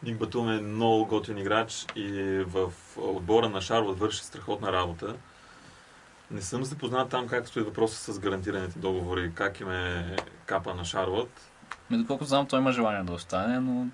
Ник 0.04 0.18
Батум 0.18 0.50
е 0.50 0.60
много 0.60 1.06
готин 1.06 1.38
играч 1.38 1.86
и 1.96 2.10
в 2.46 2.72
отбора 2.96 3.48
на 3.48 3.60
Шарлот 3.60 3.98
върши 3.98 4.24
страхотна 4.24 4.72
работа. 4.72 5.14
Не 6.30 6.42
съм 6.42 6.64
запознат 6.64 7.08
там 7.08 7.28
как 7.28 7.48
стои 7.48 7.62
въпроса 7.62 8.12
с 8.12 8.18
гарантираните 8.18 8.78
договори, 8.78 9.32
как 9.34 9.60
им 9.60 9.70
е 9.70 10.16
капа 10.46 10.74
на 10.74 10.84
Шарлот. 10.84 11.30
Ми, 11.90 11.98
доколкото 11.98 12.28
знам, 12.28 12.46
той 12.46 12.60
има 12.60 12.72
желание 12.72 13.02
да 13.02 13.12
остане, 13.12 13.60
но 13.60 13.86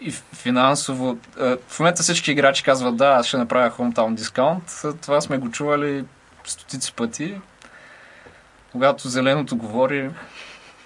и 0.00 0.10
финансово. 0.10 1.18
е, 1.40 1.56
В 1.68 1.80
момента 1.80 2.02
всички 2.02 2.32
играчи 2.32 2.62
казват, 2.62 2.96
да, 2.96 3.08
аз 3.08 3.26
ще 3.26 3.36
направя 3.36 3.70
hometown 3.70 4.14
дискаунт. 4.14 4.82
Това 5.02 5.20
сме 5.20 5.38
го 5.38 5.50
чували 5.50 6.04
стотици 6.44 6.92
пъти. 6.92 7.40
Когато 8.72 9.08
зеленото 9.08 9.56
говори, 9.56 10.10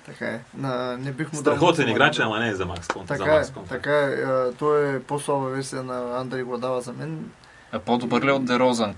Така 0.09 0.27
е. 0.27 0.41
На, 0.55 0.97
не 0.99 1.13
бих 1.13 1.33
му. 1.33 1.39
Страхотен 1.39 1.89
играч, 1.89 2.19
ама 2.19 2.39
не 2.39 2.49
е 2.49 2.55
за 2.55 2.67
Макс 2.67 2.89
Конт. 2.89 3.09
за 3.09 3.15
Така 3.15 3.31
е, 3.31 3.37
Макс 3.37 3.51
Конт. 3.51 3.69
така 3.69 3.93
е. 3.93 4.07
А, 4.07 4.53
Той 4.59 4.97
е 4.97 5.03
по-слаба 5.03 5.47
версия 5.47 5.83
на 5.83 6.21
Андрей 6.21 6.43
Гладава 6.43 6.81
за 6.81 6.93
мен. 6.93 7.31
е 7.73 7.79
по-добър 7.79 8.23
ли 8.23 8.31
от 8.31 8.45
Дерозан? 8.45 8.95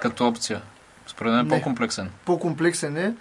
Като 0.00 0.28
опция. 0.28 0.62
Според 1.06 1.32
мен 1.32 1.46
е 1.46 1.48
по-комплексен. 1.48 2.10
По-комплексен 2.24 2.96
е, 2.96 3.14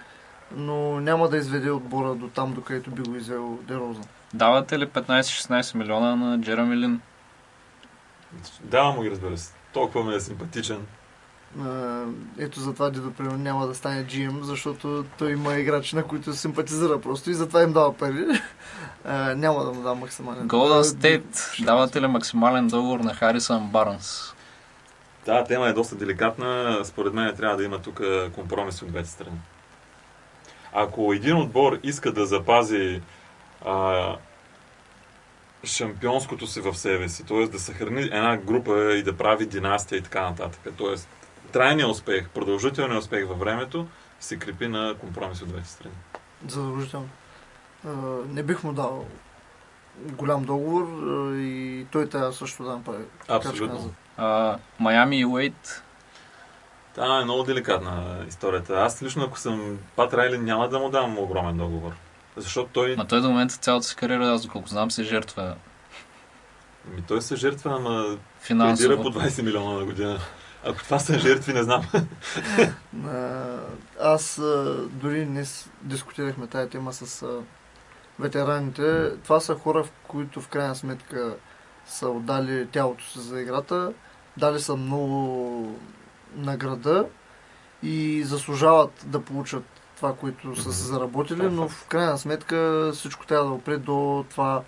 но 0.51 0.99
няма 0.99 1.29
да 1.29 1.37
изведе 1.37 1.71
отбора 1.71 2.15
до 2.15 2.27
там, 2.27 2.53
до 2.53 2.61
където 2.61 2.91
би 2.91 3.01
го 3.01 3.15
извел 3.15 3.59
Дерозан. 3.61 4.03
Давате 4.33 4.79
ли 4.79 4.87
15-16 4.87 5.75
милиона 5.75 6.15
на 6.15 6.41
Джереми 6.41 6.77
Лин? 6.77 7.01
Давам 8.61 8.95
му 8.95 9.01
ги, 9.01 9.11
разбира 9.11 9.37
се. 9.37 9.53
Толкова 9.73 10.03
ми 10.03 10.15
е 10.15 10.19
симпатичен. 10.19 10.85
Ето 12.39 12.59
затова 12.59 12.89
Дидо 12.89 13.11
примерно 13.11 13.37
няма 13.37 13.67
да 13.67 13.75
стане 13.75 14.05
GM, 14.05 14.41
защото 14.41 15.05
той 15.17 15.31
има 15.31 15.55
играчи, 15.55 15.95
на 15.95 16.03
които 16.03 16.33
симпатизира 16.33 17.01
просто 17.01 17.29
и 17.29 17.33
затова 17.33 17.63
им 17.63 17.73
дава 17.73 17.97
пари. 17.97 18.25
А, 19.05 19.35
Няма 19.35 19.63
да 19.63 19.71
му 19.71 19.81
дам 19.81 19.99
максимален. 19.99 20.47
Golden 20.47 20.79
А, 20.79 20.83
State. 20.83 21.65
Давате 21.65 22.01
ли 22.01 22.07
максимален 22.07 22.67
договор 22.67 22.99
на 22.99 23.13
Харисън 23.13 23.67
Барнс? 23.67 24.33
Тази 25.25 25.47
тема 25.47 25.67
е 25.67 25.73
доста 25.73 25.95
деликатна. 25.95 26.79
Според 26.83 27.13
мен 27.13 27.35
трябва 27.35 27.57
да 27.57 27.63
има 27.63 27.79
тук 27.79 28.01
компромис 28.35 28.81
от 28.81 28.87
двете 28.87 29.09
страни. 29.09 29.37
Ако 30.73 31.13
един 31.13 31.37
отбор 31.37 31.79
иска 31.83 32.11
да 32.11 32.25
запази 32.25 33.01
а, 33.65 34.15
шампионското 35.63 36.47
си 36.47 36.61
в 36.61 36.75
себе 36.75 37.09
си, 37.09 37.25
т.е. 37.25 37.47
да 37.47 37.59
съхрани 37.59 38.01
една 38.01 38.37
група 38.37 38.93
и 38.93 39.03
да 39.03 39.17
прави 39.17 39.45
династия 39.45 39.99
и 39.99 40.01
така 40.01 40.21
нататък, 40.21 40.73
т.е. 40.77 41.20
трайният 41.51 41.91
успех, 41.91 42.29
продължителният 42.29 43.03
успех 43.03 43.27
във 43.27 43.39
времето 43.39 43.87
се 44.19 44.37
крепи 44.37 44.67
на 44.67 44.95
компромис 44.99 45.41
от 45.41 45.47
двете 45.47 45.67
страни. 45.67 45.95
Задължително. 46.47 47.09
Не 48.27 48.43
бих 48.43 48.63
му 48.63 48.73
дал 48.73 49.05
голям 49.97 50.43
договор 50.43 50.87
и 51.35 51.85
той 51.91 52.09
трябва 52.09 52.33
също 52.33 52.63
да 52.63 52.71
направи. 52.71 53.03
Абсолютно. 53.27 53.93
А, 54.17 54.57
Майами 54.79 55.19
и 55.19 55.25
Уейт. 55.25 55.83
Да, 56.95 57.19
е 57.21 57.23
много 57.23 57.43
деликатна 57.43 58.25
историята. 58.27 58.73
Аз 58.81 59.03
лично, 59.03 59.23
ако 59.23 59.39
съм 59.39 59.77
Пат 59.95 60.13
Райли, 60.13 60.37
няма 60.37 60.69
да 60.69 60.79
му 60.79 60.89
дам 60.89 61.19
огромен 61.19 61.57
договор. 61.57 61.91
Защото 62.37 62.69
той, 62.73 62.95
Ма 62.95 63.07
той 63.07 63.21
до 63.21 63.27
момента 63.27 63.55
цялата 63.55 63.85
си 63.87 63.95
кариера, 63.95 64.27
аз 64.27 64.41
доколко 64.41 64.69
знам, 64.69 64.91
се 64.91 65.03
жертва 65.03 65.55
ми, 66.85 67.01
той 67.07 67.21
се 67.21 67.35
жертва, 67.35 67.75
ама 67.75 68.17
финансово. 68.39 69.03
по 69.03 69.09
20 69.09 69.41
милиона 69.41 69.73
на 69.73 69.85
година. 69.85 70.19
Ако 70.65 70.83
това 70.83 70.99
са 70.99 71.19
жертви, 71.19 71.53
не 71.53 71.63
знам. 71.63 71.83
Аз 74.01 74.41
дори 74.89 75.25
днес 75.25 75.69
дискутирахме 75.81 76.47
тая 76.47 76.69
тема 76.69 76.93
с 76.93 77.27
ветераните. 78.19 79.11
Това 79.23 79.39
са 79.39 79.55
хора, 79.55 79.85
които 80.07 80.41
в 80.41 80.47
крайна 80.47 80.75
сметка 80.75 81.35
са 81.85 82.09
отдали 82.09 82.67
тялото 82.67 83.05
си 83.05 83.19
за 83.19 83.41
играта, 83.41 83.93
дали 84.37 84.59
са 84.59 84.75
много 84.75 85.75
награда 86.35 87.05
и 87.83 88.23
заслужават 88.23 89.05
да 89.05 89.21
получат 89.21 89.63
това, 89.95 90.15
което 90.15 90.61
са 90.61 90.73
се 90.73 90.83
заработили, 90.83 91.49
но 91.49 91.69
в 91.69 91.85
крайна 91.87 92.17
сметка 92.17 92.91
всичко 92.93 93.25
трябва 93.25 93.45
да 93.45 93.53
опре 93.53 93.77
до 93.77 94.25
това 94.29 94.63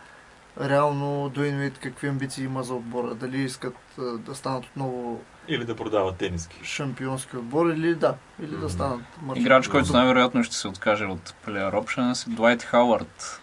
реално 0.62 1.30
Дуейн 1.30 1.60
Уейт 1.60 1.80
какви 1.80 2.08
амбиции 2.08 2.46
има 2.46 2.64
за 2.64 2.74
отбора. 2.74 3.16
Дали 3.16 3.42
искат 3.42 3.76
да 3.98 4.36
станат 4.36 4.66
отново 4.66 5.22
Или 5.48 5.66
да 5.66 5.76
продават 5.76 6.16
тениски. 6.16 6.60
шампионски 6.64 7.38
отбор 7.38 7.70
или 7.70 7.96
да, 7.96 8.14
или 8.44 8.56
да 8.58 8.70
станат 8.70 9.02
маршрут. 9.22 9.42
Играч, 9.42 9.68
който 9.68 9.94
най-вероятно 9.94 10.44
ще 10.44 10.56
се 10.56 10.68
откаже 10.68 11.06
от 11.06 11.34
Player 11.48 11.72
Options 11.74 12.28
е 12.28 12.36
Дуайт 12.36 12.64
Хауърд. 12.64 13.42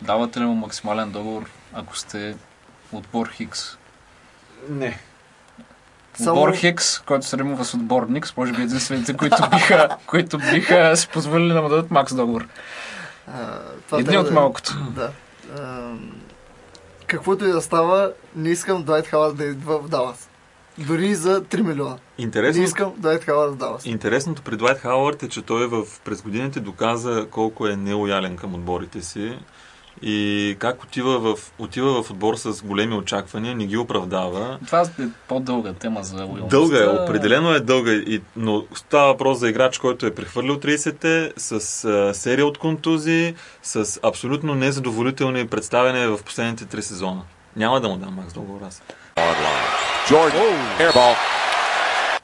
Давате 0.00 0.40
ли 0.40 0.44
му 0.44 0.54
максимален 0.54 1.10
договор, 1.10 1.50
ако 1.72 1.96
сте 1.96 2.36
отбор 2.92 3.28
Хикс? 3.28 3.76
Не. 4.68 4.98
Само- 6.14 6.32
Отбор 6.32 6.54
Хикс, 6.54 6.98
който 6.98 7.26
се 7.26 7.38
римува 7.38 7.64
с 7.64 7.74
отбор 7.74 8.06
Никс, 8.06 8.36
може 8.36 8.52
би 8.52 8.62
единствените, 8.62 9.16
които 9.16 9.36
биха, 9.50 9.88
които 10.06 10.38
биха 10.38 10.96
си 10.96 11.08
позволили 11.08 11.52
да 11.52 11.62
му 11.62 11.68
дадат 11.68 11.90
макс 11.90 12.14
договор. 12.14 12.48
А, 13.28 13.58
Едни 13.92 14.18
от 14.18 14.24
да 14.24 14.30
е- 14.30 14.34
малкото. 14.34 14.76
Да. 14.90 15.10
А, 15.58 15.90
каквото 17.06 17.44
и 17.44 17.52
да 17.52 17.62
става, 17.62 18.12
не 18.36 18.48
искам 18.48 18.82
Дуайт 18.82 19.06
Хауърд 19.06 19.36
да 19.36 19.44
идва 19.44 19.78
в 19.78 19.88
Далас. 19.88 20.28
Дори 20.78 21.06
и 21.06 21.14
за 21.14 21.42
3 21.42 21.62
милиона. 21.62 21.96
Не 22.18 22.24
Интересно, 22.24 22.62
искам 22.62 22.92
Дуайт 22.96 23.24
Хауърд 23.24 23.52
в 23.52 23.56
Далас. 23.56 23.86
интересното 23.86 24.42
при 24.42 24.56
Дуайт 24.56 24.78
Хауърд 24.78 25.22
е, 25.22 25.28
че 25.28 25.42
той 25.42 25.66
в, 25.66 25.82
през 26.04 26.22
годините 26.22 26.60
доказа 26.60 27.26
колко 27.30 27.66
е 27.66 27.76
нелоялен 27.76 28.36
към 28.36 28.54
отборите 28.54 29.02
си 29.02 29.38
и 30.02 30.56
как 30.58 30.82
отива 30.82 31.18
в, 31.18 31.52
отива 31.58 32.02
в 32.02 32.10
отбор 32.10 32.36
с 32.36 32.62
големи 32.62 32.94
очаквания, 32.94 33.54
не 33.54 33.66
ги 33.66 33.76
оправдава. 33.76 34.58
Това 34.66 34.80
е 34.80 34.84
по-дълга 35.28 35.72
тема 35.72 36.02
за 36.02 36.16
лоялността. 36.16 36.56
Дълга 36.56 36.84
е, 36.84 36.86
определено 36.86 37.54
е 37.54 37.60
дълга, 37.60 37.92
и, 37.92 38.20
но 38.36 38.64
става 38.74 39.06
въпрос 39.06 39.38
за 39.38 39.48
играч, 39.48 39.78
който 39.78 40.06
е 40.06 40.14
прехвърлил 40.14 40.56
30-те, 40.56 41.32
с 41.36 41.84
а, 41.84 42.14
серия 42.14 42.46
от 42.46 42.58
контузии, 42.58 43.34
с 43.62 44.00
абсолютно 44.02 44.54
незадоволителни 44.54 45.46
представяния 45.46 46.16
в 46.16 46.22
последните 46.22 46.64
три 46.64 46.82
сезона. 46.82 47.22
Няма 47.56 47.80
да 47.80 47.88
му 47.88 47.96
дам 47.96 48.14
Макс 48.14 48.32
договор 48.32 48.60
аз. 48.66 48.82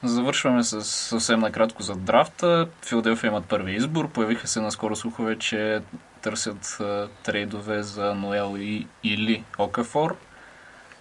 Завършваме 0.03 0.62
с 0.62 0.85
съвсем 0.85 1.41
накратко 1.41 1.83
за 1.83 1.95
драфта. 1.95 2.68
Филаделфия 2.87 3.29
имат 3.29 3.45
първи 3.45 3.74
избор. 3.74 4.09
Появиха 4.09 4.49
се 4.49 4.61
наскоро 4.61 4.97
слухове, 4.97 5.39
че 5.39 5.81
търсят 6.22 6.79
трейдове 7.22 7.83
за 7.83 8.14
Ноел 8.14 8.55
и, 8.59 8.87
или 9.05 9.45
Окафор. 9.59 10.16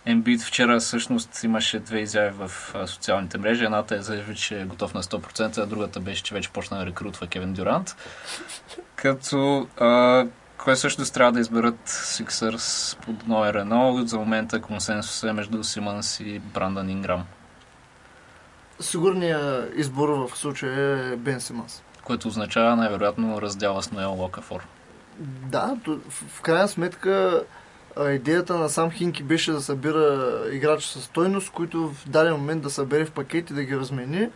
Ембит 0.05 0.41
вчера 0.41 0.79
всъщност 0.79 1.43
имаше 1.43 1.79
две 1.79 1.99
изяви 1.99 2.33
в 2.37 2.51
социалните 2.85 3.37
мрежи. 3.37 3.63
Едната 3.63 3.95
е 3.95 4.01
заяви, 4.01 4.35
че 4.35 4.61
е 4.61 4.65
готов 4.65 4.93
на 4.93 5.03
100%, 5.03 5.57
а 5.57 5.65
другата 5.65 5.99
беше, 5.99 6.23
че 6.23 6.33
вече 6.33 6.49
почна 6.49 6.77
да 6.77 6.85
рекрутва 6.85 7.27
Кевин 7.27 7.53
Дюрант. 7.53 7.95
Като 8.95 9.67
а, 9.77 10.25
кой 10.57 10.75
всъщност 10.75 11.13
трябва 11.13 11.31
да 11.31 11.39
изберат 11.39 11.79
Сиксърс 11.85 12.97
под 13.05 13.27
номер 13.27 13.55
едно. 13.55 14.03
За 14.05 14.17
момента 14.17 14.61
консенсус 14.61 15.23
е 15.23 15.33
между 15.33 15.63
Симънс 15.63 16.19
и 16.19 16.39
Брандън 16.39 16.89
Инграм. 16.89 17.25
Сигурният 18.79 19.73
избор 19.75 20.09
в 20.09 20.37
случая 20.37 21.13
е 21.13 21.15
Бен 21.15 21.41
Симас. 21.41 21.83
което 22.03 22.27
означава 22.27 22.75
най-вероятно 22.75 23.41
раздяла 23.41 23.83
с 23.83 23.91
Ноел 23.91 24.13
Локафор. 24.13 24.67
Да, 25.19 25.77
в, 26.09 26.41
крайна 26.41 26.67
сметка 26.67 27.43
идеята 28.09 28.57
на 28.57 28.69
сам 28.69 28.91
Хинки 28.91 29.23
беше 29.23 29.51
да 29.51 29.61
събира 29.61 30.41
играчи 30.51 30.89
със 30.89 31.03
стойност, 31.03 31.51
които 31.51 31.89
в 31.89 32.09
даден 32.09 32.33
момент 32.33 32.61
да 32.61 32.69
събере 32.69 33.05
в 33.05 33.11
пакет 33.11 33.49
и 33.49 33.53
да 33.53 33.63
ги 33.63 33.77
размени. 33.77 34.29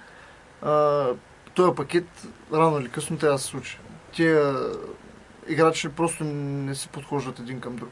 Този 1.53 1.75
пакет 1.75 2.07
рано 2.53 2.79
или 2.79 2.89
късно 2.89 3.17
трябва 3.17 3.35
да 3.35 3.41
се 3.41 3.47
случи. 3.47 3.79
Тия 4.13 4.55
играчи 5.47 5.89
просто 5.89 6.23
не 6.23 6.75
си 6.75 6.87
подхождат 6.87 7.39
един 7.39 7.59
към 7.59 7.75
друг. 7.75 7.91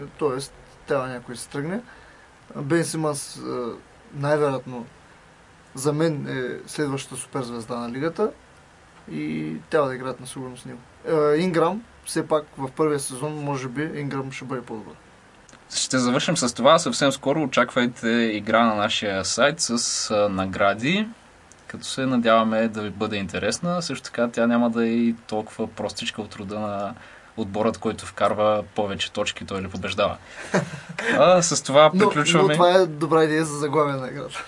Е, 0.00 0.04
Тоест, 0.18 0.54
трябва 0.86 1.08
някой 1.08 1.36
се 1.36 1.48
тръгне. 1.48 1.80
Бен 2.56 2.84
Симънс 2.84 3.38
а, 3.38 3.72
най-вероятно 4.14 4.86
за 5.74 5.92
мен 5.92 6.26
е 6.28 6.68
следващата 6.68 7.16
суперзвезда 7.16 7.76
на 7.76 7.90
лигата 7.90 8.30
и 9.10 9.54
трябва 9.70 9.88
да 9.88 9.94
играят 9.94 10.20
на 10.20 10.26
сигурност 10.26 10.62
с 10.62 10.66
него. 10.66 10.80
Е, 11.08 11.36
Инграм, 11.36 11.82
все 12.04 12.26
пак 12.28 12.44
в 12.58 12.70
първия 12.76 13.00
сезон, 13.00 13.32
може 13.32 13.68
би 13.68 13.82
Инграм 13.82 14.32
ще 14.32 14.44
бъде 14.44 14.62
по-добър. 14.62 14.94
Ще 15.74 15.98
завършим 15.98 16.36
с 16.36 16.54
това. 16.54 16.78
Съвсем 16.78 17.12
скоро 17.12 17.42
очаквайте 17.42 18.08
игра 18.08 18.66
на 18.66 18.74
нашия 18.74 19.24
сайт 19.24 19.60
с 19.60 20.28
награди, 20.30 21.08
като 21.72 21.84
се 21.84 22.06
надяваме 22.06 22.68
да 22.68 22.82
ви 22.82 22.90
бъде 22.90 23.16
интересна. 23.16 23.82
Също 23.82 24.04
така 24.04 24.28
тя 24.28 24.46
няма 24.46 24.70
да 24.70 24.84
е 24.84 24.88
и 24.88 25.14
толкова 25.26 25.66
простичка 25.66 26.22
от 26.22 26.34
рода 26.36 26.60
на 26.60 26.94
отборът, 27.36 27.78
който 27.78 28.06
вкарва 28.06 28.64
повече 28.74 29.12
точки, 29.12 29.44
той 29.44 29.62
ли 29.62 29.68
побеждава. 29.68 30.16
А, 31.18 31.42
с 31.42 31.62
това 31.62 31.90
Но, 31.94 32.08
приключваме. 32.08 32.48
но 32.48 32.54
това 32.54 32.70
е 32.70 32.86
добра 32.86 33.24
идея 33.24 33.44
за 33.44 33.58
заглавие 33.58 33.94
на 33.94 34.08
играта. 34.08 34.44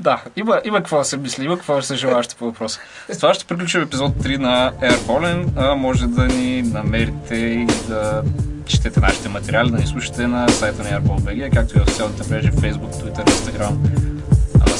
Да, 0.00 0.22
има, 0.36 0.60
има 0.64 0.78
какво 0.78 0.98
да 0.98 1.04
се 1.04 1.16
мисли, 1.16 1.44
има 1.44 1.56
какво 1.56 1.76
да 1.76 1.82
се 1.82 1.96
желаще 1.96 2.34
по 2.34 2.44
въпроса. 2.44 2.80
С 3.12 3.18
това 3.18 3.34
ще 3.34 3.44
приключим 3.44 3.82
епизод 3.82 4.12
3 4.12 4.36
на 4.36 4.72
Airballen. 4.72 5.48
А, 5.56 5.74
може 5.74 6.06
да 6.06 6.26
ни 6.26 6.62
намерите 6.62 7.34
и 7.36 7.66
да 7.88 8.22
четете 8.66 9.00
нашите 9.00 9.28
материали, 9.28 9.70
да 9.70 9.78
ни 9.78 9.86
слушате 9.86 10.26
на 10.26 10.48
сайта 10.48 10.82
на 10.82 11.00
Airball.bg, 11.00 11.54
както 11.54 11.78
и 11.78 11.80
в 11.80 11.90
социалните 11.90 12.30
мрежи 12.30 12.50
Facebook, 12.50 12.92
Twitter, 13.02 13.24
Instagram, 13.24 13.74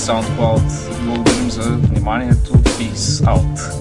SoundCloud. 0.03 0.61
Благодарим 1.05 1.51
за 1.51 1.61
вниманието. 1.61 2.53
Peace 2.53 3.23
out! 3.25 3.73